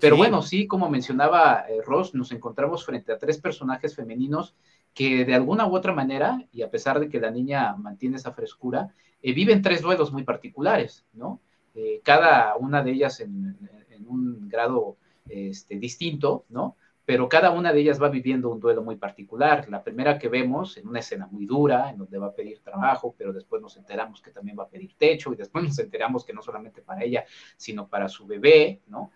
Pero 0.00 0.16
bueno, 0.16 0.42
sí, 0.42 0.66
como 0.66 0.90
mencionaba 0.90 1.64
Ross, 1.84 2.14
nos 2.14 2.32
encontramos 2.32 2.84
frente 2.84 3.12
a 3.12 3.18
tres 3.18 3.38
personajes 3.38 3.94
femeninos 3.94 4.54
que 4.94 5.24
de 5.24 5.34
alguna 5.34 5.66
u 5.66 5.76
otra 5.76 5.92
manera, 5.92 6.44
y 6.52 6.62
a 6.62 6.70
pesar 6.70 6.98
de 6.98 7.08
que 7.08 7.20
la 7.20 7.30
niña 7.30 7.76
mantiene 7.76 8.16
esa 8.16 8.32
frescura, 8.32 8.92
viven 9.22 9.62
tres 9.62 9.82
duelos 9.82 10.12
muy 10.12 10.24
particulares, 10.24 11.04
¿no? 11.12 11.40
cada 12.02 12.56
una 12.56 12.82
de 12.82 12.90
ellas 12.90 13.20
en, 13.20 13.56
en 13.90 14.08
un 14.08 14.48
grado 14.48 14.96
este, 15.30 15.78
distinto, 15.78 16.44
¿no? 16.48 16.76
Pero 17.04 17.28
cada 17.28 17.50
una 17.50 17.72
de 17.72 17.80
ellas 17.80 18.00
va 18.00 18.08
viviendo 18.08 18.50
un 18.50 18.60
duelo 18.60 18.82
muy 18.82 18.96
particular. 18.96 19.68
La 19.68 19.82
primera 19.82 20.18
que 20.18 20.28
vemos 20.28 20.76
en 20.76 20.86
una 20.86 21.00
escena 21.00 21.26
muy 21.26 21.46
dura, 21.46 21.90
en 21.90 21.98
donde 21.98 22.18
va 22.18 22.28
a 22.28 22.34
pedir 22.34 22.60
trabajo, 22.60 23.14
pero 23.16 23.32
después 23.32 23.60
nos 23.60 23.76
enteramos 23.76 24.20
que 24.22 24.30
también 24.30 24.56
va 24.58 24.64
a 24.64 24.68
pedir 24.68 24.94
techo 24.96 25.32
y 25.32 25.36
después 25.36 25.64
nos 25.64 25.78
enteramos 25.78 26.24
que 26.24 26.32
no 26.32 26.42
solamente 26.42 26.82
para 26.82 27.02
ella, 27.02 27.24
sino 27.56 27.88
para 27.88 28.08
su 28.08 28.26
bebé, 28.26 28.80
¿no? 28.88 29.10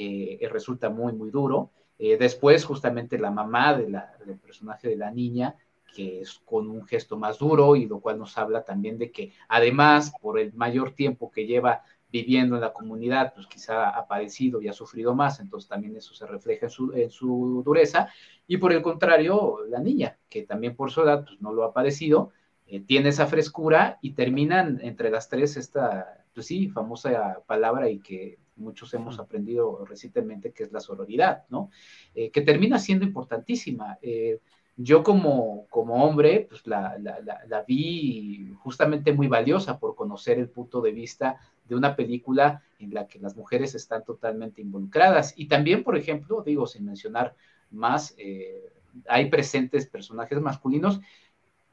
Eh, 0.00 0.48
resulta 0.48 0.90
muy, 0.90 1.12
muy 1.12 1.30
duro. 1.30 1.72
Eh, 1.98 2.16
después, 2.16 2.64
justamente 2.64 3.18
la 3.18 3.32
mamá 3.32 3.76
del 3.76 4.38
personaje 4.38 4.86
de 4.86 4.96
la 4.96 5.10
niña, 5.10 5.56
que 5.92 6.20
es 6.20 6.40
con 6.44 6.70
un 6.70 6.86
gesto 6.86 7.16
más 7.16 7.38
duro 7.38 7.74
y 7.74 7.86
lo 7.86 7.98
cual 7.98 8.16
nos 8.16 8.38
habla 8.38 8.62
también 8.62 8.96
de 8.96 9.10
que 9.10 9.32
además 9.48 10.12
por 10.20 10.38
el 10.38 10.52
mayor 10.52 10.92
tiempo 10.92 11.32
que 11.32 11.46
lleva 11.46 11.82
viviendo 12.12 12.54
en 12.54 12.60
la 12.60 12.72
comunidad, 12.72 13.34
pues 13.34 13.48
quizá 13.48 13.90
ha 13.90 14.06
padecido 14.06 14.62
y 14.62 14.68
ha 14.68 14.72
sufrido 14.72 15.16
más, 15.16 15.40
entonces 15.40 15.68
también 15.68 15.96
eso 15.96 16.14
se 16.14 16.26
refleja 16.26 16.66
en 16.66 16.70
su, 16.70 16.92
en 16.92 17.10
su 17.10 17.62
dureza. 17.64 18.08
Y 18.46 18.58
por 18.58 18.72
el 18.72 18.82
contrario, 18.82 19.58
la 19.68 19.80
niña, 19.80 20.16
que 20.28 20.44
también 20.44 20.76
por 20.76 20.92
su 20.92 21.02
edad 21.02 21.24
pues, 21.24 21.40
no 21.40 21.52
lo 21.52 21.64
ha 21.64 21.72
padecido, 21.72 22.30
eh, 22.68 22.80
tiene 22.80 23.08
esa 23.08 23.26
frescura 23.26 23.98
y 24.00 24.12
terminan 24.12 24.78
entre 24.80 25.10
las 25.10 25.28
tres 25.28 25.56
esta, 25.56 26.24
pues 26.32 26.46
sí, 26.46 26.68
famosa 26.68 27.42
palabra 27.46 27.90
y 27.90 27.98
que 27.98 28.38
muchos 28.58 28.92
hemos 28.94 29.18
aprendido 29.18 29.84
recientemente, 29.84 30.52
que 30.52 30.64
es 30.64 30.72
la 30.72 30.80
sororidad, 30.80 31.44
¿no? 31.48 31.70
Eh, 32.14 32.30
que 32.30 32.42
termina 32.42 32.78
siendo 32.78 33.04
importantísima. 33.04 33.98
Eh, 34.02 34.40
yo 34.76 35.02
como, 35.02 35.66
como 35.70 36.04
hombre, 36.04 36.46
pues 36.48 36.66
la, 36.66 36.96
la, 36.98 37.20
la, 37.20 37.64
vi 37.64 38.52
justamente 38.58 39.12
muy 39.12 39.26
valiosa 39.26 39.78
por 39.78 39.96
conocer 39.96 40.38
el 40.38 40.48
punto 40.48 40.80
de 40.80 40.92
vista 40.92 41.40
de 41.68 41.74
una 41.74 41.96
película 41.96 42.62
en 42.78 42.94
la 42.94 43.08
que 43.08 43.18
las 43.18 43.36
mujeres 43.36 43.74
están 43.74 44.04
totalmente 44.04 44.62
involucradas. 44.62 45.34
Y 45.36 45.48
también, 45.48 45.82
por 45.82 45.96
ejemplo, 45.96 46.42
digo, 46.46 46.66
sin 46.68 46.84
mencionar 46.84 47.34
más, 47.70 48.14
eh, 48.18 48.72
hay 49.08 49.28
presentes 49.28 49.86
personajes 49.86 50.40
masculinos 50.40 51.00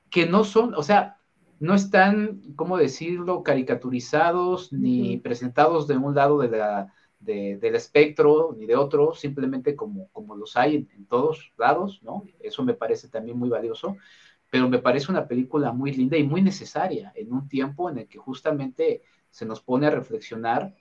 que 0.09 0.25
no 0.25 0.43
son, 0.43 0.73
o 0.73 0.81
sea, 0.81 1.19
no 1.59 1.73
están, 1.73 2.41
¿cómo 2.55 2.77
decirlo?, 2.77 3.43
caricaturizados 3.43 4.73
ni 4.73 5.17
presentados 5.17 5.87
de 5.87 5.97
un 5.97 6.15
lado 6.15 6.39
de 6.39 6.49
la, 6.49 6.93
del 7.19 7.75
espectro 7.75 8.55
ni 8.57 8.65
de 8.65 8.75
otro, 8.75 9.13
simplemente 9.13 9.75
como, 9.75 10.09
como 10.09 10.35
los 10.35 10.55
hay 10.57 10.87
en, 10.95 11.05
todos 11.05 11.51
lados, 11.57 12.01
¿no? 12.03 12.23
Eso 12.39 12.63
me 12.63 12.73
parece 12.73 13.07
también 13.07 13.37
muy 13.37 13.49
valioso, 13.49 13.97
pero 14.49 14.69
me 14.69 14.79
parece 14.79 15.11
una 15.11 15.27
película 15.27 15.71
muy 15.71 15.91
linda 15.91 16.17
y 16.17 16.23
muy 16.23 16.41
necesaria 16.41 17.11
en 17.15 17.33
un 17.33 17.47
tiempo 17.47 17.89
en 17.89 17.99
el 17.99 18.07
que 18.07 18.19
justamente 18.19 19.01
se 19.29 19.45
nos 19.45 19.61
pone 19.61 19.87
a 19.87 19.91
reflexionar, 19.91 20.73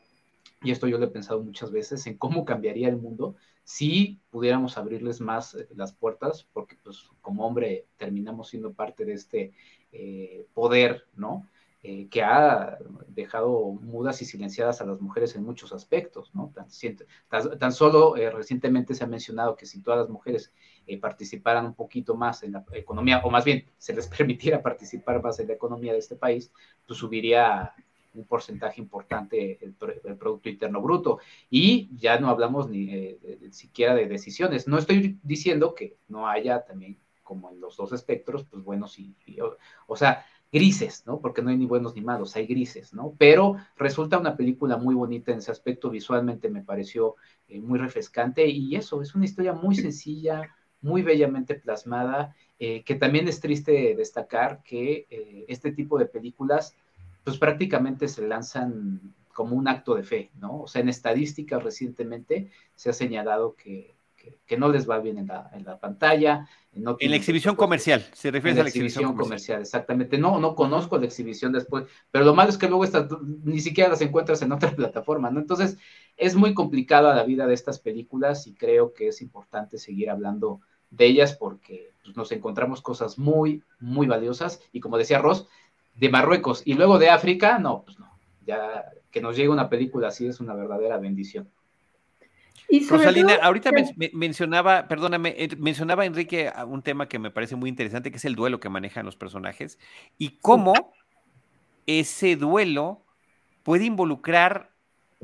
y 0.63 0.71
esto 0.71 0.87
yo 0.87 0.99
lo 0.99 1.07
he 1.07 1.11
pensado 1.11 1.43
muchas 1.43 1.71
veces, 1.71 2.07
en 2.07 2.17
cómo 2.19 2.45
cambiaría 2.45 2.89
el 2.89 2.97
mundo 2.97 3.37
si 3.65 4.21
pudiéramos 4.31 4.77
abrirles 4.77 5.21
más 5.21 5.55
eh, 5.55 5.67
las 5.75 5.95
puertas, 5.95 6.47
porque 6.53 6.77
pues 6.83 7.11
como 7.23 7.47
hombre 7.47 7.87
terminamos 7.97 8.49
siendo 8.49 8.75
parte 8.75 9.05
de 9.05 9.15
este 9.15 9.53
eh, 9.91 10.47
poder, 10.53 11.07
¿no? 11.17 11.49
Eh, 11.83 12.09
que 12.09 12.23
ha 12.23 12.79
dejado 13.09 13.73
mudas 13.73 14.23
y 14.23 14.25
silenciadas 14.25 14.81
a 14.81 14.87
las 14.87 15.03
mujeres 15.03 15.37
en 15.37 15.45
muchos 15.45 15.71
aspectos, 15.73 16.35
¿no? 16.35 16.51
Tan, 16.55 17.73
solo 17.73 18.15
recientemente 18.15 18.95
se 18.95 19.05
ha 19.05 19.07
mencionado 19.07 19.55
que 19.55 19.67
si 19.67 19.83
todas 19.83 20.01
las 20.01 20.09
mujeres 20.09 20.51
participaran 20.99 21.67
un 21.67 21.75
poquito 21.75 22.15
más 22.15 22.43
en 22.43 22.53
la 22.53 22.65
economía, 22.73 23.21
o 23.23 23.31
más 23.31 23.45
bien 23.45 23.67
se 23.77 23.95
les 23.95 24.07
permitiera 24.17 24.63
participar 24.63 25.23
más 25.23 25.39
en 25.41 25.49
la 25.49 25.55
economía 25.55 25.93
de 25.93 25.99
este 25.99 26.17
país, 26.17 26.51
pues 26.87 26.99
subiría 26.99 27.75
un 28.15 28.25
porcentaje 28.25 28.81
importante 28.81 29.59
el, 29.61 29.75
Producto 30.17 30.49
Interno 30.49 30.81
Bruto. 30.81 31.19
Y 31.51 31.91
ya 31.97 32.19
no 32.19 32.29
hablamos 32.29 32.69
ni 32.69 33.19
siquiera 33.51 33.95
de 33.95 34.07
decisiones. 34.07 34.67
No 34.69 34.79
estoy 34.79 35.19
diciendo 35.23 35.75
que 35.75 35.97
no 36.09 36.29
haya 36.29 36.65
también, 36.65 36.99
como 37.23 37.51
en 37.51 37.61
los 37.61 37.77
dos 37.77 37.93
espectros, 37.93 38.45
pues 38.45 38.63
buenos 38.63 38.99
y, 38.99 39.15
o 39.87 39.97
sea, 39.97 40.25
grises, 40.55 41.03
¿no? 41.05 41.19
Porque 41.19 41.43
no 41.43 41.51
hay 41.51 41.57
ni 41.57 41.67
buenos 41.67 41.97
ni 41.97 42.01
malos, 42.01 42.37
hay 42.37 42.47
grises, 42.47 42.95
¿no? 42.95 43.17
Pero 43.19 43.57
resulta 43.77 44.21
una 44.21 44.37
película 44.37 44.77
muy 44.77 44.95
bonita 44.95 45.33
en 45.33 45.39
ese 45.39 45.51
aspecto, 45.51 45.91
visualmente 45.91 46.49
me 46.49 46.63
pareció 46.63 47.17
eh, 47.49 47.61
muy 47.61 47.77
refrescante 47.77 48.47
y 48.47 48.77
eso, 48.77 49.03
es 49.03 49.17
una 49.17 49.25
historia 49.25 49.53
muy 49.53 49.75
sencilla, 49.75 50.55
muy 50.81 51.03
bellamente 51.03 51.57
plasmada, 51.57 52.37
eh, 52.61 52.85
que 52.85 52.95
también 52.95 53.27
es 53.27 53.41
triste 53.41 53.97
destacar 53.97 54.63
que 54.63 55.09
eh, 55.11 55.45
este 55.49 55.73
tipo 55.73 55.99
de 55.99 56.07
películas, 56.07 56.77
pues 57.25 57.39
prácticamente 57.39 58.09
se 58.09 58.27
lanzan 58.27 59.01
como 59.33 59.57
un 59.57 59.67
acto 59.67 59.95
de 59.97 60.05
fe, 60.05 60.31
¿no? 60.39 60.61
O 60.61 60.67
sea, 60.69 60.83
en 60.83 60.89
estadísticas 60.89 61.63
recientemente 61.63 62.51
se 62.77 62.91
ha 62.91 62.93
señalado 62.93 63.57
que 63.57 63.95
que, 64.47 64.57
no 64.57 64.69
les 64.69 64.89
va 64.89 64.99
bien 64.99 65.19
en 65.19 65.27
la, 65.27 65.51
en 65.53 65.65
la 65.65 65.79
pantalla. 65.79 66.49
No 66.73 66.97
en 66.99 67.11
la 67.11 67.17
exhibición 67.17 67.55
comercial, 67.57 68.05
se 68.13 68.31
refiere 68.31 68.61
a 68.61 68.65
la 68.65 68.69
exhibición, 68.69 69.15
comercial. 69.17 69.61
Exactamente. 69.61 70.19
No, 70.19 70.39
no 70.39 70.55
conozco 70.55 70.99
la 70.99 71.07
exhibición 71.07 71.53
después, 71.53 71.85
pero 72.11 72.25
lo 72.25 72.35
malo 72.35 72.51
es 72.51 72.59
que 72.59 72.69
luego 72.69 72.85
estas, 72.85 73.07
ni 73.45 73.61
siquiera 73.61 73.91
las 73.91 74.01
encuentras 74.01 74.43
en 74.43 74.53
otra 74.53 74.71
plataforma, 74.77 75.31
¿no? 75.31 75.41
Entonces, 75.41 75.79
es 76.17 76.35
muy 76.35 76.55
complicada 76.55 77.15
la 77.15 77.25
vida 77.25 77.47
de 77.47 77.55
estas 77.55 77.79
películas 77.79 78.47
y 78.47 78.55
creo 78.55 78.93
que 78.93 79.09
es 79.09 79.23
importante 79.23 79.79
seguir 79.79 80.11
hablando 80.11 80.61
de 80.91 81.07
ellas 81.07 81.37
porque 81.37 81.93
pues, 82.03 82.17
nos 82.17 82.33
encontramos 82.33 82.81
cosas 82.81 83.19
muy, 83.19 83.63
muy 83.81 84.07
valiosas 84.07 84.61
y 84.73 84.81
como 84.81 84.99
decía 84.99 85.19
Ross, 85.19 85.47
de 85.95 86.09
Marruecos 86.09 86.63
y 86.65 86.75
luego 86.75 86.99
de 86.99 87.11
África, 87.11 87.59
no, 87.59 87.83
pues 87.85 87.99
no, 87.99 88.11
ya 88.47 88.85
que 89.11 89.21
nos 89.21 89.37
llegue 89.37 89.49
una 89.49 89.69
película 89.69 90.09
así 90.09 90.27
es 90.27 90.41
una 90.41 90.55
verdadera 90.55 90.99
bendición. 90.99 91.49
Rosalina, 92.89 93.35
ahorita 93.37 93.71
mencionaba, 94.13 94.89
perdóname, 94.89 95.35
eh, 95.37 95.49
mencionaba 95.57 96.07
Enrique 96.07 96.51
un 96.67 96.83
tema 96.83 97.09
que 97.09 97.19
me 97.19 97.31
parece 97.31 97.57
muy 97.57 97.69
interesante, 97.69 98.11
que 98.11 98.17
es 98.17 98.25
el 98.25 98.35
duelo 98.35 98.59
que 98.59 98.69
manejan 98.69 99.07
los 99.07 99.17
personajes 99.17 99.79
y 100.19 100.39
cómo 100.41 100.73
ese 101.87 102.37
duelo 102.37 103.05
puede 103.63 103.85
involucrar 103.85 104.71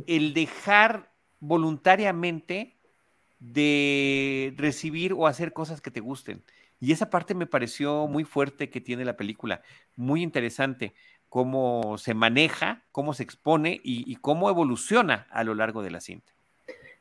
el 0.06 0.34
dejar 0.34 1.10
voluntariamente 1.40 2.76
de 3.38 4.54
recibir 4.56 5.14
o 5.14 5.26
hacer 5.26 5.52
cosas 5.52 5.80
que 5.80 5.90
te 5.90 6.00
gusten. 6.00 6.42
Y 6.80 6.92
esa 6.92 7.10
parte 7.10 7.34
me 7.34 7.46
pareció 7.46 8.06
muy 8.06 8.24
fuerte 8.24 8.70
que 8.70 8.80
tiene 8.80 9.04
la 9.04 9.16
película, 9.16 9.62
muy 9.96 10.22
interesante, 10.22 10.94
cómo 11.28 11.98
se 11.98 12.14
maneja, 12.14 12.82
cómo 12.90 13.12
se 13.12 13.22
expone 13.22 13.80
y 13.84 14.16
cómo 14.16 14.50
evoluciona 14.50 15.26
a 15.30 15.44
lo 15.44 15.54
largo 15.54 15.82
de 15.82 15.90
la 15.90 16.00
cinta. 16.00 16.32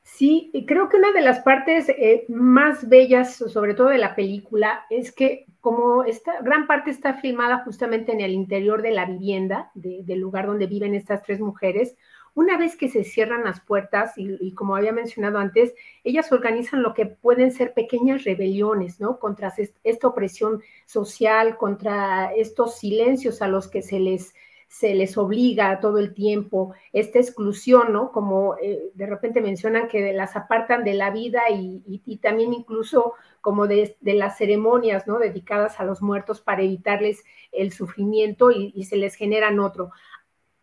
Sí, 0.03 0.51
creo 0.67 0.89
que 0.89 0.97
una 0.97 1.11
de 1.13 1.21
las 1.21 1.39
partes 1.39 1.87
eh, 1.89 2.25
más 2.27 2.89
bellas, 2.89 3.35
sobre 3.35 3.73
todo 3.73 3.89
de 3.89 3.99
la 3.99 4.15
película, 4.15 4.85
es 4.89 5.11
que 5.13 5.45
como 5.61 6.03
esta 6.03 6.41
gran 6.41 6.67
parte 6.67 6.89
está 6.89 7.13
filmada 7.15 7.63
justamente 7.63 8.11
en 8.11 8.19
el 8.19 8.31
interior 8.31 8.81
de 8.81 8.91
la 8.91 9.05
vivienda, 9.05 9.71
del 9.75 10.19
lugar 10.19 10.47
donde 10.47 10.67
viven 10.67 10.95
estas 10.95 11.23
tres 11.23 11.39
mujeres, 11.39 11.95
una 12.39 12.57
vez 12.57 12.77
que 12.77 12.87
se 12.87 13.03
cierran 13.03 13.43
las 13.43 13.59
puertas, 13.59 14.13
y, 14.15 14.53
como 14.53 14.77
había 14.77 14.93
mencionado 14.93 15.39
antes, 15.39 15.75
ellas 16.05 16.31
organizan 16.31 16.81
lo 16.81 16.93
que 16.93 17.05
pueden 17.05 17.51
ser 17.51 17.73
pequeñas 17.73 18.23
rebeliones, 18.23 19.01
¿no? 19.01 19.19
Contra 19.19 19.53
esta 19.83 20.07
opresión 20.07 20.61
social, 20.85 21.57
contra 21.57 22.33
estos 22.33 22.77
silencios 22.77 23.41
a 23.41 23.49
los 23.49 23.67
que 23.67 23.81
se 23.81 23.99
les 23.99 24.33
se 24.69 24.93
les 24.93 25.17
obliga 25.17 25.79
todo 25.79 25.97
el 25.97 26.13
tiempo, 26.13 26.75
esta 26.93 27.17
exclusión, 27.17 27.91
¿no? 27.91 28.11
Como 28.11 28.55
eh, 28.61 28.91
de 28.93 29.05
repente 29.07 29.41
mencionan 29.41 29.87
que 29.87 30.13
las 30.13 30.35
apartan 30.35 30.83
de 30.83 30.93
la 30.93 31.09
vida 31.09 31.41
y, 31.51 32.17
también 32.21 32.53
incluso 32.53 33.13
como 33.41 33.65
de, 33.65 33.97
las 34.01 34.37
ceremonias, 34.37 35.07
¿no? 35.07 35.17
Dedicadas 35.17 35.79
a 35.79 35.85
los 35.85 36.03
muertos 36.03 36.39
para 36.39 36.61
evitarles 36.61 37.23
el 37.51 37.71
sufrimiento 37.71 38.51
y, 38.51 38.83
se 38.83 38.95
les 38.97 39.15
generan 39.15 39.59
otro. 39.59 39.89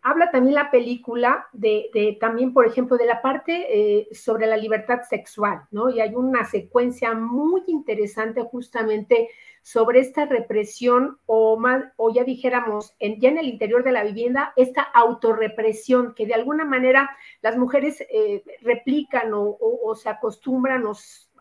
Habla 0.09 0.31
también 0.31 0.55
la 0.55 0.71
película 0.71 1.49
de, 1.53 2.17
también, 2.21 2.53
por 2.53 2.65
ejemplo, 2.65 2.97
de 2.97 3.07
la 3.07 3.21
parte 3.23 3.67
eh, 3.69 4.09
sobre 4.15 4.47
la 4.47 4.57
libertad 4.57 5.01
sexual, 5.03 5.63
¿no? 5.73 5.91
Y 5.91 5.99
hay 5.99 6.15
una 6.15 6.45
secuencia 6.45 7.13
muy 7.13 7.65
interesante 7.67 8.41
justamente 8.43 9.31
sobre 9.63 9.99
esta 9.99 10.25
represión 10.25 11.19
o, 11.27 11.59
ya 12.15 12.23
dijéramos, 12.23 12.95
ya 13.01 13.31
en 13.31 13.39
el 13.39 13.49
interior 13.49 13.83
de 13.83 13.91
la 13.91 14.05
vivienda, 14.05 14.53
esta 14.55 14.83
autorrepresión 14.83 16.15
que 16.15 16.25
de 16.25 16.35
alguna 16.35 16.65
manera 16.65 17.11
las 17.43 17.57
mujeres 17.57 18.01
eh, 18.03 18.45
replican 18.61 19.33
o, 19.35 19.93
se 19.97 20.09
acostumbran 20.09 20.85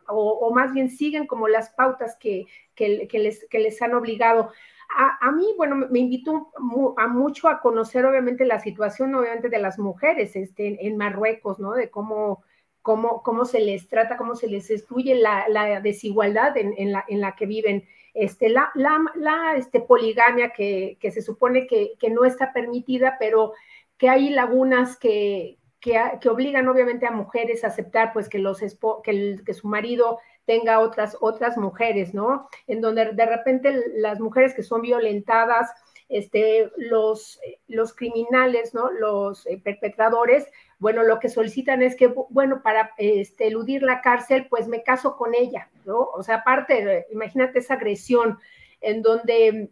o, 0.07 0.51
más 0.55 0.73
bien 0.73 0.89
siguen 0.89 1.27
como 1.27 1.47
las 1.47 1.69
pautas 1.69 2.17
que, 2.19 2.47
que, 2.73 3.07
les, 3.11 3.47
que 3.47 3.59
les 3.59 3.79
han 3.83 3.93
obligado. 3.93 4.49
A, 4.97 5.31
mí, 5.31 5.53
bueno, 5.57 5.75
me 5.75 5.99
invitó 5.99 6.51
a 6.97 7.07
mucho 7.07 7.49
a 7.49 7.59
conocer 7.59 8.05
obviamente 8.05 8.45
la 8.45 8.59
situación, 8.59 9.13
obviamente, 9.13 9.49
de 9.49 9.59
las 9.59 9.77
mujeres 9.77 10.35
este, 10.35 10.87
en 10.87 10.95
Marruecos, 10.95 11.59
¿no? 11.59 11.73
De 11.73 11.89
cómo, 11.89 12.43
cómo, 12.81 13.21
cómo 13.21 13.45
se 13.45 13.59
les 13.59 13.89
trata, 13.89 14.15
cómo 14.15 14.35
se 14.35 14.47
les 14.47 14.69
excluye 14.69 15.15
la, 15.15 15.49
la 15.49 15.81
desigualdad 15.81 16.55
en, 16.55 16.91
la, 16.91 17.03
en 17.07 17.19
la 17.19 17.35
que 17.35 17.45
viven 17.45 17.85
este, 18.15 18.47
la, 18.47 18.71
la, 18.73 19.55
este, 19.57 19.81
poligamia 19.81 20.51
que, 20.51 20.97
se 21.01 21.21
supone 21.21 21.67
que, 21.67 21.97
no 22.09 22.23
está 22.23 22.53
permitida, 22.53 23.17
pero 23.19 23.51
que 23.97 24.07
hay 24.07 24.29
lagunas 24.29 24.97
que, 24.97 25.57
que, 25.81 25.99
obligan 26.29 26.69
obviamente 26.69 27.05
a 27.05 27.11
mujeres 27.11 27.63
a 27.63 27.67
aceptar 27.67 28.13
pues 28.13 28.29
que, 28.29 28.39
los, 28.39 28.61
que, 29.03 29.35
que 29.45 29.53
su 29.53 29.67
marido 29.67 30.19
tenga 30.45 30.79
otras, 30.79 31.17
otras 31.21 31.57
mujeres, 31.57 32.13
¿no? 32.13 32.49
En 32.67 32.81
donde 32.81 33.13
de 33.13 33.25
repente 33.25 33.83
las 33.97 34.19
mujeres 34.19 34.53
que 34.53 34.63
son 34.63 34.81
violentadas, 34.81 35.71
este, 36.07 36.71
los, 36.77 37.39
los 37.67 37.95
criminales, 37.95 38.73
¿no? 38.73 38.91
Los 38.91 39.47
eh, 39.47 39.59
perpetradores, 39.63 40.47
bueno, 40.77 41.03
lo 41.03 41.19
que 41.19 41.29
solicitan 41.29 41.81
es 41.81 41.95
que, 41.95 42.13
bueno, 42.29 42.61
para 42.61 42.91
este, 42.97 43.47
eludir 43.47 43.81
la 43.81 44.01
cárcel, 44.01 44.47
pues 44.49 44.67
me 44.67 44.83
caso 44.83 45.15
con 45.15 45.33
ella, 45.33 45.69
¿no? 45.85 45.99
O 45.99 46.21
sea, 46.21 46.37
aparte, 46.37 47.07
imagínate 47.11 47.59
esa 47.59 47.75
agresión 47.75 48.37
en 48.81 49.01
donde 49.01 49.71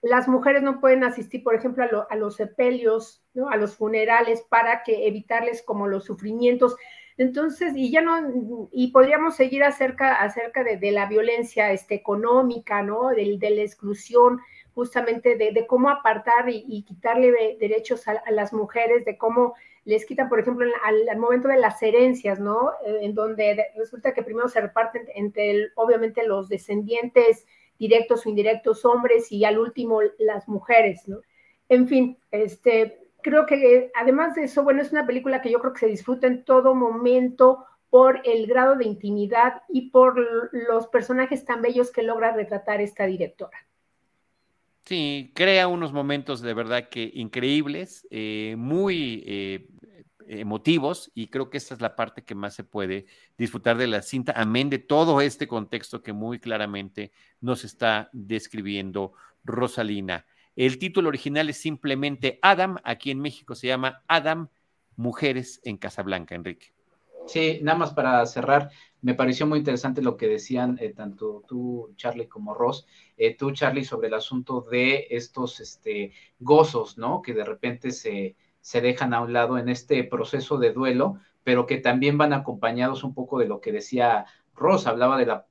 las 0.00 0.28
mujeres 0.28 0.62
no 0.62 0.80
pueden 0.80 1.04
asistir, 1.04 1.42
por 1.42 1.54
ejemplo, 1.54 2.06
a, 2.08 2.16
los 2.16 2.36
sepelios, 2.36 3.22
¿no? 3.34 3.48
A 3.50 3.56
los 3.56 3.76
funerales 3.76 4.42
para 4.48 4.82
que 4.82 5.06
evitarles 5.06 5.62
como 5.62 5.88
los 5.88 6.04
sufrimientos. 6.04 6.76
Entonces, 7.18 7.72
y 7.76 7.90
ya 7.90 8.00
no, 8.00 8.68
y 8.70 8.92
podríamos 8.92 9.34
seguir 9.34 9.64
acerca, 9.64 10.14
acerca 10.22 10.62
de, 10.62 10.92
la 10.92 11.06
violencia 11.06 11.72
este, 11.72 11.96
económica, 11.96 12.82
¿no? 12.82 13.08
De, 13.08 13.36
de 13.38 13.50
la 13.50 13.62
exclusión, 13.62 14.40
justamente 14.72 15.36
de, 15.36 15.66
cómo 15.66 15.90
apartar 15.90 16.48
y, 16.48 16.84
quitarle 16.84 17.56
derechos 17.58 18.06
a, 18.06 18.22
las 18.30 18.52
mujeres, 18.52 19.04
de 19.04 19.18
cómo 19.18 19.54
les 19.84 20.06
quitan, 20.06 20.28
por 20.28 20.38
ejemplo, 20.38 20.70
al, 20.84 21.18
momento 21.18 21.48
de 21.48 21.56
las 21.56 21.82
herencias, 21.82 22.38
¿no? 22.38 22.70
Eh, 22.86 22.98
en 23.02 23.12
donde 23.12 23.66
resulta 23.76 24.14
que 24.14 24.22
primero 24.22 24.46
se 24.48 24.60
reparten 24.60 25.08
entre, 25.16 25.70
obviamente, 25.74 26.24
los 26.24 26.48
descendientes 26.48 27.44
directos 27.80 28.24
o 28.24 28.28
indirectos 28.28 28.84
hombres 28.84 29.32
y 29.32 29.44
al 29.44 29.58
último 29.58 30.00
las 30.20 30.46
mujeres, 30.46 31.08
¿no? 31.08 31.18
En 31.68 31.88
fin, 31.88 32.16
este, 32.30 33.07
creo 33.22 33.46
que 33.46 33.90
además 33.94 34.34
de 34.34 34.44
eso, 34.44 34.62
bueno, 34.62 34.82
es 34.82 34.92
una 34.92 35.06
película 35.06 35.40
que 35.40 35.50
yo 35.50 35.60
creo 35.60 35.72
que 35.72 35.80
se 35.80 35.86
disfruta 35.86 36.26
en 36.26 36.44
todo 36.44 36.74
momento 36.74 37.64
por 37.90 38.20
el 38.24 38.46
grado 38.46 38.76
de 38.76 38.84
intimidad 38.84 39.62
y 39.68 39.90
por 39.90 40.18
los 40.52 40.86
personajes 40.88 41.44
tan 41.44 41.62
bellos 41.62 41.90
que 41.90 42.02
logra 42.02 42.32
retratar 42.32 42.80
esta 42.80 43.06
directora. 43.06 43.58
Sí, 44.84 45.32
crea 45.34 45.68
unos 45.68 45.92
momentos 45.92 46.40
de 46.40 46.54
verdad 46.54 46.88
que 46.88 47.10
increíbles, 47.14 48.06
eh, 48.10 48.54
muy 48.56 49.22
eh, 49.26 49.68
emotivos, 50.26 51.10
y 51.14 51.28
creo 51.28 51.50
que 51.50 51.58
esta 51.58 51.74
es 51.74 51.80
la 51.80 51.96
parte 51.96 52.24
que 52.24 52.34
más 52.34 52.54
se 52.54 52.64
puede 52.64 53.06
disfrutar 53.36 53.76
de 53.76 53.86
la 53.86 54.02
cinta, 54.02 54.32
amén 54.36 54.70
de 54.70 54.78
todo 54.78 55.20
este 55.20 55.46
contexto 55.46 56.02
que 56.02 56.12
muy 56.12 56.38
claramente 56.38 57.12
nos 57.40 57.64
está 57.64 58.08
describiendo 58.12 59.12
Rosalina. 59.44 60.24
El 60.58 60.80
título 60.80 61.08
original 61.08 61.48
es 61.48 61.58
simplemente 61.58 62.40
Adam, 62.42 62.78
aquí 62.82 63.12
en 63.12 63.20
México 63.20 63.54
se 63.54 63.68
llama 63.68 64.02
Adam, 64.08 64.48
Mujeres 64.96 65.60
en 65.62 65.76
Casablanca, 65.76 66.34
Enrique. 66.34 66.72
Sí, 67.28 67.60
nada 67.62 67.78
más 67.78 67.92
para 67.94 68.26
cerrar, 68.26 68.70
me 69.00 69.14
pareció 69.14 69.46
muy 69.46 69.60
interesante 69.60 70.02
lo 70.02 70.16
que 70.16 70.26
decían 70.26 70.76
eh, 70.80 70.92
tanto 70.92 71.44
tú, 71.46 71.92
Charlie, 71.94 72.26
como 72.26 72.54
Ross, 72.54 72.88
eh, 73.16 73.36
tú, 73.36 73.52
Charlie, 73.52 73.84
sobre 73.84 74.08
el 74.08 74.14
asunto 74.14 74.66
de 74.68 75.06
estos 75.10 75.60
este, 75.60 76.12
gozos, 76.40 76.98
¿no? 76.98 77.22
Que 77.22 77.34
de 77.34 77.44
repente 77.44 77.92
se, 77.92 78.34
se 78.60 78.80
dejan 78.80 79.14
a 79.14 79.20
un 79.20 79.32
lado 79.32 79.58
en 79.58 79.68
este 79.68 80.02
proceso 80.02 80.58
de 80.58 80.72
duelo, 80.72 81.20
pero 81.44 81.66
que 81.66 81.76
también 81.76 82.18
van 82.18 82.32
acompañados 82.32 83.04
un 83.04 83.14
poco 83.14 83.38
de 83.38 83.46
lo 83.46 83.60
que 83.60 83.70
decía 83.70 84.26
Ross, 84.56 84.88
hablaba 84.88 85.16
de 85.18 85.26
la 85.26 85.46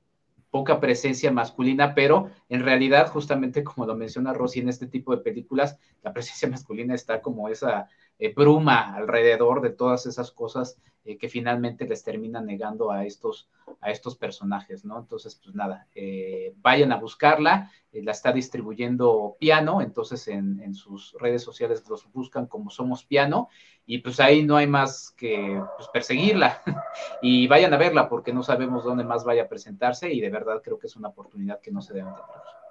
poca 0.50 0.80
presencia 0.80 1.30
masculina, 1.30 1.94
pero 1.94 2.30
en 2.48 2.62
realidad, 2.64 3.08
justamente 3.08 3.62
como 3.64 3.86
lo 3.86 3.94
menciona 3.94 4.32
Rosy 4.32 4.60
en 4.60 4.68
este 4.68 4.86
tipo 4.86 5.14
de 5.14 5.22
películas, 5.22 5.78
la 6.02 6.12
presencia 6.12 6.48
masculina 6.48 6.94
está 6.94 7.20
como 7.20 7.48
esa 7.48 7.88
eh, 8.18 8.32
bruma 8.34 8.94
alrededor 8.94 9.60
de 9.60 9.70
todas 9.70 10.06
esas 10.06 10.30
cosas 10.32 10.80
eh, 11.04 11.16
que 11.16 11.28
finalmente 11.28 11.86
les 11.86 12.02
terminan 12.02 12.46
negando 12.46 12.90
a 12.90 13.04
estos, 13.04 13.48
a 13.80 13.90
estos 13.90 14.16
personajes, 14.16 14.84
¿no? 14.84 14.98
Entonces, 14.98 15.40
pues 15.42 15.54
nada, 15.54 15.86
eh, 15.94 16.52
vayan 16.56 16.92
a 16.92 16.96
buscarla, 16.96 17.70
la 17.92 18.12
está 18.12 18.32
distribuyendo 18.32 19.36
Piano, 19.40 19.80
entonces 19.80 20.28
en, 20.28 20.74
sus 20.74 21.14
redes 21.18 21.42
sociales 21.42 21.82
los 21.88 22.12
buscan 22.12 22.46
como 22.46 22.68
Somos 22.70 23.04
Piano, 23.04 23.48
y 23.86 23.98
pues 23.98 24.20
ahí 24.20 24.42
no 24.42 24.56
hay 24.56 24.66
más 24.66 25.14
que 25.16 25.62
pues, 25.76 25.88
perseguirla, 25.88 26.60
y 27.22 27.46
vayan 27.46 27.72
a 27.72 27.78
verla 27.78 28.08
porque 28.08 28.32
no 28.32 28.42
sabemos 28.42 28.84
dónde 28.84 29.04
más 29.04 29.24
vaya 29.24 29.44
a 29.44 29.48
presentarse, 29.48 30.12
y 30.12 30.20
de 30.20 30.28
verdad 30.28 30.60
creo 30.62 30.78
que 30.78 30.88
es 30.88 30.96
una 30.96 31.08
oportunidad 31.08 31.60
que 31.60 31.70
no 31.70 31.80
se 31.80 31.94
deben 31.94 32.12
de 32.12 32.20
perder. 32.20 32.67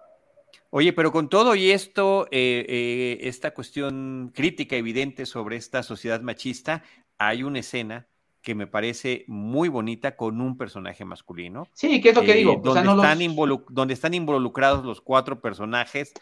Oye, 0.69 0.93
pero 0.93 1.11
con 1.11 1.29
todo 1.29 1.55
y 1.55 1.71
esto, 1.71 2.27
eh, 2.31 2.65
eh, 2.67 3.17
esta 3.21 3.53
cuestión 3.53 4.31
crítica 4.33 4.75
evidente 4.75 5.25
sobre 5.25 5.55
esta 5.55 5.81
sociedad 5.81 6.21
machista, 6.21 6.83
hay 7.17 7.43
una 7.43 7.59
escena 7.59 8.07
que 8.41 8.55
me 8.55 8.67
parece 8.67 9.25
muy 9.27 9.69
bonita 9.69 10.15
con 10.15 10.39
un 10.41 10.57
personaje 10.57 11.05
masculino. 11.05 11.67
Sí, 11.73 11.99
¿qué 12.01 12.09
es 12.09 12.15
lo 12.15 12.21
que 12.21 12.33
digo? 12.33 12.61
Donde, 12.63 12.79
están 12.79 13.65
donde, 13.69 13.93
están 13.93 14.13
involucrados 14.13 14.85
los 14.85 15.01
cuatro 15.01 15.41
personajes. 15.41 16.13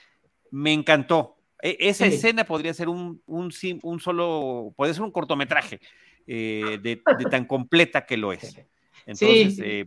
Me 0.52 0.74
encantó. 0.74 1.38
E, 1.62 1.78
esa 1.80 2.06
escena 2.06 2.44
podría 2.44 2.74
ser 2.74 2.90
un, 2.90 3.22
un, 3.26 3.52
un, 3.84 4.00
solo, 4.00 4.74
puede 4.76 4.94
ser 4.94 5.04
un 5.04 5.12
cortometraje 5.12 5.80
eh, 6.26 6.80
de, 6.82 7.02
tan 7.30 7.46
completa 7.46 8.06
que 8.06 8.18
lo 8.18 8.34
es. 8.34 8.60
Entonces, 9.06 9.56
sí. 9.56 9.86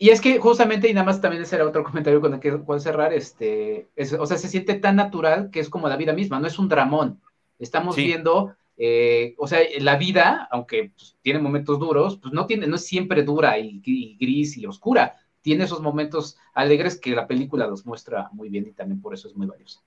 Y 0.00 0.10
es 0.10 0.20
que 0.20 0.38
justamente, 0.38 0.88
y 0.88 0.94
nada 0.94 1.04
más 1.04 1.20
también 1.20 1.42
ese 1.42 1.56
era 1.56 1.66
otro 1.66 1.82
comentario 1.82 2.20
con 2.20 2.32
el 2.32 2.40
que 2.40 2.52
puedo 2.52 2.78
cerrar, 2.78 3.12
este, 3.12 3.88
o 4.18 4.26
sea, 4.26 4.38
se 4.38 4.48
siente 4.48 4.74
tan 4.74 4.94
natural 4.94 5.50
que 5.50 5.58
es 5.58 5.68
como 5.68 5.88
la 5.88 5.96
vida 5.96 6.12
misma, 6.12 6.38
no 6.38 6.46
es 6.46 6.58
un 6.58 6.68
dramón. 6.68 7.20
Estamos 7.58 7.96
viendo, 7.96 8.54
eh, 8.76 9.34
o 9.38 9.48
sea, 9.48 9.58
la 9.80 9.96
vida, 9.96 10.46
aunque 10.52 10.92
pues, 10.96 11.16
tiene 11.20 11.40
momentos 11.40 11.80
duros, 11.80 12.16
pues 12.22 12.32
no, 12.32 12.46
tiene, 12.46 12.68
no 12.68 12.76
es 12.76 12.86
siempre 12.86 13.24
dura 13.24 13.58
y, 13.58 13.80
gris 14.20 14.56
y 14.56 14.66
oscura. 14.66 15.16
Tiene 15.42 15.64
esos 15.64 15.80
momentos 15.80 16.38
alegres 16.54 17.00
que 17.00 17.16
la 17.16 17.26
película 17.26 17.66
los 17.66 17.84
muestra 17.84 18.28
muy 18.32 18.50
bien 18.50 18.68
y 18.68 18.72
también 18.72 19.02
por 19.02 19.14
eso 19.14 19.26
es 19.26 19.34
muy 19.34 19.48
valiosa. 19.48 19.80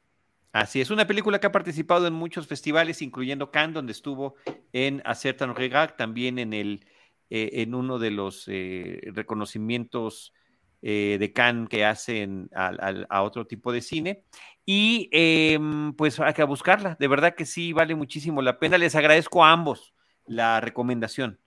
Así 0.51 0.81
es, 0.81 0.91
una 0.91 1.07
película 1.07 1.39
que 1.39 1.47
ha 1.47 1.53
participado 1.53 2.07
en 2.07 2.13
muchos 2.13 2.47
festivales, 2.47 3.01
incluyendo 3.01 3.51
Cannes, 3.51 3.75
donde 3.75 3.93
estuvo 3.93 4.35
en 4.73 5.01
Acertan 5.05 5.55
Regard, 5.55 5.95
también 5.95 6.37
en 6.37 6.51
el 6.51 6.85
eh, 7.33 7.61
en 7.61 7.73
uno 7.75 7.97
de 7.97 8.11
los 8.11 8.43
eh, 8.49 8.99
reconocimientos 9.13 10.33
eh, 10.81 11.15
de 11.17 11.31
Cannes 11.31 11.69
que 11.69 11.85
hacen 11.85 12.49
a, 12.53 13.21
otro 13.21 13.47
tipo 13.47 13.71
de 13.71 13.79
cine. 13.79 14.25
Y 14.65 15.07
em, 15.13 15.93
pues 15.93 16.19
hay 16.19 16.33
que 16.33 16.43
buscarla, 16.43 16.97
de 16.99 17.07
verdad 17.07 17.33
que 17.33 17.45
sí, 17.45 17.71
vale 17.71 17.95
muchísimo 17.95 18.41
la 18.41 18.59
pena. 18.59 18.77
Les 18.77 18.95
agradezco 18.95 19.45
a 19.45 19.53
ambos 19.53 19.93
la 20.25 20.59
recomendación. 20.59 21.39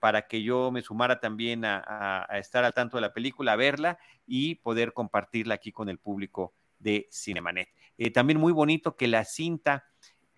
para 0.00 0.26
que 0.26 0.42
yo 0.42 0.70
me 0.72 0.80
sumara 0.80 1.20
también 1.20 1.62
a, 1.66 2.26
estar 2.40 2.64
al 2.64 2.72
tanto 2.72 2.96
de 2.96 3.02
la 3.02 3.12
película, 3.12 3.52
a 3.52 3.56
verla 3.56 3.98
y 4.26 4.54
poder 4.54 4.94
compartirla 4.94 5.56
aquí 5.56 5.72
con 5.72 5.90
el 5.90 5.98
público 5.98 6.54
de 6.78 7.06
Cinemanet. 7.12 7.68
también 8.14 8.40
muy 8.40 8.54
bonito 8.54 8.96
que 8.96 9.08
la 9.08 9.24
cinta 9.24 9.84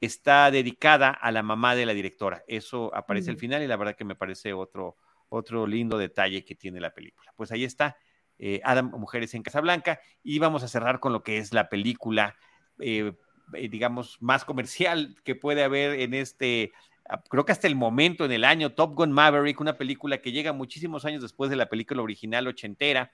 está 0.01 0.51
dedicada 0.51 1.11
a 1.11 1.31
la 1.31 1.43
mamá 1.43 1.75
de 1.75 1.87
la 1.87 1.93
directora. 1.93 2.43
Eso 2.49 2.95
aparece 2.95 3.31
al 3.31 3.37
final 3.37 3.63
y 3.63 3.67
la 3.67 3.77
verdad 3.77 3.97
que 3.97 4.05
me 4.05 4.15
parece 4.15 4.53
otro, 4.53 4.97
otro 5.29 5.67
lindo 5.67 5.99
detalle 5.99 6.45
que 6.45 6.55
tiene 6.55 6.81
la 6.81 6.95
película. 6.95 7.33
Pues 7.37 7.53
ahí 7.53 7.65
está, 7.65 7.97
eh, 8.39 8.61
Adam, 8.65 8.91
Mujeres 8.91 9.35
en 9.35 9.43
Casablanca, 9.43 10.01
y 10.23 10.39
vamos 10.39 10.63
a 10.63 10.69
cerrar 10.69 11.01
con 11.01 11.13
lo 11.13 11.23
que 11.23 11.37
es 11.39 11.53
la 11.53 11.69
película, 11.69 12.37
eh, 12.79 13.13
eh, 13.55 13.69
digamos, 13.69 14.17
más 14.21 14.45
comercial 14.45 15.17
que 15.25 15.35
puede 15.35 15.63
haber 15.63 16.01
en 16.01 16.15
este, 16.15 16.73
ah, 17.09 17.23
creo 17.29 17.45
que 17.45 17.53
hasta 17.53 17.67
el 17.67 17.77
momento 17.77 18.25
en 18.25 18.33
el 18.33 18.45
año, 18.45 18.73
Top 18.73 18.95
Gun 18.95 19.13
Maverick, 19.13 19.61
una 19.61 19.77
película 19.77 20.23
que 20.23 20.33
llega 20.33 20.55
muchísimos 20.55 21.05
años 21.05 21.21
después 21.21 21.51
de 21.51 21.57
la 21.57 21.69
película 21.69 22.03
original 22.03 22.47
ochentera. 22.47 23.13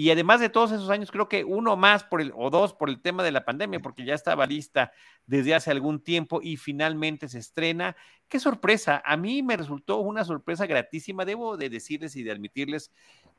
Y 0.00 0.10
además 0.10 0.40
de 0.40 0.48
todos 0.48 0.72
esos 0.72 0.88
años, 0.88 1.10
creo 1.10 1.28
que 1.28 1.44
uno 1.44 1.76
más 1.76 2.04
por 2.04 2.22
el, 2.22 2.32
o 2.34 2.48
dos 2.48 2.72
por 2.72 2.88
el 2.88 3.02
tema 3.02 3.22
de 3.22 3.32
la 3.32 3.44
pandemia, 3.44 3.80
porque 3.80 4.06
ya 4.06 4.14
estaba 4.14 4.46
lista 4.46 4.92
desde 5.26 5.54
hace 5.54 5.70
algún 5.70 6.02
tiempo 6.02 6.40
y 6.42 6.56
finalmente 6.56 7.28
se 7.28 7.38
estrena. 7.38 7.94
Qué 8.26 8.40
sorpresa. 8.40 9.02
A 9.04 9.18
mí 9.18 9.42
me 9.42 9.58
resultó 9.58 9.98
una 9.98 10.24
sorpresa 10.24 10.64
gratísima. 10.64 11.26
Debo 11.26 11.58
de 11.58 11.68
decirles 11.68 12.16
y 12.16 12.22
de 12.22 12.32
admitirles 12.32 12.90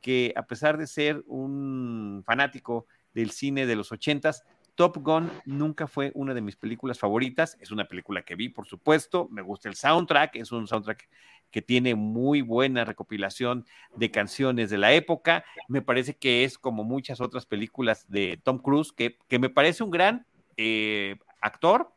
que 0.01 0.35
a 0.35 0.45
pesar 0.45 0.77
de 0.77 0.85
ser 0.85 1.23
un 1.25 2.21
fanático 2.27 2.85
del 3.11 3.31
cine 3.31 3.65
de 3.65 3.75
los 3.75 3.91
ochentas, 3.91 4.43
Top 4.75 4.97
Gun 4.97 5.29
nunca 5.45 5.87
fue 5.87 6.11
una 6.15 6.33
de 6.33 6.41
mis 6.41 6.55
películas 6.55 6.99
favoritas. 6.99 7.57
Es 7.59 7.71
una 7.71 7.85
película 7.85 8.23
que 8.23 8.35
vi, 8.35 8.49
por 8.49 8.65
supuesto. 8.67 9.27
Me 9.31 9.41
gusta 9.41 9.69
el 9.69 9.75
soundtrack. 9.75 10.35
Es 10.35 10.51
un 10.51 10.67
soundtrack 10.67 11.09
que 11.51 11.61
tiene 11.61 11.95
muy 11.95 12.41
buena 12.41 12.85
recopilación 12.85 13.65
de 13.95 14.09
canciones 14.09 14.69
de 14.69 14.77
la 14.77 14.93
época. 14.93 15.43
Me 15.67 15.81
parece 15.81 16.15
que 16.15 16.43
es 16.43 16.57
como 16.57 16.83
muchas 16.83 17.19
otras 17.19 17.45
películas 17.45 18.09
de 18.09 18.39
Tom 18.41 18.59
Cruise, 18.59 18.91
que, 18.93 19.17
que 19.27 19.39
me 19.39 19.49
parece 19.49 19.83
un 19.83 19.91
gran 19.91 20.25
eh, 20.57 21.17
actor. 21.41 21.93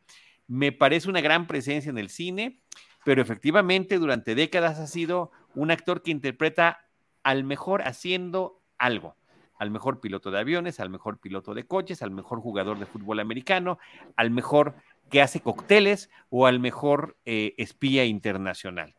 Me 0.47 0.73
parece 0.73 1.09
una 1.09 1.21
gran 1.21 1.47
presencia 1.47 1.91
en 1.91 1.99
el 1.99 2.11
cine, 2.11 2.61
pero 3.05 3.23
efectivamente 3.23 3.99
durante 3.99 4.35
décadas 4.35 4.79
ha 4.79 4.87
sido 4.87 5.31
un 5.55 5.71
actor 5.71 6.03
que 6.03 6.11
interpreta 6.11 6.85
al 7.23 7.45
mejor 7.45 7.83
haciendo 7.83 8.61
algo 8.77 9.17
al 9.65 9.71
mejor 9.71 10.01
piloto 10.01 10.31
de 10.31 10.39
aviones, 10.39 10.79
al 10.79 10.91
mejor 10.91 11.19
piloto 11.19 11.55
de 11.55 11.67
coches, 11.67 12.03
al 12.03 12.13
mejor 12.13 12.41
jugador 12.41 12.79
de 12.79 12.87
fútbol 12.87 13.19
americano, 13.19 13.79
al 14.17 14.31
mejor 14.31 14.75
que 15.11 15.21
hace 15.21 15.41
cócteles 15.41 16.11
o 16.31 16.47
al 16.47 16.61
mejor 16.61 17.17
eh, 17.25 17.55
espía 17.59 18.05
internacional. 18.05 18.95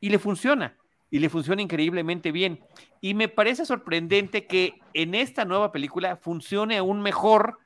Y 0.00 0.10
le 0.10 0.18
funciona, 0.18 0.76
y 1.10 1.20
le 1.20 1.28
funciona 1.28 1.62
increíblemente 1.62 2.32
bien. 2.32 2.60
Y 3.00 3.14
me 3.14 3.28
parece 3.28 3.64
sorprendente 3.64 4.46
que 4.46 4.80
en 4.92 5.14
esta 5.14 5.44
nueva 5.44 5.72
película 5.72 6.16
funcione 6.16 6.76
aún 6.76 7.00
mejor 7.02 7.58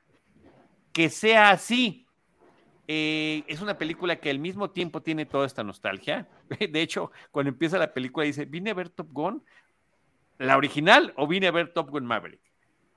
que 0.93 1.09
sea 1.09 1.51
así. 1.51 2.05
Eh, 2.87 3.43
es 3.47 3.61
una 3.61 3.77
película 3.77 4.17
que 4.17 4.29
al 4.29 4.39
mismo 4.39 4.69
tiempo 4.69 5.01
tiene 5.01 5.25
toda 5.25 5.45
esta 5.45 5.63
nostalgia. 5.63 6.27
De 6.59 6.81
hecho, 6.81 7.11
cuando 7.31 7.49
empieza 7.49 7.77
la 7.77 7.93
película 7.93 8.25
dice, 8.25 8.45
vine 8.45 8.71
a 8.71 8.75
ver 8.75 8.89
Top 8.89 9.11
Gun, 9.11 9.43
la 10.41 10.57
original 10.57 11.13
o 11.17 11.27
vine 11.27 11.47
a 11.47 11.51
ver 11.51 11.71
Top 11.73 11.89
Gun 11.89 12.05
Maverick. 12.05 12.41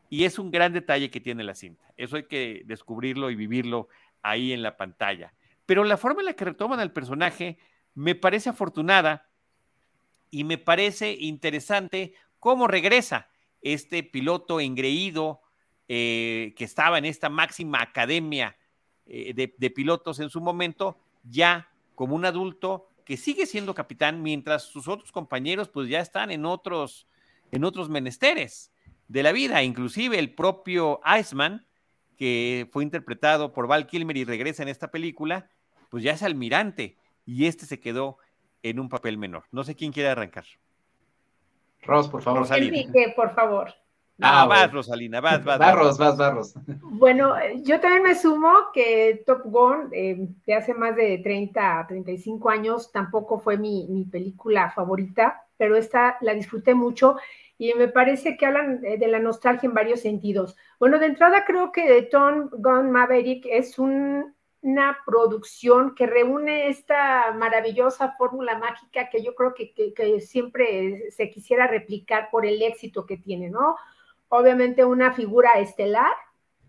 Y 0.09 0.25
es 0.25 0.39
un 0.39 0.51
gran 0.51 0.73
detalle 0.73 1.11
que 1.11 1.21
tiene 1.21 1.45
la 1.45 1.55
cinta. 1.55 1.93
Eso 1.97 2.17
hay 2.17 2.27
que 2.27 2.63
descubrirlo 2.65 3.31
y 3.31 3.35
vivirlo 3.35 3.89
ahí 4.23 4.53
en 4.53 4.63
la 4.63 4.77
pantalla. 4.77 5.35
Pero 5.67 5.85
la 5.85 5.97
forma 5.97 6.21
en 6.21 6.27
la 6.27 6.35
que 6.35 6.45
retoman 6.45 6.81
al 6.81 6.93
personaje 6.93 7.59
me 7.95 8.15
parece 8.15 8.51
afortunada 8.51 9.29
y 10.31 10.45
me 10.45 10.59
parece 10.59 11.13
interesante 11.13 12.15
cómo 12.39 12.67
regresa 12.67 13.29
este 13.61 14.03
piloto 14.03 14.61
engreído 14.61 15.41
eh, 15.89 16.55
que 16.57 16.65
estaba 16.65 16.99
en 16.99 17.05
esta 17.05 17.29
máxima 17.29 17.83
academia 17.83 18.57
eh, 19.07 19.35
de, 19.35 19.55
de 19.57 19.71
pilotos 19.71 20.19
en 20.21 20.31
su 20.31 20.41
momento, 20.41 20.99
ya 21.23 21.69
como 21.95 22.15
un 22.15 22.25
adulto 22.25 22.89
que 23.05 23.17
sigue 23.17 23.47
siendo 23.47 23.75
capitán 23.75 24.23
mientras 24.23 24.65
sus 24.65 24.89
otros 24.89 25.13
compañeros 25.13 25.69
pues 25.69 25.89
ya 25.89 26.01
están 26.01 26.31
en 26.31 26.47
otros 26.47 27.07
en 27.53 27.65
otros 27.65 27.89
menesteres 27.89 28.73
de 29.09 29.23
la 29.23 29.33
vida, 29.33 29.63
inclusive 29.63 30.19
el 30.19 30.35
propio 30.35 31.01
Iceman, 31.19 31.67
que 32.17 32.69
fue 32.73 32.83
interpretado 32.85 33.53
por 33.53 33.67
Val 33.67 33.87
Kilmer 33.87 34.17
y 34.17 34.25
regresa 34.25 34.63
en 34.63 34.69
esta 34.69 34.91
película, 34.91 35.49
pues 35.91 36.03
ya 36.03 36.13
es 36.13 36.23
almirante 36.23 36.97
y 37.27 37.47
este 37.47 37.67
se 37.67 37.81
quedó 37.81 38.19
en 38.63 38.81
un 38.81 38.89
papel 38.89 39.19
menor. 39.19 39.45
No 39.51 39.65
sé 39.65 39.75
quién 39.75 39.93
quiere 39.93 40.09
arrancar. 40.09 40.45
Ros, 41.83 42.09
por 42.09 42.23
favor. 42.23 42.47
Enrique, 42.51 43.13
por 43.15 43.35
favor. 43.35 43.75
Ah, 44.21 44.43
ah 44.43 44.47
vas, 44.47 44.73
Rosalina, 44.73 45.21
vas, 45.21 45.45
vas. 45.45 45.59
Barros, 45.59 45.99
vas, 45.99 46.17
Barros. 46.17 46.55
Bueno, 46.83 47.35
yo 47.63 47.81
también 47.81 48.03
me 48.05 48.15
sumo 48.15 48.53
que 48.73 49.25
Top 49.27 49.43
Gun, 49.45 49.89
eh, 49.93 50.29
de 50.47 50.55
hace 50.55 50.73
más 50.73 50.95
de 50.95 51.19
30 51.19 51.81
a 51.81 51.87
35 51.87 52.49
años, 52.49 52.93
tampoco 52.93 53.41
fue 53.41 53.59
mi, 53.59 53.89
mi 53.89 54.05
película 54.05 54.71
favorita, 54.71 55.44
pero 55.57 55.77
esta 55.77 56.19
la 56.21 56.35
disfruté 56.35 56.75
mucho 56.75 57.17
y 57.59 57.73
me 57.75 57.89
parece 57.89 58.37
que 58.37 58.47
hablan 58.47 58.81
de 58.81 59.09
la 59.09 59.21
nostalgia 59.21 59.69
en 59.69 59.75
varios 59.75 60.01
sentidos. 60.01 60.57
Bueno, 60.79 60.99
de 60.99 61.07
entrada 61.07 61.45
creo 61.45 61.71
que 61.73 62.03
Tom 62.11 62.51
Gun 62.51 62.91
Maverick 62.91 63.47
es 63.49 63.79
una 63.79 64.99
producción 65.07 65.95
que 65.95 66.07
reúne 66.07 66.69
esta 66.69 67.33
maravillosa 67.33 68.13
fórmula 68.19 68.59
mágica 68.59 69.09
que 69.09 69.23
yo 69.23 69.35
creo 69.35 69.55
que, 69.55 70.21
siempre 70.21 71.11
se 71.11 71.31
quisiera 71.31 71.67
replicar 71.67 72.29
por 72.31 72.45
el 72.45 72.61
éxito 72.61 73.07
que 73.07 73.19
tiene, 73.19 73.51
¿no? 73.51 73.77
Obviamente 74.29 74.85
una 74.85 75.13
figura 75.13 75.53
estelar, 75.53 76.15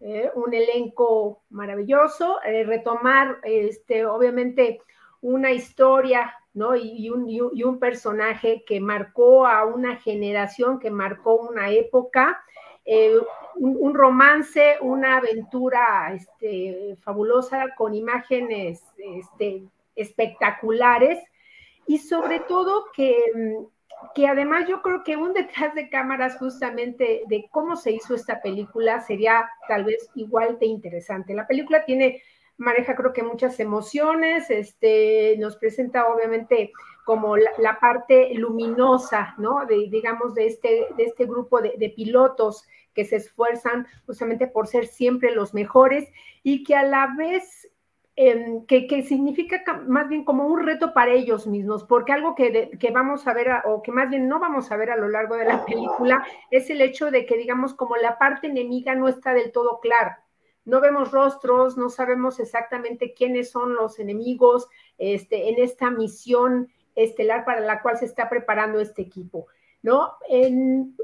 ¿eh? 0.02 0.30
un 0.36 0.54
elenco 0.54 1.42
maravilloso, 1.50 2.40
eh, 2.44 2.64
retomar, 2.64 3.40
este, 3.44 4.06
obviamente, 4.06 4.82
una 5.22 5.52
historia 5.52 6.36
y, 6.76 7.10
un, 7.10 7.80
personaje 7.80 8.64
que 8.66 8.80
marcó 8.80 9.46
a 9.46 9.66
una 9.66 9.98
generación, 9.98 10.80
que 10.80 10.90
marcó 10.90 11.36
una 11.36 11.70
época, 11.70 12.42
eh, 12.86 13.18
un, 13.56 13.94
romance, 13.94 14.78
una 14.82 15.18
aventura 15.18 16.14
este, 16.14 16.96
fabulosa 17.02 17.76
con 17.76 17.94
imágenes 17.94 18.84
este, 18.98 19.64
espectaculares 19.96 21.20
y 21.88 21.98
sobre 21.98 22.40
todo 22.40 22.86
que, 22.94 23.18
que 24.14 24.28
además 24.28 24.68
yo 24.70 24.82
creo 24.82 25.04
que 25.04 25.18
un 25.18 25.34
detrás 25.34 25.76
de 25.76 25.90
cámaras 25.90 26.38
justamente 26.38 27.24
de 27.28 27.50
cómo 27.52 27.76
se 27.76 27.92
hizo 27.92 28.16
esta 28.16 28.42
película 28.42 29.02
sería 29.02 29.50
tal 29.68 29.84
vez 29.84 30.10
igual 30.16 30.58
de 30.60 30.68
interesante. 30.68 31.34
La 31.34 31.48
película 31.48 31.84
tiene 31.84 32.22
maneja 32.58 32.96
creo 32.96 33.14
que 33.14 33.24
muchas 33.24 33.60
emociones, 33.60 34.50
este, 34.50 35.36
nos 35.38 35.58
presenta 35.58 36.08
obviamente 36.08 36.72
como 37.06 37.38
la, 37.38 37.80
parte 37.80 38.34
luminosa, 38.34 39.36
¿no? 39.38 39.66
De, 39.66 39.88
digamos, 39.90 40.34
de 40.34 40.48
este, 40.48 40.88
de 40.98 41.04
este 41.04 41.26
grupo 41.26 41.62
de, 41.62 41.94
pilotos 41.96 42.66
que 42.94 43.06
se 43.06 43.18
esfuerzan 43.18 43.88
justamente 44.06 44.48
por 44.48 44.68
ser 44.68 44.88
siempre 44.88 45.36
los 45.36 45.54
mejores 45.54 46.10
y 46.42 46.64
que 46.64 46.76
a 46.76 46.84
la 46.84 47.14
vez 47.16 47.70
em, 48.16 48.66
que, 48.66 49.04
significa 49.04 49.64
más 49.88 50.10
bien 50.10 50.24
como 50.24 50.48
un 50.48 50.66
reto 50.66 50.94
para 50.94 51.12
ellos 51.12 51.46
mismos, 51.46 51.84
porque 51.84 52.14
algo 52.14 52.34
que, 52.34 52.72
que 52.80 52.92
vamos 52.92 53.28
a 53.28 53.34
ver, 53.34 53.50
o 53.66 53.84
que 53.84 53.92
más 53.92 54.10
bien 54.10 54.28
no 54.28 54.40
vamos 54.40 54.72
a 54.72 54.78
ver 54.78 54.90
a 54.90 54.98
lo 54.98 55.08
largo 55.08 55.36
de 55.36 55.46
la 55.46 55.64
película, 55.66 56.26
es 56.50 56.70
el 56.72 56.82
hecho 56.82 57.12
de 57.12 57.26
que, 57.26 57.38
digamos, 57.38 57.76
como 57.76 57.98
la 57.98 58.18
parte 58.18 58.48
enemiga 58.48 58.96
no 58.96 59.08
está 59.08 59.34
del 59.34 59.52
todo 59.52 59.80
clara 59.80 60.25
no 60.66 60.82
vemos 60.82 61.12
rostros, 61.12 61.78
no 61.78 61.90
sabemos 61.90 62.40
exactamente 62.40 63.14
quiénes 63.14 63.52
son 63.52 63.76
los 63.76 64.00
enemigos 64.00 64.68
este, 64.98 65.50
en 65.50 65.64
esta 65.64 65.92
misión 65.92 66.70
estelar 66.96 67.46
para 67.46 67.62
la 67.62 67.82
cual 67.82 67.98
se 67.98 68.06
está 68.06 68.30
preparando 68.30 68.80
este 68.80 69.02
equipo. 69.04 69.48
¿No? 69.82 70.14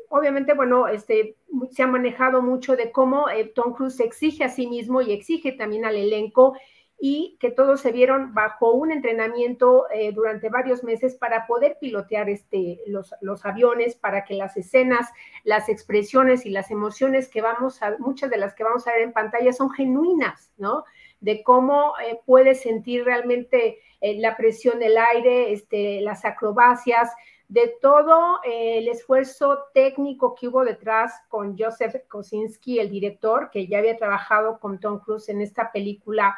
obviamente, 0.10 0.56
bueno, 0.56 0.88
este, 0.88 1.36
se 1.70 1.84
ha 1.84 1.88
manejado 1.88 2.42
mucho 2.42 2.76
de 2.76 2.92
cómo 2.92 3.30
eh, 3.30 3.46
Tom 3.46 3.74
Cruise 3.74 4.00
exige 4.00 4.44
a 4.44 4.50
sí 4.50 4.66
mismo 4.66 5.04
y 5.04 5.12
exige 5.12 5.52
también 5.52 5.86
al 5.86 5.98
elenco 5.98 6.58
y 7.04 7.36
que 7.40 7.50
todos 7.50 7.82
se 7.82 7.92
vieron 7.92 8.36
bajo 8.36 8.74
un 8.74 8.92
entrenamiento 8.92 9.88
eh, 9.90 10.12
durante 10.12 10.50
varios 10.50 10.84
meses 10.84 11.16
para 11.16 11.48
poder 11.48 11.78
pilotear 11.82 12.30
este, 12.30 12.80
los, 12.86 13.16
los, 13.22 13.44
aviones, 13.44 13.96
para 13.96 14.24
que 14.24 14.36
las 14.36 14.56
escenas, 14.56 15.10
las 15.44 15.68
expresiones 15.68 16.46
y 16.46 16.52
las 16.52 16.70
emociones 16.70 17.28
que 17.28 17.42
vamos 17.42 17.82
a, 17.82 17.98
muchas 17.98 18.30
de 18.30 18.38
las 18.38 18.54
que 18.54 18.64
vamos 18.64 18.88
a 18.88 18.92
ver 18.92 19.02
en 19.02 19.14
pantalla 19.14 19.52
son 19.52 19.72
genuinas, 19.72 20.52
¿no? 20.58 20.86
De 21.22 21.42
cómo 21.42 21.94
eh, 22.06 22.20
puedes 22.24 22.62
sentir 22.62 23.04
realmente 23.04 23.80
eh, 24.00 24.20
la 24.20 24.38
presión 24.38 24.78
del 24.78 24.96
aire, 25.00 25.54
este, 25.54 26.02
las 26.02 26.24
acrobacias, 26.24 27.10
de 27.48 27.74
todo 27.82 28.40
el 28.46 28.88
esfuerzo 28.88 29.58
técnico 29.74 30.36
que 30.36 30.48
hubo 30.48 30.64
detrás 30.64 31.12
con 31.28 31.58
Joseph 31.58 31.96
Kosinski, 32.08 32.80
el 32.80 32.90
director, 32.90 33.50
que 33.52 33.68
ya 33.68 33.80
había 33.80 33.98
trabajado 33.98 34.60
con 34.60 34.80
Tom 34.80 35.00
Cruise 35.00 35.28
en 35.28 35.42
esta 35.42 35.70
película 35.72 36.34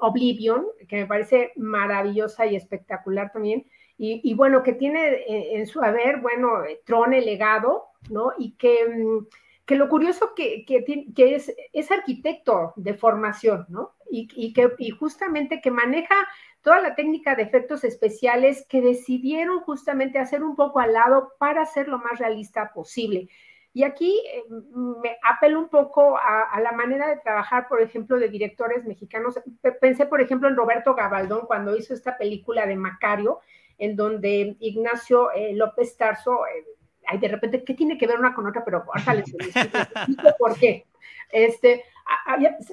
Oblivion, 0.00 0.66
que 0.88 0.96
me 0.96 1.06
parece 1.06 1.52
maravillosa 1.56 2.46
y 2.46 2.56
espectacular 2.56 3.32
también. 3.32 3.66
Y, 3.98 4.34
bueno, 4.34 4.64
que 4.64 4.72
tiene 4.72 5.24
en, 5.56 5.64
su 5.66 5.80
haber, 5.80 6.20
bueno, 6.20 6.64
Tron 6.84 7.14
el 7.14 7.24
legado, 7.24 7.84
¿no? 8.10 8.32
Y 8.36 8.56
que, 8.56 8.88
mm, 8.88 9.26
que 9.64 9.76
lo 9.76 9.88
curioso 9.88 10.34
que, 10.34 10.64
que, 10.66 10.84
es, 11.16 11.54
es, 11.72 11.90
arquitecto 11.92 12.72
de 12.74 12.94
formación, 12.94 13.66
¿no? 13.68 13.92
Y, 14.10 14.28
y, 14.34 14.52
que, 14.54 14.72
y 14.78 14.90
justamente 14.90 15.60
que 15.60 15.70
maneja 15.70 16.16
toda 16.62 16.80
la 16.80 16.94
técnica 16.94 17.36
de 17.36 17.42
efectos 17.42 17.84
especiales 17.84 18.66
que 18.68 18.80
decidieron 18.80 19.60
justamente 19.60 20.18
hacer 20.18 20.42
un 20.42 20.56
poco 20.56 20.80
al 20.80 20.94
lado 20.94 21.32
para 21.38 21.64
ser 21.66 21.86
lo 21.86 21.98
más 21.98 22.18
realista 22.18 22.72
posible. 22.72 23.28
Y 23.74 23.84
aquí 23.84 24.22
eh, 24.32 24.44
me 24.50 25.16
apelo 25.22 25.58
un 25.58 25.68
poco 25.68 26.18
a, 26.18 26.60
la 26.60 26.72
manera 26.72 27.08
de 27.08 27.16
trabajar, 27.16 27.68
por 27.68 27.80
ejemplo, 27.80 28.18
de 28.18 28.28
directores 28.28 28.84
mexicanos. 28.84 29.40
Pensé, 29.80 30.06
por 30.06 30.20
ejemplo, 30.20 30.48
en 30.48 30.56
Roberto 30.56 30.94
Gabaldón 30.94 31.46
cuando 31.46 31.74
hizo 31.74 31.94
esta 31.94 32.18
película 32.18 32.66
de 32.66 32.76
Macario, 32.76 33.40
en 33.78 33.96
donde 33.96 34.56
Ignacio 34.60 35.32
eh, 35.32 35.54
López 35.54 35.96
Tarso, 35.96 36.46
eh, 36.46 36.66
ay, 37.06 37.18
de 37.18 37.28
repente, 37.28 37.64
¿qué 37.64 37.72
tiene 37.72 37.96
que 37.96 38.06
ver 38.06 38.18
una 38.18 38.34
con 38.34 38.46
otra? 38.46 38.62
Pero 38.62 38.84
ahorita 38.86 39.14
les 39.14 39.34
explico 39.34 40.28
por 40.38 40.58
qué. 40.58 40.86
Este, 41.30 41.82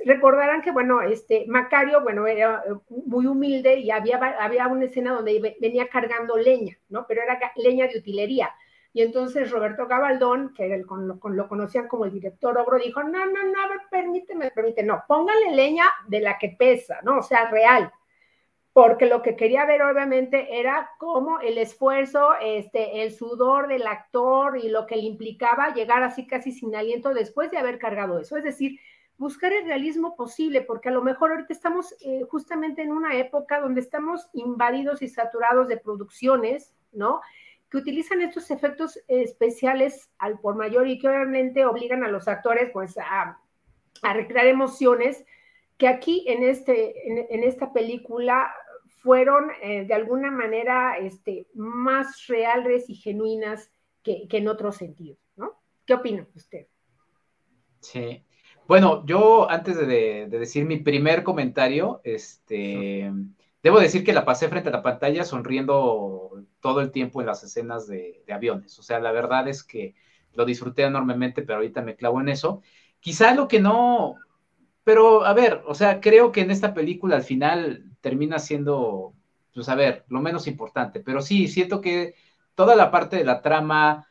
recordarán 0.05 0.61
que, 0.61 0.71
bueno, 0.71 1.01
este, 1.01 1.45
Macario, 1.47 2.01
bueno, 2.01 2.27
era 2.27 2.61
muy 2.89 3.25
humilde 3.25 3.79
y 3.79 3.89
había, 3.89 4.17
había 4.17 4.67
una 4.67 4.83
escena 4.83 5.13
donde 5.13 5.55
venía 5.61 5.87
cargando 5.87 6.35
leña, 6.35 6.77
¿no? 6.89 7.05
Pero 7.07 7.21
era 7.21 7.39
leña 7.55 7.87
de 7.87 7.99
utilería 7.99 8.53
Y 8.91 9.03
entonces 9.03 9.51
Roberto 9.51 9.87
Gabaldón, 9.87 10.53
que 10.53 10.73
el, 10.73 10.85
con, 10.85 11.07
lo, 11.07 11.47
conocían 11.47 11.87
como 11.87 12.05
el 12.05 12.11
director 12.11 12.57
ogro, 12.57 12.79
dijo, 12.79 13.03
no, 13.03 13.25
no, 13.25 13.43
no, 13.43 13.59
permíteme, 13.91 14.51
permíteme, 14.51 14.87
no, 14.87 15.03
póngale 15.07 15.51
leña 15.51 15.85
de 16.07 16.21
la 16.21 16.37
que 16.37 16.55
pesa, 16.57 16.99
¿no? 17.03 17.19
O 17.19 17.23
sea, 17.23 17.49
real. 17.49 17.91
Porque 18.73 19.05
lo 19.05 19.21
que 19.21 19.35
quería 19.35 19.65
ver 19.65 19.81
obviamente 19.83 20.59
era 20.59 20.91
cómo 20.97 21.39
el 21.39 21.57
esfuerzo, 21.57 22.29
este, 22.41 23.03
el 23.03 23.11
sudor 23.11 23.67
del 23.67 23.85
actor 23.85 24.57
y 24.57 24.69
lo 24.69 24.87
que 24.87 24.95
le 24.95 25.03
implicaba 25.03 25.73
llegar 25.73 26.01
así 26.01 26.25
casi 26.25 26.51
sin 26.51 26.75
aliento 26.75 27.13
después 27.13 27.51
de 27.51 27.57
haber 27.57 27.77
cargado 27.77 28.19
eso. 28.19 28.37
Es 28.37 28.43
decir, 28.43 28.79
buscar 29.17 29.51
el 29.53 29.65
realismo 29.65 30.15
posible, 30.15 30.61
porque 30.61 30.89
a 30.89 30.93
lo 30.93 31.03
mejor 31.03 31.31
ahorita 31.31 31.53
estamos 31.53 31.93
eh, 32.01 32.21
justamente 32.29 32.81
en 32.81 32.91
una 32.91 33.17
época 33.17 33.59
donde 33.59 33.81
estamos 33.81 34.29
invadidos 34.33 35.01
y 35.01 35.09
saturados 35.09 35.67
de 35.67 35.77
producciones, 35.77 36.73
¿no? 36.91 37.21
Que 37.69 37.77
utilizan 37.77 38.21
estos 38.21 38.49
efectos 38.51 38.99
especiales 39.07 40.09
al 40.17 40.39
por 40.39 40.55
mayor 40.55 40.87
y 40.87 40.97
que 40.97 41.07
obviamente 41.07 41.65
obligan 41.65 42.03
a 42.03 42.07
los 42.07 42.27
actores 42.27 42.69
pues 42.73 42.97
a, 42.97 43.39
recrear 44.01 44.47
emociones 44.47 45.25
que 45.77 45.87
aquí 45.87 46.25
en, 46.27 46.43
este, 46.43 47.33
en, 47.33 47.43
esta 47.43 47.73
película 47.73 48.51
fueron 49.01 49.51
eh, 49.61 49.85
de 49.85 49.93
alguna 49.93 50.31
manera 50.31 50.97
este, 50.97 51.47
más 51.53 52.27
reales 52.27 52.89
y 52.89 52.95
genuinas 52.95 53.71
que, 54.03 54.27
en 54.29 54.47
otros 54.47 54.77
sentidos, 54.77 55.19
¿no? 55.35 55.59
¿Qué 55.85 55.93
opina 55.93 56.27
usted? 56.35 56.67
Sí. 57.79 58.23
Bueno, 58.67 59.05
yo 59.05 59.49
antes 59.49 59.77
de, 59.77 60.27
decir 60.29 60.65
mi 60.65 60.77
primer 60.77 61.23
comentario, 61.23 62.01
este, 62.03 63.11
Debo 63.61 63.79
decir 63.79 64.03
que 64.03 64.13
la 64.13 64.25
pasé 64.25 64.47
frente 64.47 64.69
a 64.69 64.71
la 64.71 64.81
pantalla 64.81 65.25
sonriendo 65.25 66.45
todo 66.61 66.81
el 66.81 66.91
tiempo 66.91 67.19
en 67.19 67.27
las 67.27 67.43
escenas 67.43 67.87
de, 67.87 68.23
aviones. 68.31 68.79
O 68.79 68.83
sea, 68.83 68.99
la 68.99 69.11
verdad 69.11 69.47
es 69.47 69.63
que 69.63 69.95
lo 70.33 70.45
disfruté 70.45 70.83
enormemente, 70.83 71.41
pero 71.41 71.57
ahorita 71.57 71.81
me 71.81 71.95
clavo 71.95 72.21
en 72.21 72.29
eso. 72.29 72.61
Quizá 72.99 73.33
lo 73.33 73.47
que 73.47 73.59
no, 73.59 74.15
pero 74.83 75.25
a 75.25 75.33
ver, 75.33 75.61
o 75.67 75.75
sea, 75.75 75.99
creo 76.01 76.31
que 76.31 76.41
en 76.41 76.51
esta 76.51 76.73
película 76.73 77.17
al 77.17 77.23
final 77.23 77.85
termina 78.01 78.39
siendo, 78.39 79.13
pues 79.53 79.69
a 79.69 79.75
ver, 79.75 80.05
lo 80.07 80.21
menos 80.21 80.47
importante, 80.47 80.99
pero 80.99 81.21
sí, 81.21 81.47
siento 81.47 81.81
que 81.81 82.15
toda 82.55 82.75
la 82.75 82.91
parte 82.91 83.17
de 83.17 83.25
la 83.25 83.41
trama, 83.41 84.07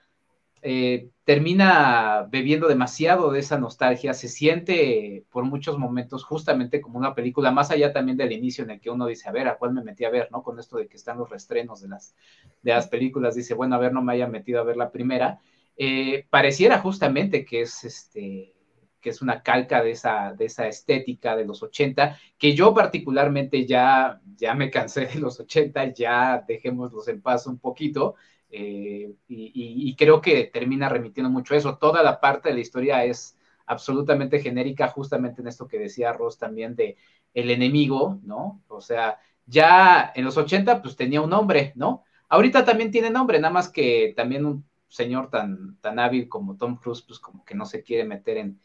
eh, 0.62 1.10
termina 1.24 2.26
bebiendo 2.30 2.68
demasiado 2.68 3.30
de 3.30 3.40
esa 3.40 3.58
nostalgia, 3.58 4.14
se 4.14 4.28
siente 4.28 5.24
por 5.30 5.44
muchos 5.44 5.78
momentos 5.78 6.24
justamente 6.24 6.80
como 6.80 6.98
una 6.98 7.14
película, 7.14 7.50
más 7.50 7.70
allá 7.70 7.92
también 7.92 8.16
del 8.16 8.32
inicio 8.32 8.64
en 8.64 8.70
el 8.70 8.80
que 8.80 8.90
uno 8.90 9.06
dice, 9.06 9.28
a 9.28 9.32
ver, 9.32 9.48
¿a 9.48 9.58
cuál 9.58 9.72
me 9.72 9.82
metí 9.82 10.04
a 10.04 10.10
ver? 10.10 10.28
¿no? 10.30 10.42
Con 10.42 10.58
esto 10.58 10.78
de 10.78 10.88
que 10.88 10.96
están 10.96 11.18
los 11.18 11.30
restrenos 11.30 11.80
de 11.82 11.88
las, 11.88 12.14
de 12.62 12.72
las 12.72 12.88
películas, 12.88 13.34
dice, 13.34 13.54
bueno, 13.54 13.76
a 13.76 13.78
ver, 13.78 13.92
no 13.92 14.02
me 14.02 14.14
haya 14.14 14.26
metido 14.26 14.60
a 14.60 14.64
ver 14.64 14.76
la 14.76 14.90
primera. 14.90 15.40
Eh, 15.76 16.26
pareciera 16.30 16.78
justamente 16.78 17.44
que 17.44 17.62
es 17.62 17.84
este 17.84 18.54
que 19.00 19.10
es 19.10 19.22
una 19.22 19.42
calca 19.42 19.82
de 19.82 19.92
esa, 19.92 20.34
de 20.36 20.46
esa 20.46 20.66
estética 20.66 21.36
de 21.36 21.44
los 21.44 21.62
80, 21.62 22.18
que 22.36 22.54
yo 22.54 22.74
particularmente 22.74 23.66
ya, 23.66 24.20
ya 24.36 24.54
me 24.54 24.70
cansé 24.70 25.06
de 25.06 25.20
los 25.20 25.38
80, 25.40 25.92
ya 25.92 26.44
dejémoslos 26.46 27.06
en 27.08 27.22
paz 27.22 27.46
un 27.46 27.58
poquito, 27.58 28.16
eh, 28.50 29.12
y, 29.28 29.94
creo 29.96 30.20
que 30.20 30.44
termina 30.44 30.88
remitiendo 30.88 31.30
mucho 31.30 31.54
eso. 31.54 31.76
Toda 31.76 32.02
la 32.02 32.20
parte 32.20 32.48
de 32.48 32.54
la 32.54 32.60
historia 32.60 33.04
es 33.04 33.36
absolutamente 33.66 34.40
genérica, 34.40 34.88
justamente 34.88 35.42
en 35.42 35.48
esto 35.48 35.68
que 35.68 35.78
decía 35.78 36.12
Ross 36.12 36.38
también 36.38 36.74
de 36.74 36.96
el 37.34 37.50
enemigo, 37.50 38.18
¿no? 38.22 38.62
O 38.68 38.80
sea, 38.80 39.18
ya 39.46 40.12
en 40.14 40.24
los 40.24 40.36
80 40.36 40.80
pues 40.82 40.96
tenía 40.96 41.20
un 41.20 41.30
nombre, 41.30 41.72
¿no? 41.76 42.04
Ahorita 42.28 42.64
también 42.64 42.90
tiene 42.90 43.10
nombre, 43.10 43.38
nada 43.38 43.52
más 43.52 43.68
que 43.68 44.14
también 44.16 44.46
un 44.46 44.64
señor 44.88 45.28
tan, 45.28 45.76
tan 45.80 45.98
hábil 45.98 46.28
como 46.28 46.56
Tom 46.56 46.76
Cruise, 46.76 47.02
pues 47.02 47.18
como 47.18 47.44
que 47.44 47.54
no 47.54 47.66
se 47.66 47.82
quiere 47.82 48.04
meter 48.04 48.38
en, 48.38 48.60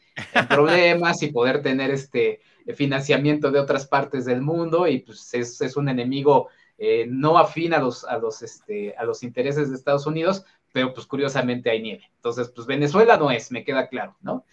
problemas 0.50 1.22
y 1.22 1.32
poder 1.32 1.62
tener 1.62 1.92
este 1.92 2.42
financiamiento 2.76 3.52
de 3.52 3.60
otras 3.60 3.88
partes 3.88 4.24
del 4.24 4.42
mundo 4.42 4.88
y 4.88 5.00
pues 5.00 5.34
es, 5.34 5.60
es 5.60 5.76
un 5.76 5.90
enemigo 5.90 6.48
eh, 6.78 7.06
no 7.10 7.38
afín 7.38 7.74
a 7.74 7.80
los, 7.80 8.04
a, 8.04 8.18
los, 8.18 8.42
este, 8.42 8.96
a 8.96 9.04
los 9.04 9.24
intereses 9.24 9.70
de 9.70 9.76
Estados 9.76 10.06
Unidos, 10.06 10.46
pero 10.72 10.94
pues 10.94 11.06
curiosamente 11.06 11.70
hay 11.70 11.82
nieve. 11.82 12.10
Entonces, 12.16 12.50
pues 12.50 12.68
Venezuela 12.68 13.18
no 13.18 13.32
es, 13.32 13.52
me 13.52 13.64
queda 13.64 13.88
claro, 13.88 14.18
¿no? 14.22 14.46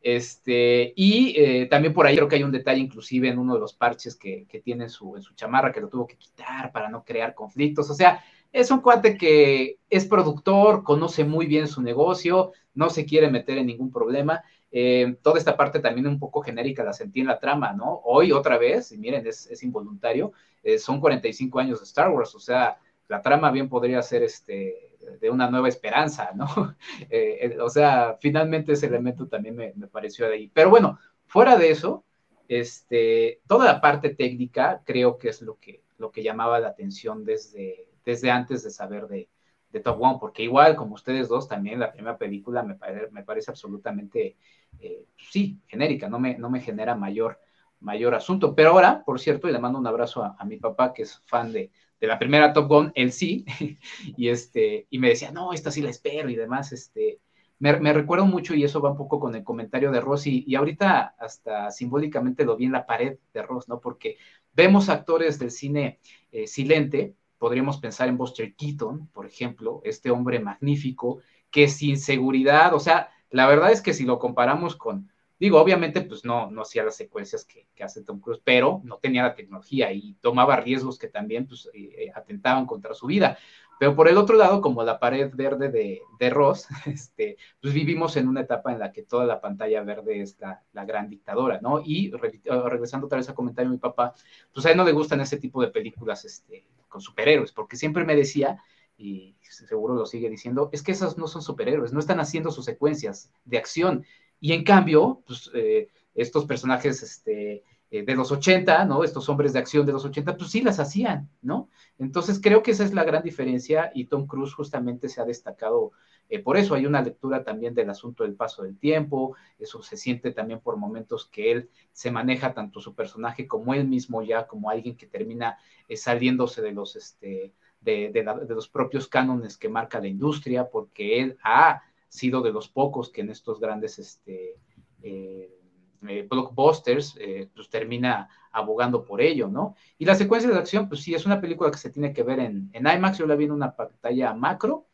Este, 0.00 0.92
y 0.96 1.34
eh, 1.36 1.66
también 1.66 1.92
por 1.92 2.06
ahí 2.06 2.14
creo 2.14 2.28
que 2.28 2.36
hay 2.36 2.44
un 2.44 2.52
detalle 2.52 2.80
inclusive 2.80 3.28
en 3.28 3.38
uno 3.38 3.54
de 3.54 3.60
los 3.60 3.74
parches 3.74 4.14
que, 4.14 4.46
que 4.48 4.60
tiene 4.60 4.84
en 4.84 4.90
su, 4.90 5.16
en 5.16 5.22
su 5.22 5.34
chamarra 5.34 5.72
que 5.72 5.80
lo 5.80 5.88
tuvo 5.88 6.06
que 6.06 6.16
quitar 6.16 6.70
para 6.72 6.88
no 6.88 7.04
crear 7.04 7.34
conflictos. 7.34 7.90
O 7.90 7.94
sea, 7.94 8.22
es 8.52 8.70
un 8.70 8.80
cuate 8.80 9.16
que 9.16 9.78
es 9.90 10.06
productor, 10.06 10.82
conoce 10.82 11.24
muy 11.24 11.46
bien 11.46 11.68
su 11.68 11.82
negocio, 11.82 12.52
no 12.74 12.90
se 12.90 13.04
quiere 13.04 13.30
meter 13.30 13.58
en 13.58 13.66
ningún 13.66 13.90
problema. 13.90 14.42
Eh, 14.70 15.16
toda 15.22 15.38
esta 15.38 15.56
parte 15.56 15.80
también 15.80 16.06
un 16.06 16.18
poco 16.18 16.42
genérica 16.42 16.84
la 16.84 16.92
sentí 16.92 17.20
en 17.20 17.26
la 17.26 17.38
trama, 17.38 17.72
¿no? 17.72 18.00
Hoy 18.04 18.32
otra 18.32 18.58
vez, 18.58 18.92
y 18.92 18.98
miren, 18.98 19.26
es, 19.26 19.62
involuntario, 19.62 20.32
eh, 20.62 20.78
son 20.78 21.00
45 21.00 21.58
años 21.58 21.78
de 21.80 21.84
Star 21.84 22.10
Wars, 22.10 22.34
o 22.34 22.40
sea, 22.40 22.78
la 23.08 23.22
trama 23.22 23.50
bien 23.50 23.68
podría 23.68 24.02
ser 24.02 24.22
este, 24.22 24.96
de 25.20 25.30
una 25.30 25.50
nueva 25.50 25.68
esperanza, 25.68 26.30
¿no? 26.34 26.46
Eh, 27.10 27.56
o 27.60 27.70
sea, 27.70 28.16
finalmente 28.20 28.72
ese 28.72 28.86
elemento 28.86 29.26
también 29.28 29.56
me, 29.56 29.72
pareció 29.86 30.26
de 30.28 30.34
ahí. 30.34 30.50
Pero 30.52 30.68
bueno, 30.70 30.98
fuera 31.26 31.56
de 31.56 31.70
eso, 31.70 32.04
este, 32.48 33.40
toda 33.46 33.64
la 33.66 33.80
parte 33.80 34.14
técnica 34.14 34.82
creo 34.84 35.16
que 35.18 35.30
es 35.30 35.42
lo 35.42 35.58
que, 35.58 35.82
lo 35.96 36.10
que 36.10 36.22
llamaba 36.22 36.60
la 36.60 36.68
atención 36.68 37.24
desde, 37.24 37.86
desde 38.04 38.30
antes 38.30 38.62
de 38.62 38.70
saber 38.70 39.06
de, 39.06 39.28
de 39.70 39.80
Top 39.80 40.00
One, 40.00 40.18
porque 40.20 40.42
igual 40.42 40.76
como 40.76 40.94
ustedes 40.94 41.28
dos, 41.28 41.48
también 41.48 41.80
la 41.80 41.92
primera 41.92 42.16
película 42.16 42.62
me, 42.62 42.76
me 43.10 43.22
parece 43.22 43.50
absolutamente, 43.50 44.36
eh, 44.80 45.04
sí, 45.30 45.60
genérica, 45.66 46.08
no 46.08 46.18
me, 46.18 46.38
no 46.38 46.50
me 46.50 46.60
genera 46.60 46.94
mayor, 46.94 47.40
mayor 47.80 48.14
asunto. 48.14 48.54
Pero 48.54 48.70
ahora, 48.70 49.02
por 49.04 49.20
cierto, 49.20 49.48
y 49.48 49.52
le 49.52 49.58
mando 49.58 49.78
un 49.78 49.86
abrazo 49.86 50.24
a, 50.24 50.44
mi 50.44 50.56
papá, 50.56 50.92
que 50.92 51.02
es 51.02 51.22
fan 51.26 51.52
de, 51.52 51.70
de, 52.00 52.06
la 52.06 52.18
primera 52.18 52.52
Top 52.52 52.68
Gun, 52.68 52.92
él 52.94 53.12
sí, 53.12 53.44
y, 54.16 54.28
este, 54.28 54.86
y 54.90 54.98
me 54.98 55.10
decía, 55.10 55.30
no, 55.30 55.52
esta 55.52 55.70
sí 55.70 55.82
la 55.82 55.90
espero 55.90 56.30
y 56.30 56.36
demás, 56.36 56.72
este, 56.72 57.20
me, 57.58 57.78
me, 57.80 57.92
recuerdo 57.92 58.24
mucho 58.24 58.54
y 58.54 58.64
eso 58.64 58.80
va 58.80 58.92
un 58.92 58.96
poco 58.96 59.18
con 59.18 59.34
el 59.34 59.44
comentario 59.44 59.90
de 59.90 60.00
Ross 60.00 60.26
y, 60.26 60.54
ahorita 60.54 61.14
hasta 61.18 61.70
simbólicamente 61.70 62.44
lo 62.44 62.56
vi 62.56 62.66
en 62.66 62.72
la 62.72 62.86
pared 62.86 63.18
de 63.32 63.42
Ross, 63.42 63.68
¿no? 63.68 63.80
Porque 63.80 64.16
vemos 64.52 64.88
actores 64.88 65.38
del 65.38 65.50
cine 65.50 65.98
eh, 66.30 66.46
silente, 66.46 67.14
podríamos 67.38 67.78
pensar 67.78 68.08
en 68.08 68.16
Buster 68.16 68.54
Keaton, 68.54 69.08
por 69.08 69.26
ejemplo, 69.26 69.80
este 69.84 70.10
hombre 70.10 70.40
magnífico, 70.40 71.20
que 71.50 71.68
sin 71.68 71.98
seguridad, 71.98 72.74
o 72.74 72.80
sea, 72.80 73.10
la 73.30 73.46
verdad 73.46 73.70
es 73.70 73.80
que 73.80 73.94
si 73.94 74.04
lo 74.04 74.18
comparamos 74.18 74.76
con, 74.76 75.10
digo, 75.38 75.60
obviamente, 75.60 76.00
pues 76.02 76.24
no, 76.24 76.50
no 76.50 76.62
hacía 76.62 76.84
las 76.84 76.96
secuencias 76.96 77.44
que, 77.44 77.66
hace 77.82 78.02
Tom 78.02 78.20
Cruise, 78.20 78.40
pero 78.42 78.80
no 78.84 78.98
tenía 78.98 79.22
la 79.22 79.34
tecnología 79.34 79.92
y 79.92 80.14
tomaba 80.20 80.56
riesgos 80.56 80.98
que 80.98 81.08
también 81.08 81.46
pues, 81.46 81.70
eh, 81.74 82.06
eh, 82.06 82.12
atentaban 82.14 82.66
contra 82.66 82.94
su 82.94 83.06
vida. 83.06 83.38
Pero 83.78 83.94
por 83.94 84.08
el 84.08 84.18
otro 84.18 84.36
lado, 84.36 84.60
como 84.60 84.82
la 84.82 84.98
pared 84.98 85.30
verde 85.32 85.68
de, 85.68 86.02
de, 86.18 86.30
Ross, 86.30 86.66
este, 86.86 87.36
pues 87.60 87.72
vivimos 87.72 88.16
en 88.16 88.28
una 88.28 88.40
etapa 88.40 88.72
en 88.72 88.80
la 88.80 88.90
que 88.92 89.04
toda 89.04 89.24
la 89.24 89.40
pantalla 89.40 89.82
verde 89.82 90.20
es 90.20 90.38
la, 90.40 90.62
la 90.72 90.84
gran 90.84 91.08
dictadora, 91.08 91.60
¿no? 91.62 91.80
Y 91.84 92.10
regresando 92.10 93.06
otra 93.06 93.18
vez 93.18 93.28
a 93.28 93.34
comentario 93.34 93.70
de 93.70 93.76
mi 93.76 93.80
papá, 93.80 94.14
pues 94.52 94.66
a 94.66 94.72
él 94.72 94.76
no 94.76 94.84
le 94.84 94.92
gustan 94.92 95.20
ese 95.20 95.36
tipo 95.36 95.62
de 95.62 95.68
películas 95.68 96.24
este, 96.24 96.66
con 96.88 97.00
superhéroes, 97.00 97.52
porque 97.52 97.76
siempre 97.76 98.04
me 98.04 98.16
decía, 98.16 98.58
y 98.96 99.36
seguro 99.42 99.94
lo 99.94 100.06
sigue 100.06 100.28
diciendo, 100.28 100.70
es 100.72 100.82
que 100.82 100.92
esos 100.92 101.16
no 101.16 101.28
son 101.28 101.42
superhéroes, 101.42 101.92
no 101.92 102.00
están 102.00 102.18
haciendo 102.18 102.50
sus 102.50 102.64
secuencias 102.64 103.32
de 103.44 103.58
acción. 103.58 104.04
Y 104.40 104.52
en 104.52 104.64
cambio, 104.64 105.22
pues, 105.26 105.50
eh, 105.54 105.88
estos 106.14 106.44
personajes 106.46 107.02
este, 107.02 107.64
eh, 107.90 108.02
de 108.02 108.14
los 108.14 108.30
80, 108.30 108.84
¿no? 108.84 109.02
Estos 109.02 109.28
hombres 109.28 109.54
de 109.54 109.60
acción 109.60 109.86
de 109.86 109.92
los 109.92 110.04
80, 110.04 110.36
pues 110.36 110.50
sí 110.50 110.60
las 110.60 110.78
hacían, 110.78 111.30
¿no? 111.40 111.70
Entonces 111.98 112.38
creo 112.42 112.62
que 112.62 112.72
esa 112.72 112.84
es 112.84 112.92
la 112.92 113.02
gran 113.02 113.22
diferencia 113.22 113.90
y 113.94 114.06
Tom 114.06 114.26
Cruise 114.26 114.52
justamente 114.52 115.08
se 115.08 115.20
ha 115.22 115.24
destacado 115.24 115.92
eh, 116.28 116.40
por 116.40 116.58
eso. 116.58 116.74
Hay 116.74 116.84
una 116.84 117.00
lectura 117.00 117.44
también 117.44 117.74
del 117.74 117.88
asunto 117.88 118.24
del 118.24 118.34
paso 118.34 118.62
del 118.62 118.78
tiempo, 118.78 119.36
eso 119.58 119.82
se 119.82 119.96
siente 119.96 120.32
también 120.32 120.60
por 120.60 120.76
momentos 120.76 121.26
que 121.26 121.50
él 121.50 121.70
se 121.92 122.10
maneja 122.10 122.52
tanto 122.52 122.80
su 122.80 122.94
personaje 122.94 123.48
como 123.48 123.72
él 123.72 123.88
mismo 123.88 124.22
ya 124.22 124.46
como 124.46 124.68
alguien 124.68 124.96
que 124.96 125.06
termina 125.06 125.56
saliéndose 125.94 126.60
de 126.60 126.72
los, 126.72 126.94
este, 126.94 127.54
de, 127.80 128.10
de 128.12 128.54
los 128.54 128.68
propios 128.68 129.08
cánones 129.08 129.56
que 129.56 129.70
marca 129.70 129.98
la 129.98 130.08
industria, 130.08 130.68
porque 130.68 131.20
él 131.20 131.38
ha 131.42 131.82
sido 132.08 132.42
de 132.42 132.52
los 132.52 132.68
pocos 132.68 133.10
que 133.10 133.20
en 133.20 133.30
estos 133.30 133.60
grandes, 133.60 133.98
este, 133.98 134.56
eh, 135.02 135.58
blockbusters, 136.00 137.16
eh, 137.20 137.48
pues 137.54 137.68
termina 137.68 138.28
abogando 138.52 139.04
por 139.04 139.20
ello, 139.20 139.48
¿no? 139.48 139.74
Y 139.98 140.04
la 140.04 140.14
secuencia 140.14 140.50
de 140.50 140.56
acción, 140.56 140.88
pues 140.88 141.02
sí, 141.02 141.14
es 141.14 141.26
una 141.26 141.40
película 141.40 141.70
que 141.70 141.78
se 141.78 141.90
tiene 141.90 142.12
que 142.12 142.22
ver 142.22 142.40
en, 142.40 142.70
en 142.72 142.86
IMAX, 142.86 143.18
yo 143.18 143.26
la 143.26 143.34
vi 143.34 143.44
en 143.44 143.52
una 143.52 143.74
pantalla 143.74 144.32
macro, 144.34 144.86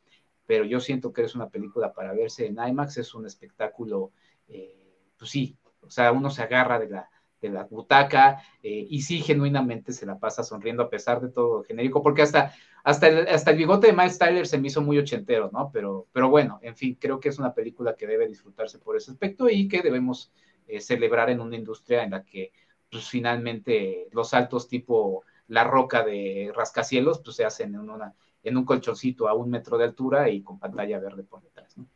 pero 0.47 0.65
yo 0.65 0.81
siento 0.81 1.13
que 1.13 1.23
es 1.23 1.35
una 1.35 1.49
película 1.49 1.93
para 1.93 2.13
verse 2.13 2.47
en 2.47 2.59
IMAX, 2.59 2.99
es 2.99 3.15
un 3.15 3.27
espectáculo, 3.27 4.13
eh, 4.49 5.13
pues 5.19 5.31
sí, 5.31 5.57
o 5.81 5.91
sea, 5.91 6.13
uno 6.13 6.31
se 6.31 6.43
agarra 6.43 6.79
de 6.79 6.89
la, 6.89 7.11
la 7.51 7.65
butaca, 7.65 8.43
eh, 8.63 8.87
y 8.89 9.03
sí, 9.03 9.21
genuinamente 9.21 9.93
se 9.93 10.07
la 10.07 10.19
pasa 10.19 10.43
sonriendo 10.43 10.83
a 10.83 10.91
pesar 10.91 11.21
de 11.21 11.29
todo 11.29 11.63
genérico, 11.65 12.03
porque 12.03 12.23
hasta, 12.23 12.53
hasta, 12.83 13.09
el, 13.09 13.29
hasta 13.29 13.51
el 13.51 13.57
bigote 13.57 13.89
de 13.89 13.93
Miles 13.93 14.19
Tyler 14.19 14.47
se 14.47 14.59
me 14.59 14.69
hizo 14.69 14.83
muy 14.83 14.99
ochentero, 14.99 15.51
¿no? 15.53 15.71
Pero, 15.73 16.07
pero 16.13 16.29
bueno, 16.29 16.59
en 16.63 16.77
fin, 16.77 16.97
creo 17.01 17.21
que 17.21 17.29
es 17.29 17.39
una 17.39 17.55
película 17.55 17.97
que 17.97 18.07
debe 18.07 18.29
disfrutarse 18.29 18.79
por 18.79 18.97
ese 18.97 19.11
aspecto 19.11 19.49
y 19.49 19.69
que 19.69 19.83
debemos 19.83 20.33
eh, 20.67 20.81
celebrar 20.81 21.31
en 21.31 21.41
una 21.41 21.57
industria 21.57 22.03
en 22.05 22.13
la 22.13 22.25
que, 22.25 22.53
pues 22.91 23.09
finalmente, 23.09 24.09
los 24.13 24.31
saltos 24.31 24.69
tipo 24.69 25.25
la 25.49 25.65
roca 25.65 26.05
de 26.05 26.53
rascacielos, 26.55 27.21
pues 27.23 27.37
se 27.37 27.45
hacen 27.45 27.75
en, 27.75 27.91
una, 27.91 28.15
en 28.43 28.57
un 28.57 28.65
colchoncito 28.65 29.29
a 29.29 29.35
un 29.35 29.51
metro 29.51 29.77
de 29.79 29.85
altura 29.85 30.31
y 30.31 30.43
con 30.43 30.59
pantalla 30.59 30.99
verde 30.99 31.23
por 31.25 31.43
detrás, 31.43 31.77
¿no? 31.77 31.87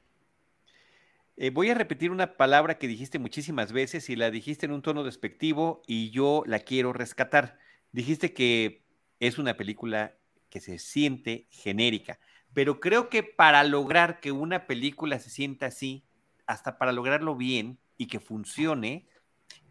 Eh, 1.41 1.51
voy 1.51 1.71
a 1.71 1.75
repetir 1.75 2.11
una 2.11 2.37
palabra 2.37 2.79
que 2.79 2.89
dijiste 2.89 3.21
muchísimas 3.21 3.71
veces 3.71 4.11
y 4.11 4.17
la 4.17 4.33
dijiste 4.33 4.67
en 4.67 4.73
un 4.73 4.83
tono 4.83 5.05
despectivo 5.05 5.83
y 5.87 6.11
yo 6.11 6.43
la 6.47 6.59
quiero 6.59 6.93
rescatar. 6.93 7.61
Dijiste 7.93 8.35
que 8.35 8.83
es 9.21 9.39
una 9.39 9.57
película 9.57 10.17
que 10.51 10.61
se 10.61 10.81
siente 10.81 11.47
genérica, 11.51 12.19
pero 12.55 12.81
creo 12.81 13.09
que 13.09 13.23
para 13.23 13.63
lograr 13.63 14.19
que 14.19 14.33
una 14.33 14.67
película 14.67 15.21
se 15.21 15.31
sienta 15.31 15.67
así, 15.67 16.03
hasta 16.49 16.77
para 16.77 16.91
lograrlo 16.91 17.37
bien 17.37 17.79
y 17.97 18.09
que 18.09 18.19
funcione 18.19 19.07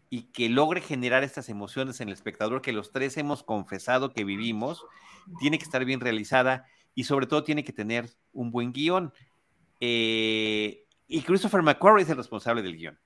y 0.08 0.32
que 0.32 0.48
logre 0.48 0.80
generar 0.80 1.22
estas 1.22 1.50
emociones 1.50 2.00
en 2.00 2.08
el 2.08 2.14
espectador 2.14 2.62
que 2.62 2.72
los 2.72 2.92
tres 2.92 3.18
hemos 3.18 3.42
confesado 3.42 4.14
que 4.14 4.24
vivimos, 4.24 4.86
tiene 5.38 5.58
que 5.58 5.64
estar 5.64 5.84
bien 5.84 6.00
realizada 6.00 6.64
y 6.94 7.04
sobre 7.04 7.26
todo 7.26 7.44
tiene 7.44 7.62
que 7.62 7.74
tener 7.74 8.08
un 8.32 8.50
buen 8.50 8.72
guion. 8.72 9.12
Eh, 9.80 10.86
y 11.08 11.22
Christopher 11.22 11.62
McQuarrie 11.62 12.04
es 12.04 12.10
el 12.10 12.18
responsable 12.18 12.62
del 12.62 12.76
guion. 12.76 12.98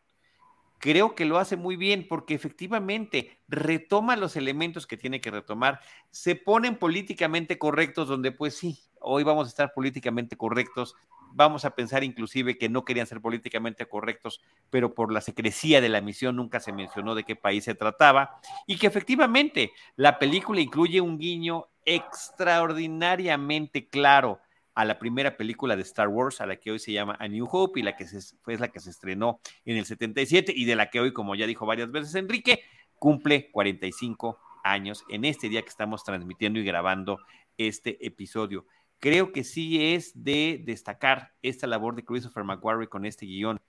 Creo 0.78 1.14
que 1.14 1.24
lo 1.24 1.38
hace 1.38 1.56
muy 1.56 1.76
bien 1.76 2.06
porque 2.08 2.34
efectivamente 2.34 3.40
retoma 3.46 4.16
los 4.16 4.34
elementos 4.34 4.88
que 4.88 4.96
tiene 4.96 5.20
que 5.20 5.30
retomar, 5.30 5.78
se 6.10 6.34
ponen 6.34 6.76
políticamente 6.76 7.56
correctos 7.56 8.08
donde 8.08 8.32
pues 8.32 8.56
sí, 8.56 8.80
hoy 9.00 9.22
vamos 9.22 9.46
a 9.46 9.50
estar 9.50 9.72
políticamente 9.74 10.36
correctos, 10.36 10.96
vamos 11.34 11.64
a 11.64 11.76
pensar 11.76 12.02
inclusive 12.02 12.58
que 12.58 12.68
no 12.68 12.84
querían 12.84 13.06
ser 13.06 13.20
políticamente 13.20 13.86
correctos, 13.86 14.42
pero 14.70 14.92
por 14.92 15.12
la 15.12 15.20
secrecía 15.20 15.80
de 15.80 15.88
la 15.88 16.00
misión 16.00 16.34
nunca 16.34 16.58
se 16.58 16.72
mencionó 16.72 17.14
de 17.14 17.22
qué 17.22 17.36
país 17.36 17.62
se 17.62 17.76
trataba, 17.76 18.40
y 18.66 18.76
que 18.76 18.88
efectivamente 18.88 19.70
la 19.94 20.18
película 20.18 20.60
incluye 20.60 21.00
un 21.00 21.16
guiño 21.16 21.68
extraordinariamente 21.84 23.88
claro 23.88 24.40
a 24.74 24.84
la 24.84 24.98
primera 24.98 25.36
película 25.36 25.76
de 25.76 25.82
Star 25.82 26.08
Wars, 26.08 26.40
a 26.40 26.46
la 26.46 26.56
que 26.56 26.70
hoy 26.70 26.78
se 26.78 26.92
llama 26.92 27.16
A 27.20 27.28
New 27.28 27.46
Hope 27.50 27.80
y 27.80 27.82
la 27.82 27.96
que 27.96 28.06
fue 28.42 28.56
la 28.58 28.68
que 28.68 28.80
se 28.80 28.90
estrenó 28.90 29.40
en 29.64 29.76
el 29.76 29.84
77 29.84 30.52
y 30.54 30.64
de 30.64 30.76
la 30.76 30.90
que 30.90 31.00
hoy, 31.00 31.12
como 31.12 31.34
ya 31.34 31.46
dijo 31.46 31.66
varias 31.66 31.90
veces 31.90 32.14
Enrique, 32.14 32.62
cumple 32.98 33.50
45 33.50 34.38
años 34.64 35.04
en 35.08 35.24
este 35.24 35.48
día 35.48 35.62
que 35.62 35.68
estamos 35.68 36.04
transmitiendo 36.04 36.58
y 36.58 36.64
grabando 36.64 37.18
este 37.58 38.04
episodio. 38.06 38.66
Creo 38.98 39.32
que 39.32 39.44
sí 39.44 39.94
es 39.94 40.12
de 40.22 40.62
destacar 40.64 41.32
esta 41.42 41.66
labor 41.66 41.96
de 41.96 42.04
Christopher 42.04 42.44
McQuarrie 42.44 42.88
con 42.88 43.04
este 43.04 43.26
guion. 43.26 43.60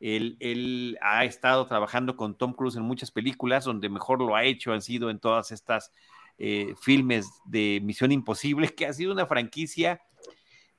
Él, 0.00 0.96
ha 1.02 1.24
estado 1.24 1.66
trabajando 1.66 2.16
con 2.16 2.36
Tom 2.36 2.52
Cruise 2.52 2.76
en 2.76 2.84
muchas 2.84 3.10
películas, 3.10 3.64
donde 3.64 3.88
mejor 3.88 4.20
lo 4.20 4.34
ha 4.34 4.44
hecho 4.44 4.72
han 4.72 4.80
sido 4.80 5.10
en 5.10 5.18
todas 5.18 5.50
estas 5.50 5.92
eh, 6.38 6.74
filmes 6.80 7.28
de 7.44 7.80
Misión 7.82 8.12
Imposible, 8.12 8.68
que 8.76 8.86
ha 8.86 8.92
sido 8.92 9.12
una 9.12 9.26
franquicia 9.26 10.00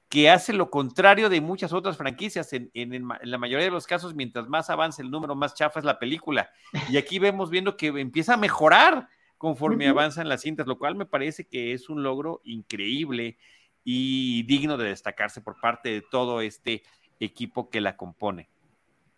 que 0.10 0.30
hace 0.30 0.54
lo 0.54 0.72
contrario 0.72 1.30
de 1.30 1.40
muchas 1.40 1.72
otras 1.72 1.96
franquicias. 1.96 2.52
En, 2.52 3.08
la 3.22 3.38
mayoría 3.38 3.66
de 3.66 3.72
los 3.72 3.86
casos, 3.86 4.16
mientras 4.16 4.48
más 4.50 4.70
avanza 4.72 5.04
el 5.04 5.12
número, 5.12 5.36
más 5.36 5.54
chafa 5.54 5.80
es 5.80 5.86
la 5.86 6.00
película. 6.00 6.50
Y 6.90 6.98
aquí 6.98 7.20
vemos 7.20 7.52
viendo 7.52 7.78
que 7.78 7.88
empieza 7.88 8.34
a 8.34 8.38
mejorar 8.38 9.08
conforme 9.38 9.88
avanzan 9.88 10.28
las 10.28 10.42
cintas, 10.42 10.68
lo 10.68 10.78
cual 10.78 10.96
me 10.96 11.06
parece 11.06 11.48
que 11.48 11.74
es 11.74 11.90
un 11.90 12.04
logro 12.04 12.42
increíble 12.44 13.38
y 13.86 14.44
digno 14.44 14.78
de 14.78 14.90
destacarse 14.90 15.42
por 15.42 15.60
parte 15.62 15.90
de 15.90 16.02
todo 16.02 16.42
este 16.42 16.84
equipo 17.20 17.70
que 17.70 17.80
la 17.80 17.96
compone. 17.96 18.50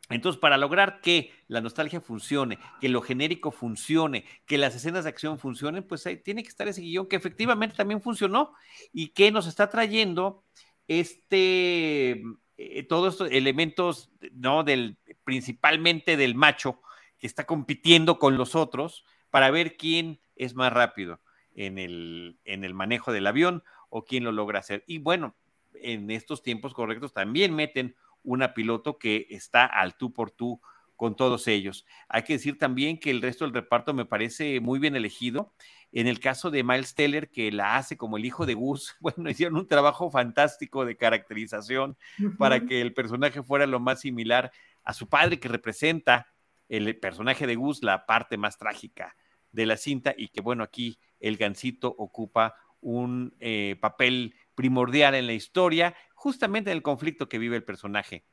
Entonces, 0.09 0.39
para 0.39 0.57
lograr 0.57 0.99
que 0.99 1.31
la 1.47 1.61
nostalgia 1.61 2.01
funcione, 2.01 2.59
que 2.81 2.89
lo 2.89 3.01
genérico 3.01 3.51
funcione, 3.51 4.25
que 4.45 4.57
las 4.57 4.75
escenas 4.75 5.05
de 5.05 5.09
acción 5.09 5.39
funcionen, 5.39 5.83
pues 5.83 6.05
ahí 6.05 6.17
tiene 6.17 6.43
que 6.43 6.49
estar 6.49 6.67
ese 6.67 6.81
guion 6.81 7.07
que 7.07 7.15
efectivamente 7.15 7.77
también 7.77 8.01
funcionó 8.01 8.53
y 8.91 9.09
que 9.09 9.31
nos 9.31 9.47
está 9.47 9.69
trayendo 9.69 10.43
este, 10.87 12.23
eh, 12.57 12.83
todos 12.83 13.13
estos 13.13 13.31
elementos, 13.31 14.11
¿no? 14.33 14.63
Del, 14.63 14.97
principalmente 15.23 16.17
del 16.17 16.35
macho 16.35 16.81
que 17.17 17.27
está 17.27 17.45
compitiendo 17.45 18.19
con 18.19 18.37
los 18.37 18.55
otros 18.55 19.05
para 19.29 19.51
ver 19.51 19.77
quién 19.77 20.19
es 20.35 20.55
más 20.55 20.73
rápido 20.73 21.21
en 21.55 21.77
el, 21.77 22.39
en 22.45 22.63
el 22.63 22.73
manejo 22.73 23.11
del 23.11 23.27
avión 23.27 23.63
o 23.89 24.05
quién 24.05 24.23
lo 24.23 24.31
logra 24.31 24.59
hacer. 24.59 24.83
Y 24.87 24.97
bueno, 24.97 25.35
en 25.75 26.11
estos 26.11 26.43
tiempos 26.43 26.73
correctos 26.73 27.13
también 27.13 27.55
meten 27.55 27.95
una 28.23 28.53
piloto 28.53 28.97
que 28.97 29.27
está 29.29 29.65
al 29.65 29.97
tú 29.97 30.13
por 30.13 30.31
tú 30.31 30.61
con 30.95 31.15
todos 31.15 31.47
ellos. 31.47 31.85
Hay 32.09 32.23
que 32.23 32.33
decir 32.33 32.59
también 32.59 32.99
que 32.99 33.09
el 33.09 33.21
resto 33.21 33.45
del 33.45 33.53
reparto 33.55 33.93
me 33.93 34.05
parece 34.05 34.59
muy 34.59 34.77
bien 34.77 34.95
elegido. 34.95 35.51
En 35.91 36.07
el 36.07 36.19
caso 36.19 36.51
de 36.51 36.63
Miles 36.63 36.95
Teller, 36.95 37.29
que 37.29 37.51
la 37.51 37.75
hace 37.75 37.97
como 37.97 38.17
el 38.17 38.25
hijo 38.25 38.45
de 38.45 38.53
Gus, 38.53 38.95
bueno, 38.99 39.29
hicieron 39.29 39.57
un 39.57 39.67
trabajo 39.67 40.09
fantástico 40.09 40.85
de 40.85 40.95
caracterización 40.95 41.97
para 42.37 42.65
que 42.65 42.81
el 42.81 42.93
personaje 42.93 43.43
fuera 43.43 43.65
lo 43.67 43.79
más 43.79 44.01
similar 44.01 44.51
a 44.83 44.93
su 44.93 45.07
padre, 45.07 45.39
que 45.39 45.47
representa 45.47 46.27
el 46.69 46.97
personaje 46.97 47.45
de 47.45 47.55
Gus, 47.55 47.83
la 47.83 48.05
parte 48.05 48.37
más 48.37 48.57
trágica 48.57 49.15
de 49.51 49.65
la 49.65 49.75
cinta, 49.75 50.13
y 50.17 50.29
que 50.29 50.41
bueno, 50.41 50.63
aquí 50.63 50.97
el 51.19 51.37
gancito 51.37 51.93
ocupa 51.97 52.55
un 52.79 53.35
eh, 53.39 53.75
papel 53.79 54.35
primordial 54.55 55.13
en 55.15 55.27
la 55.27 55.33
historia, 55.33 55.95
justamente 56.15 56.71
en 56.71 56.77
el 56.77 56.83
conflicto 56.83 57.27
que 57.27 57.37
vive 57.37 57.57
el 57.57 57.63
personaje 57.63 58.25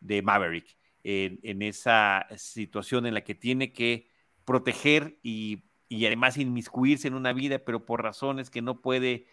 de 0.00 0.22
Maverick 0.22 0.76
en, 1.08 1.62
esa 1.62 2.26
situación 2.36 3.06
en 3.06 3.14
la 3.14 3.22
que 3.22 3.34
tiene 3.34 3.72
que 3.72 4.08
proteger 4.44 5.18
y, 5.22 5.65
además 6.06 6.36
inmiscuirse 6.36 7.08
en 7.08 7.14
una 7.14 7.32
vida, 7.32 7.58
pero 7.60 7.84
por 7.84 8.02
razones 8.02 8.50
que 8.50 8.62
no 8.62 8.80
puede, 8.80 9.26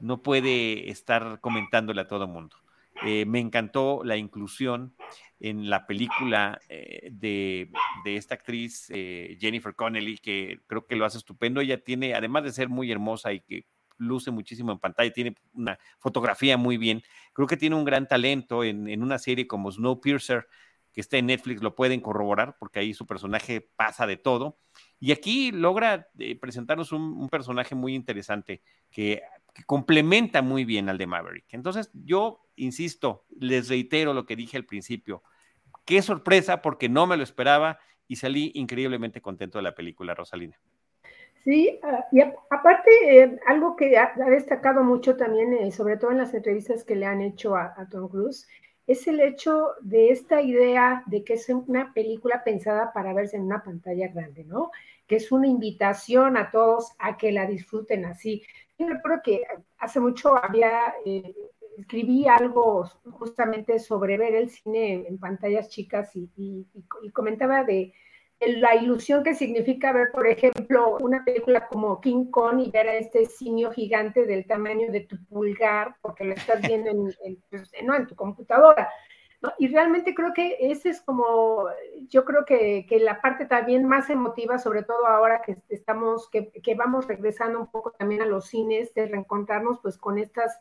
no 0.00 0.22
puede 0.22 0.90
estar 0.90 1.40
comentándole 1.40 2.00
a 2.00 2.08
todo 2.08 2.24
el 2.24 2.30
mundo. 2.30 2.56
Eh, 3.02 3.24
me 3.24 3.38
encantó 3.38 4.02
la 4.04 4.16
inclusión 4.16 4.94
en 5.38 5.70
la 5.70 5.86
película 5.86 6.60
eh, 6.68 7.08
de, 7.12 7.70
esta 8.04 8.34
actriz 8.34 8.90
eh, 8.90 9.38
Jennifer 9.40 9.74
Connelly, 9.74 10.18
que 10.18 10.60
creo 10.66 10.86
que 10.86 10.96
lo 10.96 11.06
hace 11.06 11.18
estupendo. 11.18 11.60
Ella 11.60 11.82
tiene, 11.82 12.14
además 12.14 12.44
de 12.44 12.52
ser 12.52 12.68
muy 12.68 12.92
hermosa 12.92 13.32
y 13.32 13.40
que 13.40 13.66
luce 13.96 14.30
muchísimo 14.30 14.72
en 14.72 14.78
pantalla, 14.78 15.12
tiene 15.12 15.34
una 15.52 15.78
fotografía 15.98 16.56
muy 16.56 16.78
bien, 16.78 17.02
creo 17.34 17.46
que 17.46 17.58
tiene 17.58 17.76
un 17.76 17.84
gran 17.84 18.08
talento 18.08 18.64
en, 18.64 18.88
en 18.88 19.02
una 19.02 19.18
serie 19.18 19.46
como 19.46 19.70
Snowpiercer, 19.70 20.46
que 20.92 21.00
está 21.00 21.18
en 21.18 21.26
Netflix 21.26 21.62
lo 21.62 21.74
pueden 21.74 22.00
corroborar 22.00 22.56
porque 22.58 22.80
ahí 22.80 22.94
su 22.94 23.06
personaje 23.06 23.60
pasa 23.60 24.06
de 24.06 24.16
todo. 24.16 24.58
Y 25.00 25.12
aquí 25.12 25.50
logra 25.50 26.08
eh, 26.18 26.38
presentarnos 26.38 26.92
un, 26.92 27.28
personaje 27.30 27.74
muy 27.74 27.94
interesante 27.94 28.62
que, 28.90 29.22
complementa 29.66 30.42
muy 30.42 30.64
bien 30.64 30.88
al 30.88 30.96
de 30.96 31.08
Maverick. 31.08 31.46
Entonces, 31.50 31.90
yo 31.92 32.46
insisto, 32.54 33.24
les 33.36 33.68
reitero 33.68 34.14
lo 34.14 34.24
que 34.24 34.36
dije 34.36 34.56
al 34.56 34.64
principio. 34.64 35.22
Qué 35.84 36.02
sorpresa 36.02 36.62
porque 36.62 36.88
no 36.88 37.06
me 37.06 37.16
lo 37.16 37.24
esperaba 37.24 37.78
y 38.06 38.16
salí 38.16 38.52
increíblemente 38.54 39.20
contento 39.20 39.58
de 39.58 39.62
la 39.62 39.74
película, 39.74 40.14
Rosalina. 40.14 40.56
Sí, 41.42 41.80
ah, 41.82 42.04
y 42.12 42.20
aparte, 42.20 42.90
eh, 43.02 43.40
algo 43.46 43.74
que 43.74 43.98
ha, 43.98 44.12
destacado 44.28 44.84
mucho 44.84 45.16
también, 45.16 45.54
eh, 45.54 45.72
sobre 45.72 45.96
todo 45.96 46.12
en 46.12 46.18
las 46.18 46.34
entrevistas 46.34 46.84
que 46.84 46.96
le 46.96 47.06
han 47.06 47.22
hecho 47.22 47.56
a, 47.56 47.74
a 47.76 47.88
Tom 47.88 48.08
Cruise, 48.08 48.46
es 48.90 49.06
el 49.06 49.20
hecho 49.20 49.68
de 49.82 50.10
esta 50.10 50.42
idea 50.42 51.04
de 51.06 51.22
que 51.22 51.34
es 51.34 51.48
una 51.48 51.92
película 51.94 52.42
pensada 52.42 52.92
para 52.92 53.12
verse 53.12 53.36
en 53.36 53.44
una 53.44 53.62
pantalla 53.62 54.08
grande, 54.08 54.42
¿no? 54.42 54.72
Que 55.06 55.14
es 55.14 55.30
una 55.30 55.46
invitación 55.46 56.36
a 56.36 56.50
todos 56.50 56.90
a 56.98 57.16
que 57.16 57.30
la 57.30 57.46
disfruten 57.46 58.04
así. 58.04 58.42
Yo 58.76 58.88
recuerdo 58.88 59.20
que 59.22 59.42
hace 59.78 60.00
mucho 60.00 60.34
había, 60.34 60.92
eh, 61.06 61.32
escribí 61.78 62.26
algo 62.26 62.90
justamente 63.12 63.78
sobre 63.78 64.18
ver 64.18 64.34
el 64.34 64.50
cine 64.50 65.06
en 65.06 65.18
pantallas 65.18 65.68
chicas 65.68 66.10
y 66.16 66.66
comentaba 67.12 67.62
de 67.62 67.94
la 68.40 68.74
ilusión 68.74 69.22
que 69.22 69.34
significa 69.34 69.92
ver, 69.92 70.10
por 70.12 70.26
ejemplo, 70.26 70.96
una 71.00 71.24
película 71.24 71.66
como 71.68 72.00
King 72.00 72.30
Kong 72.30 72.60
y 72.60 72.70
ver 72.70 72.88
a 72.88 72.94
este 72.94 73.26
simio 73.26 73.70
gigante 73.70 74.24
del 74.24 74.46
tamaño 74.46 74.90
de 74.90 75.00
tu 75.00 75.22
pulgar, 75.26 75.96
porque 76.00 76.24
lo 76.24 76.32
estás 76.32 76.60
viendo 76.62 76.90
en, 76.90 77.42
pues, 77.50 77.70
no, 77.84 77.94
en 77.94 78.06
tu 78.06 78.14
computadora. 78.14 78.88
Y 79.58 79.68
realmente 79.68 80.14
creo 80.14 80.34
que 80.34 80.56
ese 80.60 80.90
es 80.90 81.00
como, 81.00 81.66
yo 82.08 82.26
creo 82.26 82.44
que, 82.44 82.86
que, 82.86 83.00
la 83.00 83.22
parte 83.22 83.46
también 83.46 83.86
más 83.86 84.10
emotiva, 84.10 84.58
sobre 84.58 84.82
todo 84.82 85.06
ahora 85.06 85.40
que 85.40 85.56
estamos, 85.70 86.28
que, 86.28 86.50
que, 86.50 86.74
vamos 86.74 87.06
regresando 87.06 87.58
un 87.58 87.70
poco 87.70 87.92
también 87.92 88.20
a 88.20 88.26
los 88.26 88.48
cines, 88.48 88.92
de 88.92 89.06
reencontrarnos 89.06 89.80
pues 89.80 89.96
con 89.96 90.18
estas 90.18 90.58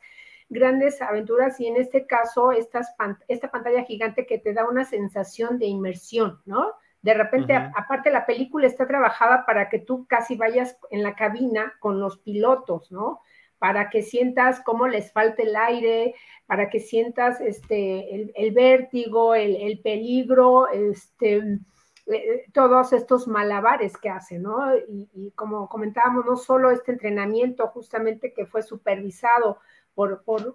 grandes 0.48 1.02
aventuras 1.02 1.60
y 1.60 1.68
en 1.68 1.76
este 1.76 2.08
caso 2.08 2.54
estas, 2.54 2.96
esta 3.28 3.52
pantalla 3.52 3.84
gigante 3.84 4.26
que 4.26 4.40
te 4.40 4.54
da 4.54 4.68
una 4.68 4.86
sensación 4.86 5.60
de 5.60 5.66
inmersión, 5.66 6.42
¿no? 6.46 6.74
De 7.02 7.14
repente, 7.14 7.54
aparte 7.54 8.12
la 8.12 8.26
película 8.26 8.68
está 8.68 8.86
trabajada 8.86 9.46
para 9.46 9.70
que 9.70 9.80
tú 9.80 10.06
casi 10.08 10.36
vayas 10.36 10.78
en 10.92 11.02
la 11.02 11.16
cabina 11.16 11.74
con 11.80 12.00
los 12.00 12.18
pilotos, 12.20 12.92
¿no? 12.92 13.22
Para 13.58 13.90
que 13.90 14.02
sientas 14.02 14.62
cómo 14.62 14.88
les 14.88 15.12
falta 15.14 15.44
el 15.44 15.56
aire, 15.56 16.16
para 16.46 16.70
que 16.70 16.80
sientas 16.80 17.40
este, 17.40 18.34
el, 18.36 18.52
vértigo, 18.52 19.34
el, 19.34 19.80
peligro, 19.82 20.68
este, 20.68 21.60
eh, 22.08 22.46
todos 22.54 22.92
estos 22.92 23.28
malabares 23.28 23.98
que 23.98 24.10
hacen, 24.10 24.44
¿no? 24.44 24.76
Y, 24.88 25.32
como 25.36 25.70
comentábamos, 25.70 26.26
no 26.26 26.36
solo 26.36 26.72
este 26.72 26.92
entrenamiento 26.92 27.68
justamente 27.68 28.34
que 28.34 28.46
fue 28.46 28.62
supervisado 28.62 29.60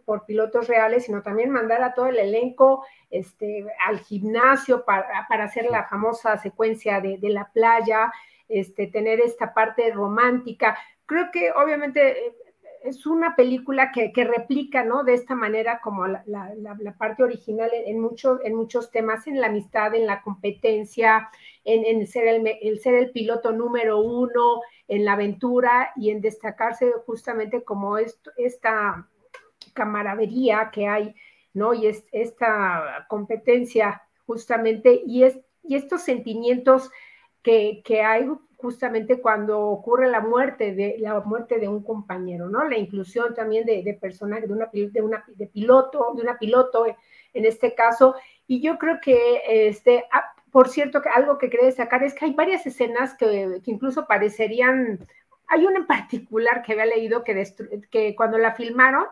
por, 0.05 0.25
pilotos 0.27 0.69
reales, 0.69 1.05
sino 1.05 1.23
también 1.23 1.51
mandar 1.51 1.83
a 1.83 1.95
todo 1.95 2.07
el 2.07 2.19
elenco 2.19 2.85
este, 3.11 3.67
al 3.87 3.99
gimnasio 3.99 4.85
para, 4.85 5.27
hacer 5.29 5.67
la 5.67 5.85
famosa 5.85 6.39
secuencia 6.39 7.01
de, 7.01 7.19
la 7.29 7.51
playa, 7.53 8.13
este, 8.49 8.87
tener 8.87 9.21
esta 9.21 9.53
parte 9.53 9.91
romántica. 9.93 10.79
Creo 11.07 11.31
que 11.31 11.53
obviamente 11.53 12.27
eh, 12.27 12.35
es 12.85 13.07
una 13.07 13.35
película 13.37 13.93
que, 13.93 14.13
replica, 14.25 14.85
¿no? 14.85 15.05
De 15.05 15.15
esta 15.15 15.35
manera 15.35 15.81
como 15.83 16.07
la, 16.07 16.25
parte 16.99 17.23
original 17.23 17.71
en, 17.73 18.01
muchos, 18.01 18.91
temas, 18.91 19.27
en 19.27 19.41
la 19.41 19.49
amistad, 19.49 19.95
en 19.95 20.07
la 20.07 20.23
competencia, 20.23 21.31
en, 21.65 22.07
ser, 22.07 22.29
el, 22.29 22.79
ser 22.79 22.95
el 22.95 23.11
piloto 23.11 23.53
número 23.53 24.01
uno, 24.01 24.61
en 24.87 25.05
la 25.05 25.15
aventura 25.15 25.93
y 25.97 26.11
en 26.11 26.21
destacarse 26.21 26.93
justamente 27.07 27.63
como 27.65 27.97
esta 27.97 29.09
camaradería 29.73 30.71
que 30.73 30.87
hay, 30.87 31.15
¿no? 31.53 31.75
Y 31.75 31.87
es, 31.87 32.05
esta 32.13 33.07
competencia 33.09 34.03
justamente 34.27 35.03
y, 35.07 35.25
es, 35.25 35.39
y 35.63 35.77
estos 35.77 36.03
sentimientos 36.03 36.91
que, 37.43 37.83
que 37.85 38.03
hay 38.03 38.29
justamente 38.65 39.21
cuando 39.21 39.61
ocurre 39.61 40.09
la 40.09 40.21
muerte 40.21 40.75
de 40.75 40.97
la 40.99 41.21
muerte 41.21 41.59
de 41.59 41.69
un 41.69 41.83
compañero, 41.85 42.49
¿no? 42.49 42.67
La 42.67 42.79
inclusión 42.79 43.35
también 43.35 43.67
de, 43.67 43.83
de 43.83 43.93
de 43.93 44.25
una, 44.25 44.41
de 44.41 45.03
una 45.03 45.25
de 45.37 45.47
piloto, 45.47 46.15
de 46.17 46.23
una 46.23 46.39
piloto 46.39 46.87
en 46.87 47.45
este 47.45 47.75
caso. 47.75 48.15
Y 48.47 48.63
yo 48.63 48.79
creo 48.79 49.01
que, 49.03 49.43
este, 49.47 50.05
ah, 50.11 50.33
por 50.51 50.71
cierto, 50.71 51.03
que 51.03 51.11
algo 51.11 51.37
que 51.37 51.51
quería 51.51 51.67
destacar 51.67 52.03
es 52.03 52.15
que 52.15 52.25
hay 52.25 52.33
varias 52.33 52.67
escenas 52.67 53.15
que, 53.15 53.61
que 53.63 53.71
incluso 53.71 54.07
parecerían, 54.07 54.99
hay 55.49 55.67
una 55.67 55.81
en 55.81 55.87
particular 55.87 56.63
que 56.63 56.73
había 56.73 56.87
leído 56.87 57.23
que 57.23 58.15
cuando 58.17 58.39
la 58.39 58.55
filmaron, 58.55 59.05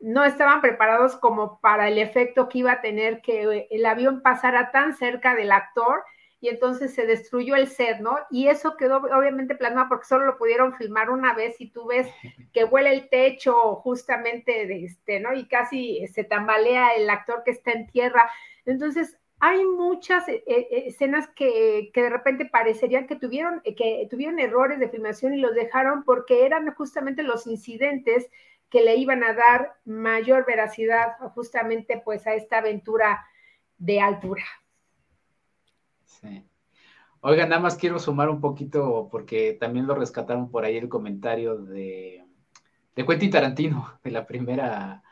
no 0.00 0.24
estaban 0.24 0.60
preparados 0.60 1.16
como 1.16 1.60
para 1.60 1.88
el 1.88 1.98
efecto 1.98 2.48
que 2.48 2.58
iba 2.58 2.72
a 2.72 2.80
tener 2.80 3.22
que 3.22 3.66
el 3.70 3.86
avión 3.86 4.22
pasara 4.22 4.70
tan 4.70 4.94
cerca 4.94 5.34
del 5.34 5.52
actor 5.52 6.04
y 6.40 6.48
entonces 6.48 6.94
se 6.94 7.06
destruyó 7.06 7.56
el 7.56 7.66
set, 7.66 7.98
¿no? 8.00 8.18
Y 8.30 8.48
eso 8.48 8.76
quedó 8.76 8.98
obviamente 8.98 9.54
plasmado 9.54 9.88
porque 9.88 10.06
solo 10.06 10.26
lo 10.26 10.36
pudieron 10.36 10.74
filmar 10.74 11.10
una 11.10 11.32
vez 11.34 11.60
y 11.60 11.70
tú 11.70 11.86
ves 11.86 12.08
que 12.52 12.64
vuela 12.64 12.90
el 12.90 13.08
techo 13.08 13.76
justamente 13.76 14.66
de 14.66 14.84
este, 14.84 15.18
¿no? 15.18 15.34
Y 15.34 15.48
casi 15.48 16.06
se 16.08 16.24
tambalea 16.24 16.94
el 16.94 17.08
actor 17.08 17.42
que 17.44 17.52
está 17.52 17.72
en 17.72 17.86
tierra. 17.86 18.30
Entonces, 18.66 19.18
hay 19.40 19.64
muchas 19.64 20.28
eh, 20.28 20.42
eh, 20.46 20.84
escenas 20.86 21.28
que, 21.28 21.90
que, 21.92 22.02
de 22.02 22.10
repente 22.10 22.46
parecerían 22.46 23.06
que 23.06 23.16
tuvieron, 23.16 23.60
que 23.62 24.06
tuvieron 24.10 24.38
errores 24.38 24.78
de 24.78 24.88
filmación 24.88 25.34
y 25.34 25.40
los 25.40 25.54
dejaron 25.54 26.04
porque 26.04 26.46
eran 26.46 26.72
justamente 26.74 27.22
los 27.22 27.46
incidentes 27.46 28.30
que 28.76 28.84
le 28.84 28.96
iban 28.96 29.24
a 29.24 29.32
dar 29.32 29.78
mayor 29.86 30.44
veracidad 30.46 31.16
justamente 31.34 32.02
pues 32.04 32.26
a 32.26 32.34
esta 32.34 32.58
aventura 32.58 33.26
de 33.78 34.02
altura. 34.02 34.44
Sí. 36.04 36.44
Oiga, 37.20 37.46
nada 37.46 37.62
más 37.62 37.76
quiero 37.76 37.98
sumar 37.98 38.28
un 38.28 38.42
poquito 38.42 39.08
porque 39.10 39.56
también 39.58 39.86
lo 39.86 39.94
rescataron 39.94 40.50
por 40.50 40.66
ahí 40.66 40.76
el 40.76 40.90
comentario 40.90 41.56
de, 41.56 42.22
de 42.94 43.06
Quentin 43.06 43.30
Tarantino, 43.30 43.98
de 44.04 44.10
la 44.10 44.26
primera 44.26 45.02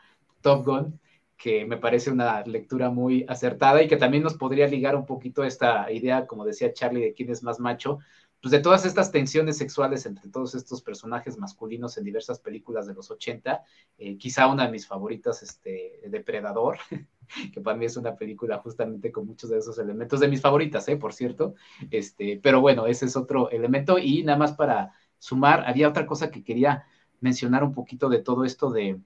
Top 0.41 0.63
Gun, 0.63 0.99
que 1.35 1.65
me 1.65 1.77
parece 1.77 2.11
una 2.11 2.41
lectura 2.41 2.91
muy 2.91 3.25
acertada 3.27 3.81
y 3.81 3.87
que 3.87 3.97
también 3.97 4.21
nos 4.21 4.35
podría 4.35 4.67
ligar 4.67 4.95
un 4.95 5.07
poquito 5.07 5.43
esta 5.43 5.91
idea, 5.91 6.27
como 6.27 6.45
decía 6.45 6.71
Charlie, 6.71 7.01
de 7.01 7.13
quién 7.15 7.31
es 7.31 7.41
más 7.41 7.59
macho, 7.59 7.97
pues 8.41 8.51
de 8.51 8.59
todas 8.59 8.85
estas 8.85 9.11
tensiones 9.11 9.57
sexuales 9.57 10.05
entre 10.05 10.29
todos 10.29 10.53
estos 10.55 10.81
personajes 10.81 11.37
masculinos 11.37 11.97
en 11.97 12.03
diversas 12.03 12.39
películas 12.39 12.85
de 12.85 12.93
los 12.93 13.09
80, 13.09 13.63
eh, 13.97 14.17
quizá 14.17 14.47
una 14.47 14.65
de 14.65 14.71
mis 14.71 14.87
favoritas, 14.87 15.41
este, 15.41 16.01
Depredador, 16.07 16.77
que 17.53 17.61
para 17.61 17.75
mí 17.75 17.85
es 17.85 17.97
una 17.97 18.15
película 18.15 18.59
justamente 18.59 19.11
con 19.11 19.25
muchos 19.25 19.49
de 19.49 19.57
esos 19.57 19.79
elementos, 19.79 20.19
de 20.19 20.27
mis 20.27 20.41
favoritas, 20.41 20.87
eh, 20.87 20.97
por 20.97 21.13
cierto, 21.13 21.55
este, 21.89 22.39
pero 22.41 22.61
bueno, 22.61 22.85
ese 22.85 23.05
es 23.05 23.15
otro 23.15 23.49
elemento. 23.49 23.97
Y 23.97 24.23
nada 24.23 24.37
más 24.37 24.53
para 24.53 24.93
sumar, 25.17 25.63
había 25.67 25.89
otra 25.89 26.05
cosa 26.05 26.29
que 26.29 26.43
quería 26.43 26.85
mencionar 27.21 27.63
un 27.63 27.73
poquito 27.73 28.09
de 28.09 28.19
todo 28.19 28.45
esto 28.45 28.69
de, 28.69 28.99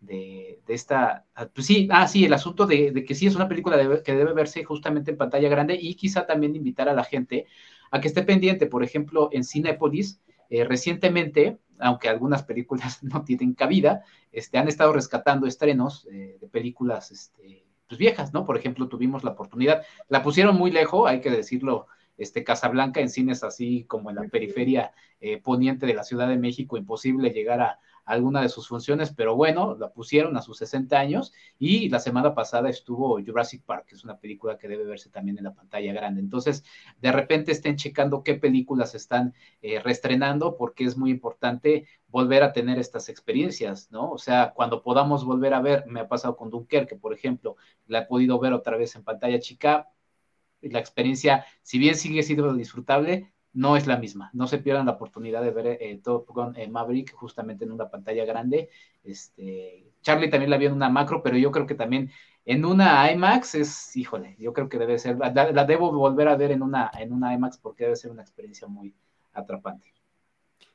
de, 0.00 0.60
esta, 0.68 1.24
ah, 1.34 1.48
pues 1.52 1.66
sí, 1.66 1.88
ah, 1.90 2.06
sí, 2.06 2.24
el 2.24 2.32
asunto 2.32 2.66
de, 2.66 3.04
que 3.06 3.14
sí 3.14 3.26
es 3.26 3.34
una 3.34 3.48
película 3.48 3.76
que 4.02 4.14
debe 4.14 4.32
verse 4.32 4.64
justamente 4.64 5.10
en 5.10 5.16
pantalla 5.16 5.48
grande 5.48 5.76
y 5.80 5.94
quizá 5.94 6.26
también 6.26 6.56
invitar 6.56 6.88
a 6.88 6.94
la 6.94 7.04
gente 7.04 7.46
a 7.90 8.00
que 8.00 8.08
esté 8.08 8.22
pendiente, 8.22 8.66
por 8.66 8.82
ejemplo, 8.82 9.28
en 9.32 9.44
Cinepolis, 9.44 10.20
eh, 10.50 10.64
recientemente, 10.64 11.58
aunque 11.78 12.08
algunas 12.08 12.42
películas 12.42 13.02
no 13.02 13.24
tienen 13.24 13.54
cabida, 13.54 14.04
este, 14.32 14.58
han 14.58 14.68
estado 14.68 14.92
rescatando 14.92 15.46
estrenos 15.46 16.06
eh, 16.10 16.38
de 16.40 16.48
películas 16.48 17.10
este, 17.10 17.64
pues 17.88 17.98
viejas, 17.98 18.32
¿no? 18.32 18.44
Por 18.44 18.56
ejemplo, 18.56 18.88
tuvimos 18.88 19.24
la 19.24 19.32
oportunidad, 19.32 19.82
la 20.08 20.22
pusieron 20.22 20.56
muy 20.56 20.70
lejos, 20.70 21.08
hay 21.08 21.20
que 21.20 21.30
decirlo, 21.30 21.86
este, 22.16 22.44
Casablanca 22.44 23.00
en 23.00 23.10
cines 23.10 23.42
así 23.42 23.84
como 23.84 24.10
en 24.10 24.16
la 24.16 24.28
periferia 24.28 24.92
eh, 25.20 25.40
poniente 25.40 25.86
de 25.86 25.94
la 25.94 26.04
Ciudad 26.04 26.28
de 26.28 26.36
México, 26.36 26.76
imposible 26.76 27.30
llegar 27.30 27.60
a, 27.60 27.78
alguna 28.04 28.42
de 28.42 28.48
sus 28.48 28.68
funciones, 28.68 29.12
pero 29.12 29.34
bueno, 29.36 29.76
la 29.76 29.90
pusieron 29.90 30.36
a 30.36 30.42
sus 30.42 30.58
60 30.58 30.98
años 30.98 31.32
y 31.58 31.88
la 31.88 31.98
semana 31.98 32.34
pasada 32.34 32.68
estuvo 32.68 33.20
Jurassic 33.24 33.62
Park, 33.64 33.86
que 33.86 33.94
es 33.94 34.04
una 34.04 34.18
película 34.18 34.58
que 34.58 34.68
debe 34.68 34.84
verse 34.84 35.10
también 35.10 35.38
en 35.38 35.44
la 35.44 35.54
pantalla 35.54 35.92
grande. 35.92 36.20
Entonces, 36.20 36.64
de 37.00 37.12
repente 37.12 37.52
estén 37.52 37.76
checando 37.76 38.22
qué 38.22 38.34
películas 38.34 38.94
están 38.94 39.34
eh, 39.62 39.80
reestrenando 39.80 40.56
porque 40.56 40.84
es 40.84 40.96
muy 40.96 41.10
importante 41.10 41.86
volver 42.08 42.42
a 42.42 42.52
tener 42.52 42.78
estas 42.78 43.08
experiencias, 43.08 43.90
¿no? 43.90 44.10
O 44.12 44.18
sea, 44.18 44.52
cuando 44.54 44.82
podamos 44.82 45.24
volver 45.24 45.54
a 45.54 45.60
ver, 45.60 45.84
me 45.86 46.00
ha 46.00 46.08
pasado 46.08 46.36
con 46.36 46.50
Dunkerque, 46.50 46.96
por 46.96 47.12
ejemplo, 47.12 47.56
la 47.86 48.00
he 48.00 48.06
podido 48.06 48.38
ver 48.38 48.52
otra 48.52 48.76
vez 48.76 48.94
en 48.96 49.04
pantalla 49.04 49.40
chica, 49.40 49.88
la 50.62 50.78
experiencia, 50.78 51.44
si 51.62 51.78
bien 51.78 51.96
sigue 51.96 52.22
siendo 52.22 52.52
disfrutable, 52.54 53.33
no 53.54 53.76
es 53.76 53.86
la 53.86 53.96
misma. 53.96 54.30
No 54.32 54.46
se 54.46 54.58
pierdan 54.58 54.86
la 54.86 54.92
oportunidad 54.92 55.42
de 55.42 55.50
ver 55.50 55.66
eh, 55.80 56.00
Top 56.02 56.28
Gun 56.28 56.56
eh, 56.56 56.68
Maverick 56.68 57.14
justamente 57.14 57.64
en 57.64 57.72
una 57.72 57.88
pantalla 57.88 58.24
grande. 58.24 58.68
Este, 59.02 59.86
Charlie 60.02 60.28
también 60.28 60.50
la 60.50 60.58
vio 60.58 60.68
en 60.68 60.74
una 60.74 60.90
macro, 60.90 61.22
pero 61.22 61.36
yo 61.38 61.50
creo 61.50 61.66
que 61.66 61.74
también 61.74 62.10
en 62.44 62.64
una 62.64 63.10
IMAX 63.10 63.54
es, 63.54 63.96
híjole, 63.96 64.36
yo 64.38 64.52
creo 64.52 64.68
que 64.68 64.78
debe 64.78 64.98
ser, 64.98 65.16
la, 65.16 65.64
debo 65.64 65.92
volver 65.92 66.28
a 66.28 66.36
ver 66.36 66.50
en 66.50 66.62
una, 66.62 66.90
en 66.98 67.12
una 67.12 67.32
IMAX 67.32 67.56
porque 67.58 67.84
debe 67.84 67.96
ser 67.96 68.10
una 68.10 68.22
experiencia 68.22 68.68
muy 68.68 68.94
atrapante. 69.32 69.94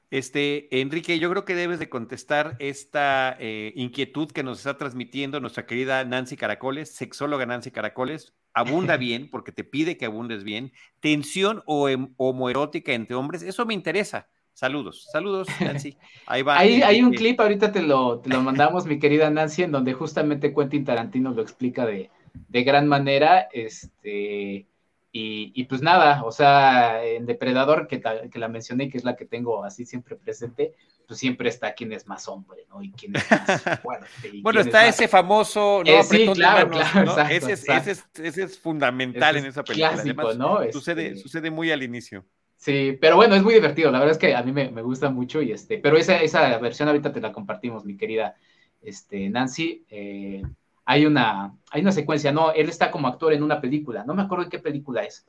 Este, 0.10 0.82
Enrique, 0.82 1.20
yo 1.20 1.30
creo 1.30 1.46
que 1.46 1.54
debes 1.54 1.78
de 1.78 1.90
contestar 1.90 2.56
esta 2.58 3.36
eh, 3.40 3.74
inquietud 3.76 4.32
que 4.32 4.42
nos 4.42 4.58
está 4.58 4.76
transmitiendo 4.78 5.40
nuestra 5.40 5.68
querida 5.68 6.04
Nancy 6.04 6.36
Caracoles, 6.36 6.96
sexóloga 6.96 7.46
Nancy 7.46 7.70
Caracoles. 7.70 8.34
Abunda 8.54 8.98
bien, 8.98 9.30
porque 9.30 9.52
te 9.52 9.64
pide 9.64 9.98
que 9.98 10.06
abundes 10.06 10.44
bien. 10.44 10.72
Tensión 11.00 11.64
o 11.66 11.90
em, 11.90 12.14
homoerótica 12.18 12.94
entre 12.94 13.16
hombres, 13.16 13.42
eso 13.42 13.66
me 13.66 13.74
interesa. 13.74 14.28
Saludos, 14.54 15.08
saludos, 15.12 15.48
Nancy. 15.62 15.96
Ahí 16.26 16.42
va. 16.42 16.60
hay 16.60 17.02
un 17.02 17.14
clip, 17.14 17.40
ahorita 17.40 17.72
te 17.72 17.82
lo, 17.82 18.20
te 18.20 18.30
lo 18.30 18.42
mandamos, 18.42 18.86
mi 18.86 19.00
querida 19.00 19.30
Nancy, 19.30 19.64
en 19.64 19.72
donde 19.72 19.94
justamente 19.94 20.54
Quentin 20.54 20.84
Tarantino 20.84 21.32
lo 21.32 21.42
explica 21.42 21.86
de, 21.86 22.10
de 22.34 22.64
gran 22.64 22.88
manera. 22.88 23.48
Este 23.54 24.68
y, 25.12 25.64
pues 25.64 25.82
nada, 25.82 26.24
o 26.24 26.32
sea, 26.32 27.04
en 27.04 27.26
Depredador, 27.26 27.88
que, 27.88 28.02
que, 28.32 28.40
la 28.40 28.48
mencioné, 28.48 28.90
que 28.90 28.98
es 29.00 29.04
la 29.04 29.16
que 29.16 29.26
tengo 29.26 29.64
así 29.64 29.86
siempre 29.86 30.16
presente, 30.16 30.76
pues 31.10 31.20
siempre 31.20 31.50
está 31.50 31.74
quien 31.74 31.92
es 31.92 32.06
más 32.06 32.28
hombre, 32.28 32.68
¿no? 32.70 32.84
Y 32.84 32.92
quién 32.92 33.16
es 33.16 33.32
más 33.32 33.64
fuerte. 33.82 34.08
bueno, 34.44 34.62
está 34.62 34.88
ese 34.88 35.08
famoso, 35.08 35.82
¿no? 35.84 35.92
Eh, 35.92 36.04
sí, 36.04 36.30
claro, 36.36 36.70
claro, 36.70 37.20
ese, 37.30 37.54
es, 37.54 37.68
ese, 37.68 37.92
es, 37.92 38.06
ese, 38.14 38.44
es, 38.44 38.60
fundamental 38.60 39.36
en 39.38 39.48
esa 39.48 39.64
película. 39.64 39.94
Clásico, 39.94 40.34
¿no? 40.36 40.60
Sucede, 40.72 41.08
este 41.08 41.20
sucede 41.20 41.50
muy 41.50 41.72
al 41.72 41.82
inicio. 41.82 42.26
Sí, 42.58 42.96
pero 43.02 43.16
bueno, 43.16 43.34
es 43.34 43.42
muy 43.42 43.56
divertido, 43.56 43.90
la 43.90 43.98
verdad 43.98 44.12
es 44.12 44.20
que 44.20 44.36
a 44.36 44.44
mí 44.44 44.52
me, 44.52 44.70
me 44.70 44.84
gusta 44.84 45.10
mucho 45.10 45.42
y 45.42 45.52
este, 45.52 45.80
pero 45.80 45.98
esa, 45.98 46.22
esa 46.22 46.56
versión 46.60 46.88
ahorita 46.90 47.12
te 47.12 47.22
la 47.22 47.32
compartimos, 47.32 47.86
mi 47.86 47.98
querida 47.98 48.36
este, 48.80 49.30
Nancy. 49.30 49.84
Eh, 49.90 50.44
hay 50.86 51.08
una, 51.08 51.58
hay 51.72 51.82
una 51.82 51.92
secuencia, 51.92 52.32
no, 52.32 52.52
él 52.52 52.70
está 52.70 52.92
como 52.92 53.08
actor 53.08 53.34
en 53.34 53.42
una 53.42 53.60
película, 53.60 54.04
no 54.04 54.14
me 54.14 54.22
acuerdo 54.22 54.44
en 54.44 54.52
qué 54.52 54.60
película 54.60 55.04
es, 55.04 55.28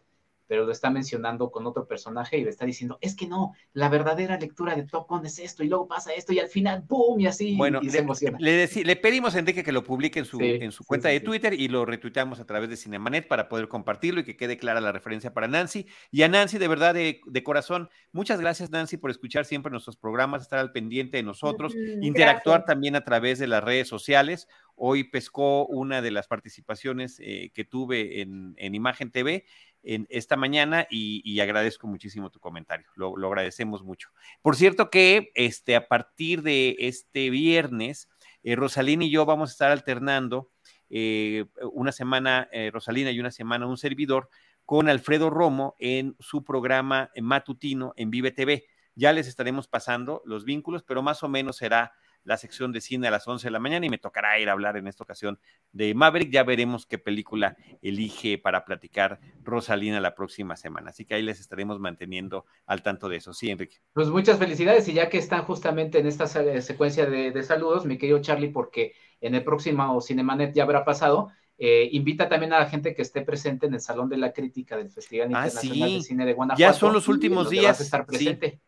pero 0.50 0.64
lo 0.64 0.72
está 0.72 0.90
mencionando 0.90 1.52
con 1.52 1.64
otro 1.68 1.86
personaje 1.86 2.36
y 2.36 2.42
le 2.42 2.50
está 2.50 2.66
diciendo, 2.66 2.98
es 3.00 3.14
que 3.14 3.28
no, 3.28 3.54
la 3.72 3.88
verdadera 3.88 4.36
lectura 4.36 4.74
de 4.74 4.82
Top 4.82 5.08
Gun 5.08 5.24
es 5.24 5.38
esto, 5.38 5.62
y 5.62 5.68
luego 5.68 5.86
pasa 5.86 6.12
esto, 6.12 6.32
y 6.32 6.40
al 6.40 6.48
final, 6.48 6.82
¡boom! 6.88 7.20
Y 7.20 7.28
así, 7.28 7.56
bueno, 7.56 7.78
y 7.80 7.88
le, 7.88 7.98
emociona. 8.00 8.36
Le, 8.40 8.66
le, 8.66 8.96
pedimos 8.96 9.36
a 9.36 9.38
Enrique 9.38 9.62
que 9.62 9.70
lo 9.70 9.84
publique 9.84 10.18
en 10.18 10.24
su, 10.24 10.40
en 10.40 10.72
su 10.72 10.84
cuenta 10.84 11.08
de 11.08 11.20
Twitter 11.20 11.54
y 11.54 11.68
lo 11.68 11.84
retuiteamos 11.84 12.40
a 12.40 12.46
través 12.46 12.68
de 12.68 12.76
Cinemanet 12.76 13.28
para 13.28 13.48
poder 13.48 13.68
compartirlo 13.68 14.22
y 14.22 14.24
que 14.24 14.36
quede 14.36 14.56
clara 14.56 14.80
la 14.80 14.90
referencia 14.90 15.32
para 15.32 15.46
Nancy. 15.46 15.86
Y 16.10 16.22
a 16.22 16.28
Nancy, 16.28 16.58
de 16.58 16.66
verdad, 16.66 16.94
de, 16.94 17.20
de 17.24 17.42
corazón, 17.44 17.88
muchas 18.10 18.40
gracias, 18.40 18.70
Nancy, 18.70 18.96
por 18.96 19.12
escuchar 19.12 19.44
siempre 19.44 19.70
nuestros 19.70 19.96
programas, 19.96 20.42
estar 20.42 20.58
al 20.58 20.72
pendiente 20.72 21.18
de 21.18 21.22
nosotros, 21.22 21.76
interactuar 22.02 22.64
también 22.64 22.96
a 22.96 23.04
través 23.04 23.38
de 23.38 23.46
las 23.46 23.62
redes 23.62 23.86
sociales. 23.86 24.48
Hoy 24.74 25.04
pescó 25.04 25.66
una 25.66 26.00
de 26.00 26.10
las 26.10 26.26
participaciones 26.26 27.20
eh, 27.20 27.52
que 27.54 27.64
tuve 27.64 28.22
en, 28.22 28.54
en 28.56 28.74
Imagen 28.74 29.12
TV 29.12 29.44
en 29.82 30.06
esta 30.10 30.36
mañana 30.36 30.86
y, 30.90 31.40
agradezco 31.40 31.86
muchísimo 31.86 32.30
tu 32.30 32.40
comentario, 32.40 32.86
lo, 32.96 33.14
agradecemos 33.26 33.82
mucho. 33.82 34.10
Por 34.42 34.56
cierto 34.56 34.90
que 34.90 35.30
este, 35.34 35.76
a 35.76 35.88
partir 35.88 36.42
de 36.42 36.76
este 36.78 37.30
viernes, 37.30 38.08
eh, 38.42 38.56
Rosalina 38.56 39.04
y 39.04 39.10
yo 39.10 39.24
vamos 39.26 39.50
a 39.50 39.52
estar 39.52 39.70
alternando 39.70 40.50
eh, 40.88 41.46
una 41.72 41.92
semana 41.92 42.48
eh, 42.52 42.70
Rosalina 42.72 43.10
y 43.10 43.20
una 43.20 43.30
semana 43.30 43.66
un 43.66 43.76
servidor 43.76 44.28
con 44.64 44.88
Alfredo 44.88 45.30
Romo 45.30 45.74
en 45.78 46.16
su 46.20 46.44
programa 46.44 47.10
matutino 47.20 47.92
en 47.96 48.10
Vive 48.10 48.30
TV. 48.30 48.66
Ya 48.94 49.12
les 49.12 49.28
estaremos 49.28 49.66
pasando 49.66 50.22
los 50.24 50.44
vínculos, 50.44 50.82
pero 50.82 51.02
más 51.02 51.22
o 51.22 51.28
menos 51.28 51.56
será 51.56 51.92
la 52.24 52.36
sección 52.36 52.72
de 52.72 52.80
cine 52.80 53.08
a 53.08 53.10
las 53.10 53.26
11 53.26 53.46
de 53.46 53.50
la 53.50 53.58
mañana 53.58 53.86
y 53.86 53.90
me 53.90 53.98
tocará 53.98 54.38
ir 54.38 54.48
a 54.48 54.52
hablar 54.52 54.76
en 54.76 54.86
esta 54.86 55.04
ocasión 55.04 55.38
de 55.72 55.94
Maverick. 55.94 56.30
Ya 56.30 56.42
veremos 56.42 56.86
qué 56.86 56.98
película 56.98 57.56
elige 57.82 58.38
para 58.38 58.64
platicar 58.64 59.20
Rosalina 59.42 60.00
la 60.00 60.14
próxima 60.14 60.56
semana. 60.56 60.90
Así 60.90 61.04
que 61.04 61.14
ahí 61.14 61.22
les 61.22 61.40
estaremos 61.40 61.80
manteniendo 61.80 62.44
al 62.66 62.82
tanto 62.82 63.08
de 63.08 63.16
eso. 63.16 63.32
Sí, 63.32 63.50
Enrique. 63.50 63.78
Pues 63.92 64.08
muchas 64.08 64.38
felicidades 64.38 64.88
y 64.88 64.92
ya 64.92 65.08
que 65.08 65.18
están 65.18 65.44
justamente 65.44 65.98
en 65.98 66.06
esta 66.06 66.26
secuencia 66.26 67.06
de, 67.06 67.42
saludos, 67.42 67.86
mi 67.86 67.98
querido 67.98 68.20
Charlie, 68.20 68.48
porque 68.48 68.94
en 69.20 69.34
el 69.34 69.44
próximo 69.44 70.00
Cinemanet 70.00 70.54
ya 70.54 70.64
habrá 70.64 70.84
pasado. 70.84 71.30
Eh, 71.62 71.90
invita 71.92 72.26
también 72.26 72.54
a 72.54 72.58
la 72.60 72.66
gente 72.66 72.94
que 72.94 73.02
esté 73.02 73.20
presente 73.20 73.66
en 73.66 73.74
el 73.74 73.80
Salón 73.80 74.08
de 74.08 74.16
la 74.16 74.32
Crítica 74.32 74.78
del 74.78 74.90
Festival 74.90 75.28
ah, 75.34 75.46
Internacional 75.46 75.92
de 75.92 76.02
Cine 76.02 76.24
de 76.24 76.32
Guanajuato. 76.32 76.60
Ya 76.60 76.72
son 76.72 76.94
los 76.94 77.06
últimos 77.06 77.50
días. 77.50 77.80
estar 77.80 78.06
presente. 78.06 78.60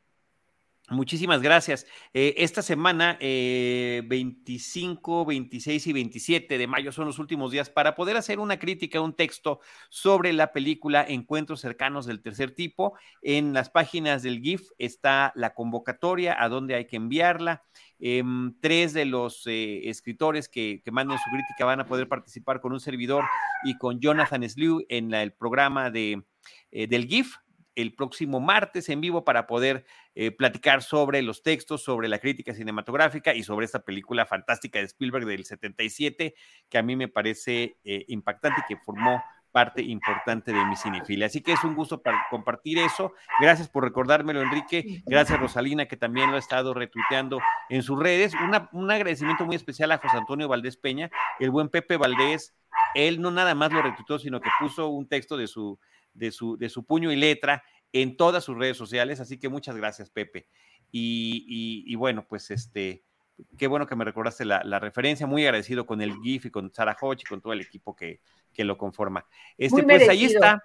Muchísimas 0.92 1.42
gracias. 1.42 1.86
Eh, 2.12 2.34
esta 2.38 2.62
semana, 2.62 3.18
25, 3.18 5.22
eh, 5.22 5.24
26 5.26 5.86
y 5.86 5.92
27 5.92 6.58
de 6.58 6.66
mayo 6.66 6.92
son 6.92 7.06
los 7.06 7.18
últimos 7.18 7.50
días 7.50 7.70
para 7.70 7.94
poder 7.94 8.16
hacer 8.16 8.38
una 8.38 8.58
crítica, 8.58 9.00
un 9.00 9.14
texto 9.14 9.60
sobre 9.88 10.32
la 10.32 10.52
película 10.52 11.04
Encuentros 11.06 11.60
cercanos 11.60 12.06
del 12.06 12.22
tercer 12.22 12.54
tipo. 12.54 12.94
En 13.22 13.52
las 13.52 13.70
páginas 13.70 14.22
del 14.22 14.40
GIF 14.40 14.70
está 14.78 15.32
la 15.34 15.54
convocatoria, 15.54 16.36
a 16.38 16.48
dónde 16.48 16.74
hay 16.74 16.86
que 16.86 16.96
enviarla. 16.96 17.64
Em, 17.98 18.54
tres 18.60 18.92
de 18.92 19.04
los 19.04 19.46
eh, 19.46 19.88
escritores 19.88 20.48
que, 20.48 20.82
manden 20.92 21.18
su 21.18 21.30
crítica 21.30 21.64
van 21.64 21.80
a 21.80 21.86
poder 21.86 22.08
participar 22.08 22.60
con 22.60 22.72
un 22.72 22.80
servidor 22.80 23.24
y 23.64 23.78
con 23.78 24.00
Jonathan 24.00 24.48
Slew 24.48 24.84
en 24.88 25.14
el 25.14 25.32
programa 25.32 25.90
de, 25.90 26.22
del 26.70 27.06
GIF 27.06 27.36
el 27.74 27.94
próximo 27.94 28.40
martes 28.40 28.88
en 28.88 29.00
vivo 29.00 29.24
para 29.24 29.46
poder 29.46 29.84
eh, 30.14 30.30
platicar 30.30 30.82
sobre 30.82 31.22
los 31.22 31.42
textos, 31.42 31.82
sobre 31.82 32.08
la 32.08 32.18
crítica 32.18 32.54
cinematográfica 32.54 33.34
y 33.34 33.42
sobre 33.42 33.66
esta 33.66 33.84
película 33.84 34.26
fantástica 34.26 34.78
de 34.78 34.86
Spielberg 34.86 35.26
del 35.26 35.44
77, 35.44 36.34
que 36.68 36.78
a 36.78 36.82
mí 36.82 36.96
me 36.96 37.08
parece 37.08 37.76
eh, 37.84 38.04
impactante 38.08 38.62
y 38.62 38.74
que 38.74 38.82
formó 38.82 39.22
parte 39.52 39.82
importante 39.82 40.52
de 40.52 40.64
mi 40.64 40.76
cinefilia. 40.76 41.26
Así 41.26 41.42
que 41.42 41.52
es 41.52 41.62
un 41.62 41.74
gusto 41.74 42.02
para 42.02 42.26
compartir 42.30 42.78
eso. 42.78 43.12
Gracias 43.38 43.68
por 43.68 43.84
recordármelo, 43.84 44.40
Enrique. 44.40 45.02
Gracias, 45.04 45.38
Rosalina, 45.38 45.86
que 45.86 45.96
también 45.96 46.30
lo 46.30 46.36
ha 46.36 46.40
estado 46.40 46.74
retuiteando 46.74 47.38
en 47.68 47.82
sus 47.82 47.98
redes. 47.98 48.32
un 48.72 48.90
agradecimiento 48.90 49.44
muy 49.44 49.54
especial 49.54 49.92
a 49.92 49.98
José 49.98 50.16
Antonio 50.16 50.48
Valdés 50.48 50.78
Peña, 50.78 51.10
el 51.38 51.50
buen 51.50 51.68
Pepe 51.68 51.98
Valdés. 51.98 52.54
Él 52.94 53.20
no 53.20 53.30
nada 53.30 53.54
más 53.54 53.72
lo 53.72 53.82
retuiteó, 53.82 54.18
sino 54.18 54.40
que 54.40 54.50
puso 54.58 54.88
un 54.88 55.06
texto 55.06 55.36
de 55.36 55.46
su 55.46 55.78
de 56.14 56.32
su, 56.32 56.56
de 56.56 56.68
su 56.68 56.84
puño 56.84 57.12
y 57.12 57.16
letra 57.16 57.62
en 57.92 58.16
todas 58.16 58.44
sus 58.44 58.56
redes 58.56 58.76
sociales. 58.76 59.20
Así 59.20 59.38
que 59.38 59.48
muchas 59.48 59.76
gracias, 59.76 60.10
Pepe. 60.10 60.48
Y, 60.90 61.94
bueno, 61.96 62.26
pues 62.28 62.50
este, 62.50 63.04
qué 63.56 63.66
bueno 63.66 63.86
que 63.86 63.96
me 63.96 64.04
recordaste 64.04 64.44
la, 64.44 64.78
referencia. 64.78 65.26
Muy 65.26 65.44
agradecido 65.44 65.86
con 65.86 66.02
el 66.02 66.14
GIF 66.22 66.46
y 66.46 66.50
con 66.50 66.72
Sara 66.72 66.96
Hodge 67.00 67.22
y 67.22 67.28
con 67.28 67.40
todo 67.40 67.52
el 67.52 67.60
equipo 67.60 67.96
que, 67.96 68.20
que 68.52 68.64
lo 68.64 68.76
conforma. 68.76 69.26
Este, 69.56 69.82
pues 69.82 70.08
ahí 70.08 70.24
está. 70.24 70.62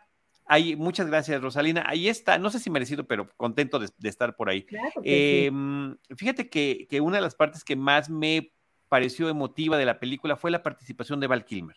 Ahí, 0.49 0.77
muchas 0.77 1.07
gracias, 1.07 1.41
Rosalina. 1.41 1.83
Ahí 1.87 2.07
está, 2.07 2.37
no 2.37 2.49
sé 2.49 2.59
si 2.59 2.69
merecido, 2.69 3.05
pero 3.05 3.27
contento 3.35 3.79
de, 3.79 3.89
estar 4.03 4.35
por 4.37 4.49
ahí. 4.49 4.65
Em, 5.03 5.97
fíjate 6.15 6.49
que, 6.49 6.87
que, 6.89 7.01
una 7.01 7.17
de 7.17 7.21
las 7.21 7.35
partes 7.35 7.65
que 7.65 7.75
más 7.75 8.09
me 8.09 8.53
pareció 8.87 9.27
emotiva 9.27 9.77
de 9.77 9.85
la 9.85 9.99
película 9.99 10.37
fue 10.37 10.49
la 10.49 10.63
participación 10.63 11.19
de 11.19 11.27
Val 11.27 11.43
Kilmer. 11.43 11.75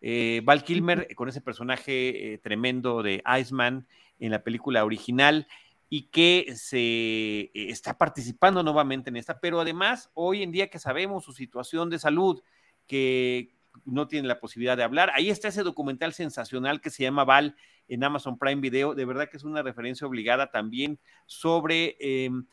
Eh, 0.00 0.42
Val 0.44 0.64
Kilmer 0.64 1.14
con 1.14 1.28
ese 1.28 1.40
personaje 1.40 2.34
eh, 2.34 2.38
tremendo 2.38 3.02
de 3.02 3.22
Iceman 3.40 3.86
en 4.18 4.30
la 4.32 4.42
película 4.42 4.84
original 4.84 5.46
y 5.88 6.08
que 6.08 6.52
se 6.56 6.78
eh, 6.78 7.50
está 7.54 7.96
participando 7.96 8.62
nuevamente 8.62 9.10
en 9.10 9.16
esta, 9.16 9.40
pero 9.40 9.60
además 9.60 10.10
hoy 10.14 10.42
en 10.42 10.52
día 10.52 10.68
que 10.68 10.78
sabemos 10.78 11.24
su 11.24 11.32
situación 11.32 11.88
de 11.88 11.98
salud, 11.98 12.42
que 12.86 13.54
no 13.86 14.06
tiene 14.06 14.28
la 14.28 14.40
posibilidad 14.40 14.76
de 14.76 14.82
hablar, 14.82 15.10
ahí 15.14 15.30
está 15.30 15.48
ese 15.48 15.62
documental 15.62 16.12
sensacional 16.12 16.80
que 16.80 16.90
se 16.90 17.02
llama 17.02 17.24
Val 17.24 17.56
en 17.88 18.04
Amazon 18.04 18.38
Prime 18.38 18.60
Video, 18.60 18.94
de 18.94 19.04
verdad 19.04 19.28
que 19.30 19.36
es 19.36 19.44
una 19.44 19.62
referencia 19.62 20.06
obligada 20.06 20.50
también 20.50 20.98
sobre, 21.26 21.96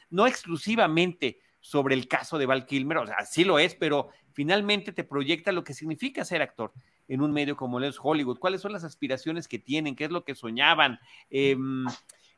no 0.09 0.25
exclusivamente 0.25 1.39
sobre 1.59 1.95
el 1.95 2.07
caso 2.07 2.37
de 2.37 2.47
Val 2.47 2.65
Kilmer, 2.65 2.97
o 2.97 3.05
sea, 3.05 3.23
sí 3.25 3.43
lo 3.43 3.59
es, 3.59 3.75
pero 3.75 4.09
finalmente 4.33 4.91
te 4.91 5.03
proyecta 5.03 5.51
lo 5.51 5.63
que 5.63 5.73
significa 5.73 6.25
ser 6.25 6.41
actor 6.41 6.73
en 7.07 7.21
un 7.21 7.31
medio 7.31 7.55
como 7.55 7.79
es 7.79 7.97
Hollywood, 8.01 8.39
cuáles 8.39 8.61
son 8.61 8.71
las 8.71 8.83
aspiraciones 8.83 9.47
que 9.47 9.59
tienen, 9.59 9.95
qué 9.95 10.05
es 10.05 10.11
lo 10.11 10.23
que 10.23 10.35
soñaban, 10.35 10.99
em, 11.29 11.85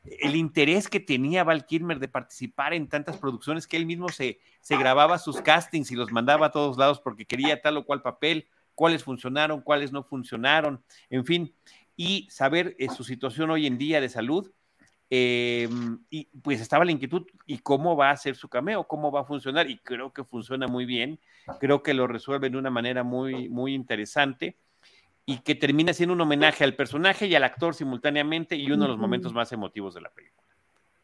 el 0.04 0.36
interés 0.36 0.90
que 0.90 1.00
tenía 1.00 1.44
Val 1.44 1.66
Kilmer 1.66 2.00
de 2.00 2.08
participar 2.08 2.74
en 2.74 2.90
tantas 2.90 3.18
producciones 3.18 3.68
que 3.68 3.78
él 3.78 3.86
mismo 3.86 4.10
se, 4.10 4.40
se 4.60 4.78
grababa 4.78 5.18
sus 5.18 5.42
castings 5.42 5.92
y 5.92 5.96
los 5.96 6.12
mandaba 6.12 6.48
a 6.48 6.52
todos 6.52 6.78
lados 6.78 7.00
porque 7.00 7.26
quería 7.26 7.62
tal 7.62 7.78
o 7.78 7.86
cual 7.86 8.02
papel, 8.02 8.48
cuáles 8.76 9.04
funcionaron, 9.04 9.62
cuáles 9.62 9.92
no 9.92 10.04
funcionaron, 10.04 10.84
en 11.10 11.26
fin, 11.26 11.56
y 11.96 12.28
saber 12.30 12.76
eh, 12.80 12.90
su 12.90 13.04
situación 13.04 13.50
hoy 13.52 13.68
en 13.68 13.78
día 13.78 14.02
de 14.02 14.10
salud. 14.10 14.52
Em, 15.16 16.00
y 16.10 16.26
pues 16.42 16.60
estaba 16.60 16.84
la 16.84 16.92
inquietud, 16.92 17.28
¿y 17.46 17.60
cómo 17.60 17.96
va 17.96 18.10
a 18.10 18.18
ser 18.18 18.36
su 18.36 18.50
cameo? 18.50 18.88
¿Cómo 18.88 19.12
va 19.12 19.22
a 19.22 19.26
funcionar? 19.26 19.70
Y 19.70 19.78
creo 19.78 20.12
que 20.12 20.24
funciona 20.24 20.66
muy 20.66 20.86
bien, 20.86 21.20
creo 21.60 21.84
que 21.84 21.94
lo 21.94 22.08
resuelve 22.08 22.50
de 22.50 22.58
una 22.58 22.72
manera 22.72 23.04
muy, 23.04 23.48
muy 23.48 23.76
interesante 23.76 24.58
y 25.24 25.38
que 25.42 25.54
termina 25.54 25.94
siendo 25.94 26.14
un 26.14 26.22
homenaje 26.22 26.64
al 26.64 26.76
personaje 26.76 27.28
y 27.28 27.36
al 27.36 27.44
actor 27.44 27.76
simultáneamente 27.76 28.56
y 28.56 28.72
uno 28.72 28.86
de 28.86 28.90
los 28.90 28.98
momentos 28.98 29.36
más 29.36 29.52
emotivos 29.52 29.94
de 29.94 30.02
la 30.02 30.10
película. 30.10 30.48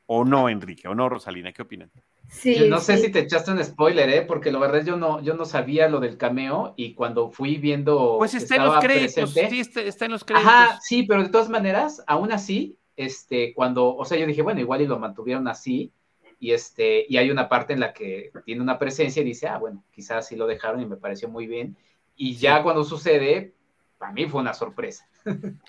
¿O 0.07 0.25
no, 0.25 0.49
Enrique? 0.49 0.87
¿O 0.87 0.95
no, 0.95 1.07
Rosalina? 1.07 1.53
¿Qué 1.53 1.61
opinan? 1.61 1.91
Sí, 2.29 2.67
no 2.67 2.79
sé 2.79 2.97
si 2.97 3.11
te 3.11 3.19
echaste 3.19 3.51
un 3.51 3.63
spoiler, 3.63 4.09
¿eh? 4.09 4.21
Porque 4.23 4.51
la 4.51 4.57
verdad 4.57 4.83
yo 4.83 4.97
no, 4.97 5.21
yo 5.21 5.35
no 5.35 5.45
sabía 5.45 5.87
lo 5.87 5.99
del 5.99 6.17
cameo 6.17 6.73
y 6.77 6.95
cuando 6.95 7.29
fui 7.29 7.57
viendo. 7.57 8.15
Pues 8.17 8.33
está 8.33 8.55
en 8.55 8.63
los 8.65 8.79
créditos. 8.79 9.31
sí, 9.31 9.59
está, 9.59 10.05
en 10.05 10.11
los 10.11 10.23
créditos. 10.23 10.51
Ajá, 10.51 10.79
sí, 10.81 11.03
pero 11.03 11.21
de 11.21 11.29
todas 11.29 11.49
maneras, 11.49 12.03
aún 12.07 12.31
así, 12.31 12.78
este, 12.99 13.53
cuando, 13.53 13.95
o 13.95 14.03
sea, 14.03 14.17
yo 14.17 14.27
dije, 14.27 14.41
bueno, 14.41 14.59
igual 14.59 14.81
y 14.81 14.85
lo 14.85 14.99
mantuvieron 14.99 15.47
así, 15.47 15.93
y 16.37 16.51
este, 16.51 17.05
y 17.07 17.15
hay 17.15 17.31
una 17.31 17.47
parte 17.47 17.71
en 17.71 17.79
la 17.79 17.93
que 17.93 18.31
tiene 18.43 18.61
una 18.61 18.77
presencia 18.77 19.21
y 19.21 19.25
dice, 19.25 19.47
ah, 19.47 19.57
bueno, 19.57 19.85
quizás 19.89 20.27
sí 20.27 20.35
lo 20.35 20.45
dejaron 20.47 20.81
y 20.81 20.85
me 20.85 20.97
pareció 20.97 21.29
muy 21.29 21.47
bien. 21.47 21.77
Y 22.17 22.35
ya 22.35 22.61
cuando 22.61 22.83
sucede, 22.83 23.53
para 23.97 24.11
mí 24.11 24.25
fue 24.27 24.41
una 24.41 24.53
sorpresa. 24.53 25.08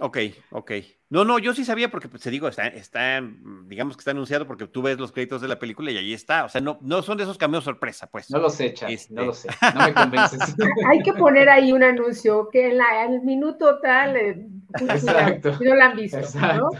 Ok, 0.00 0.18
ok. 0.50 0.72
No, 1.08 1.24
no, 1.24 1.40
yo 1.40 1.52
sí 1.54 1.64
sabía 1.64 1.90
porque, 1.90 2.08
pues, 2.08 2.22
te 2.22 2.30
digo, 2.30 2.46
está, 2.46 2.68
está, 2.68 3.20
digamos 3.66 3.96
que 3.96 4.00
está 4.00 4.12
anunciado 4.12 4.46
porque 4.46 4.68
tú 4.68 4.80
ves 4.80 4.98
los 4.98 5.10
créditos 5.10 5.42
de 5.42 5.48
la 5.48 5.58
película 5.58 5.90
y 5.90 5.96
ahí 5.96 6.14
está. 6.14 6.44
O 6.44 6.48
sea, 6.48 6.60
no, 6.60 6.78
no 6.82 7.02
son 7.02 7.18
de 7.18 7.24
esos 7.24 7.36
cameos 7.36 7.64
sorpresa, 7.64 8.08
pues. 8.08 8.30
No 8.30 8.38
lo 8.38 8.48
sé, 8.48 8.72
Chan, 8.74 8.90
no 9.10 9.24
lo 9.24 9.32
este 9.32 9.52
sé. 9.52 9.58
No 9.74 9.86
me 9.86 9.94
convences. 9.94 10.40
Hay 10.88 11.02
que 11.02 11.12
poner 11.14 11.48
ahí 11.48 11.72
un 11.72 11.82
anuncio 11.82 12.48
que 12.50 12.68
en, 12.70 12.78
la, 12.78 13.04
el 13.04 13.22
minuto 13.22 13.80
tal, 13.80 14.16
eh, 14.16 14.46
Exacto. 14.80 15.58
no 15.60 15.74
lo 15.74 15.82
han 15.82 15.96
visto, 15.96 16.20
¿no? 16.38 16.70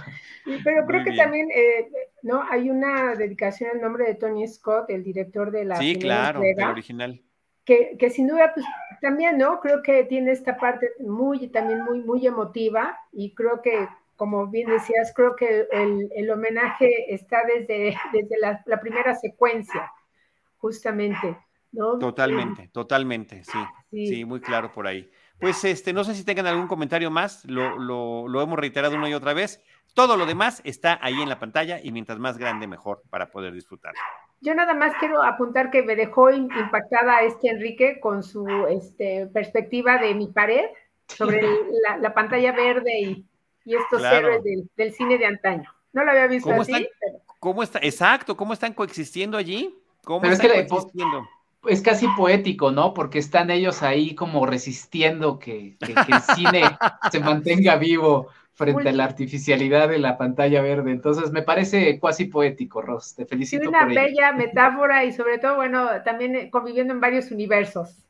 Pero 0.64 0.86
creo 0.86 1.04
que 1.04 1.16
también, 1.16 1.48
eh, 1.50 1.88
¿no? 2.22 2.42
Hay 2.50 2.70
una 2.70 3.14
dedicación 3.14 3.70
al 3.74 3.80
nombre 3.80 4.04
de 4.04 4.14
Tony 4.14 4.46
Scott, 4.46 4.90
el 4.90 5.04
director 5.04 5.50
de 5.50 5.64
la. 5.64 5.76
Sí, 5.76 5.96
claro, 5.96 6.40
el 6.42 6.62
original 6.64 7.20
que, 7.64 8.10
sin 8.10 8.26
duda, 8.26 8.52
pues 8.54 8.66
también, 9.00 9.38
¿no? 9.38 9.60
Creo 9.60 9.82
que 9.82 10.04
tiene 10.04 10.32
esta 10.32 10.56
parte 10.56 10.90
muy, 11.00 11.48
también 11.48 11.84
muy, 11.84 12.00
muy 12.00 12.26
emotiva 12.26 12.98
y 13.12 13.34
creo 13.34 13.62
que, 13.62 13.88
como 14.16 14.46
bien 14.48 14.68
decías, 14.68 15.12
creo 15.14 15.36
que 15.36 15.66
el, 15.70 16.30
homenaje 16.30 17.12
está 17.14 17.42
desde, 17.46 17.96
desde 18.12 18.36
la, 18.40 18.80
primera 18.80 19.14
secuencia, 19.14 19.90
justamente, 20.58 21.38
¿no? 21.72 21.98
Totalmente, 21.98 22.68
totalmente, 22.68 23.44
sí, 23.44 23.58
sí, 23.90 24.24
muy 24.24 24.40
claro 24.40 24.72
por 24.72 24.86
ahí. 24.86 25.10
pues 25.38 25.64
este, 25.64 25.92
no 25.92 26.04
sé 26.04 26.14
si 26.14 26.24
tengan 26.24 26.46
algún 26.46 26.66
comentario 26.66 27.10
más, 27.10 27.44
lo, 27.44 27.78
lo, 27.78 28.42
hemos 28.42 28.58
reiterado 28.58 28.96
una 28.96 29.08
y 29.08 29.14
otra 29.14 29.32
vez. 29.32 29.62
Todo 29.92 30.16
lo 30.16 30.24
demás 30.24 30.60
está 30.64 31.00
ahí 31.02 31.20
en 31.20 31.28
la 31.28 31.40
pantalla 31.40 31.80
y 31.82 31.90
mientras 31.90 32.18
más 32.20 32.38
grande, 32.38 32.68
mejor 32.68 33.02
para 33.10 33.30
poder 33.30 33.52
disfrutar. 33.52 33.92
Yo 34.40 34.54
nada 34.54 34.74
más 34.74 34.94
quiero 34.98 35.22
apuntar 35.22 35.70
que 35.70 35.82
me 35.82 35.96
dejó 35.96 36.30
impactada 36.30 37.22
este 37.22 37.48
Enrique 37.48 38.00
con 38.00 38.22
su 38.22 38.46
este, 38.68 39.26
perspectiva 39.26 39.98
de 39.98 40.14
mi 40.14 40.28
pared 40.28 40.64
sobre 41.06 41.42
la, 42.00 42.14
pantalla 42.14 42.52
verde 42.52 43.00
y, 43.00 43.26
estos 43.66 44.02
héroes 44.02 44.42
del, 44.76 44.92
cine 44.92 45.18
de 45.18 45.26
antaño. 45.26 45.70
No 45.92 46.04
lo 46.04 46.10
había 46.10 46.26
visto 46.26 46.50
así. 46.52 46.88
¿Cómo 47.38 47.62
está? 47.62 47.78
Exacto, 47.82 48.36
¿cómo 48.36 48.52
están 48.52 48.72
coexistiendo 48.72 49.36
allí? 49.36 49.74
¿Cómo 50.04 50.24
están 50.24 50.66
coexistiendo? 50.66 51.28
es 51.66 51.82
casi 51.82 52.06
poético, 52.16 52.70
¿no? 52.70 52.94
Porque 52.94 53.18
están 53.18 53.50
ellos 53.50 53.82
ahí 53.82 54.14
como 54.14 54.46
resistiendo 54.46 55.38
que, 55.38 55.76
el 55.80 56.22
cine 56.34 56.62
se 57.12 57.20
mantenga 57.20 57.76
vivo 57.76 58.28
frente 58.60 58.88
a 58.88 58.92
la 58.92 59.04
artificialidad 59.04 59.88
de 59.88 59.98
la 59.98 60.16
pantalla 60.18 60.62
verde. 60.62 60.90
Entonces, 60.92 61.32
me 61.32 61.42
parece 61.42 61.98
cuasi 61.98 62.26
poético, 62.26 62.82
Ross. 62.82 63.14
Te 63.14 63.26
felicito. 63.26 63.62
Es 63.62 63.68
una 63.68 63.86
bella 63.86 64.32
metáfora 64.36 65.04
y 65.04 65.12
sobre 65.12 65.38
todo, 65.38 65.56
bueno, 65.56 65.88
también 66.04 66.36
eh, 66.36 66.50
conviviendo 66.50 66.92
en 66.92 67.00
varios 67.00 67.30
universos. 67.30 68.06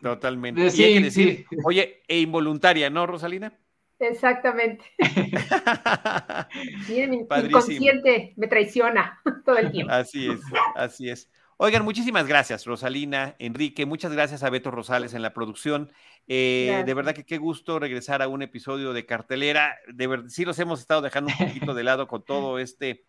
Totalmente. 0.00 0.70
Sí, 0.70 1.10
sí. 1.10 1.44
Oye, 1.64 2.02
e 2.06 2.20
involuntaria, 2.20 2.90
¿no, 2.90 3.06
Rosalina? 3.06 3.52
Exactamente. 3.98 4.84
mi 6.88 6.98
inconsciente 6.98 8.34
me 8.36 8.48
traiciona 8.48 9.20
todo 9.44 9.58
el 9.58 9.70
tiempo. 9.70 9.92
Así 9.92 10.28
es, 10.28 10.40
así 10.74 11.08
es. 11.08 11.30
Oigan, 11.58 11.84
muchísimas 11.84 12.26
gracias, 12.26 12.64
Rosalina, 12.64 13.36
Enrique, 13.38 13.86
muchas 13.86 14.12
gracias 14.12 14.42
a 14.42 14.50
Beto 14.50 14.70
Rosales 14.70 15.14
en 15.14 15.22
la 15.22 15.32
producción. 15.32 15.92
Eh, 16.26 16.82
de 16.84 16.94
verdad 16.94 17.14
que 17.14 17.24
qué 17.24 17.38
gusto 17.38 17.78
regresar 17.78 18.22
a 18.22 18.28
un 18.28 18.42
episodio 18.42 18.92
de 18.92 19.06
cartelera. 19.06 19.76
De 19.92 20.06
verdad, 20.06 20.28
sí 20.28 20.44
los 20.44 20.58
hemos 20.58 20.80
estado 20.80 21.02
dejando 21.02 21.30
un 21.38 21.46
poquito 21.46 21.74
de 21.74 21.84
lado 21.84 22.08
con 22.08 22.24
todo 22.24 22.58
este 22.58 23.04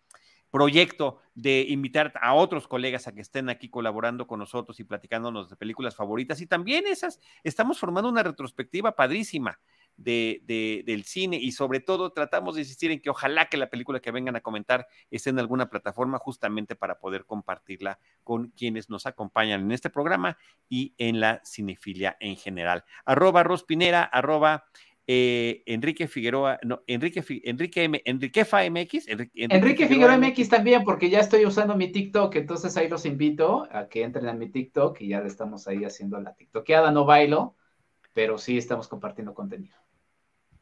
proyecto 0.50 1.20
de 1.34 1.66
invitar 1.68 2.12
a 2.22 2.32
otros 2.34 2.68
colegas 2.68 3.08
a 3.08 3.12
que 3.12 3.20
estén 3.20 3.48
aquí 3.48 3.68
colaborando 3.68 4.28
con 4.28 4.38
nosotros 4.38 4.78
y 4.78 4.84
platicándonos 4.84 5.50
de 5.50 5.56
películas 5.56 5.96
favoritas. 5.96 6.40
Y 6.40 6.46
también 6.46 6.86
esas, 6.86 7.18
estamos 7.42 7.80
formando 7.80 8.08
una 8.08 8.22
retrospectiva 8.22 8.94
padrísima 8.94 9.58
de, 9.96 10.82
del 10.86 11.04
cine 11.04 11.36
y 11.36 11.52
sobre 11.52 11.80
todo 11.80 12.12
tratamos 12.12 12.54
de 12.54 12.62
insistir 12.62 12.90
en 12.90 13.00
que 13.00 13.10
ojalá 13.10 13.48
que 13.48 13.56
la 13.56 13.70
película 13.70 14.00
que 14.00 14.10
vengan 14.10 14.36
a 14.36 14.40
comentar 14.40 14.86
esté 15.10 15.30
en 15.30 15.38
alguna 15.38 15.70
plataforma 15.70 16.18
justamente 16.18 16.76
para 16.76 16.98
poder 16.98 17.24
compartirla 17.24 17.98
con 18.22 18.48
quienes 18.50 18.90
nos 18.90 19.06
acompañan 19.06 19.62
en 19.62 19.72
este 19.72 19.90
programa 19.90 20.36
y 20.68 20.94
en 20.98 21.20
la 21.20 21.40
cinefilia 21.44 22.16
en 22.20 22.36
general. 22.36 22.84
Arroba 23.04 23.42
Rospinera, 23.42 24.02
arroba 24.02 24.64
eh, 25.06 25.62
Enrique 25.66 26.08
Figueroa, 26.08 26.58
no, 26.62 26.82
Enrique, 26.86 27.22
Enrique 27.44 27.84
M, 27.84 28.00
Enrique 28.06 28.44
FAMX. 28.44 29.06
Enrique, 29.34 29.86
Figueroa 29.86 30.16
MX 30.16 30.48
también, 30.48 30.82
porque 30.82 31.10
ya 31.10 31.20
estoy 31.20 31.44
usando 31.44 31.76
mi 31.76 31.92
TikTok, 31.92 32.34
entonces 32.36 32.74
ahí 32.78 32.88
los 32.88 33.04
invito 33.04 33.68
a 33.70 33.88
que 33.88 34.02
entren 34.02 34.28
a 34.28 34.32
mi 34.32 34.48
TikTok 34.48 34.98
y 35.02 35.08
ya 35.08 35.18
estamos 35.18 35.68
ahí 35.68 35.84
haciendo 35.84 36.18
la 36.20 36.34
TikTokeada, 36.34 36.90
no 36.90 37.04
bailo, 37.04 37.54
pero 38.14 38.38
sí 38.38 38.56
estamos 38.56 38.88
compartiendo 38.88 39.34
contenido. 39.34 39.76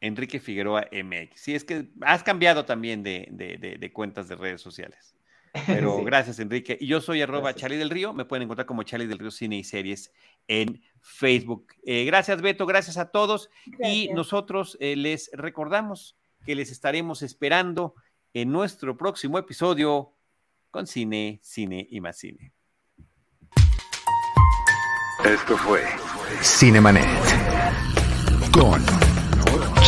Enrique 0.03 0.39
Figueroa 0.39 0.87
MX. 0.91 1.39
Sí, 1.39 1.55
es 1.55 1.63
que 1.63 1.87
has 2.01 2.23
cambiado 2.23 2.65
también 2.65 3.03
de, 3.03 3.91
cuentas 3.93 4.27
de 4.27 4.35
redes 4.35 4.61
sociales. 4.61 5.15
Pero 5.67 6.03
gracias, 6.03 6.39
Enrique. 6.39 6.77
Y 6.79 6.87
yo 6.87 6.99
soy 6.99 7.21
arroba 7.21 7.53
Charlie 7.53 7.77
del 7.77 7.89
Río. 7.89 8.11
Me 8.11 8.25
pueden 8.25 8.43
encontrar 8.43 8.65
como 8.65 8.83
Charlie 8.83 9.07
del 9.07 9.19
Río 9.19 9.31
Cine 9.31 9.57
y 9.57 9.63
Series 9.63 10.11
en 10.47 10.81
Facebook. 10.99 11.67
Eh, 11.85 12.03
gracias, 12.05 12.41
Beto. 12.41 12.65
Gracias 12.65 12.97
a 12.97 13.11
todos. 13.11 13.49
Y 13.79 14.09
nosotros 14.09 14.77
eh, 14.81 14.95
les 14.97 15.29
recordamos 15.33 16.17
que 16.45 16.55
les 16.55 16.69
estaremos 16.71 17.21
esperando 17.21 17.95
en 18.33 18.51
nuestro 18.51 18.97
próximo 18.97 19.37
episodio 19.37 20.13
con 20.69 20.85
Cine, 20.85 21.39
Cine 21.43 21.87
y 21.89 22.01
más 22.01 22.17
Cine. 22.17 22.51
Esto 25.23 25.55
fue 25.55 25.83
Cinemanet 26.41 27.07
con 28.51 28.83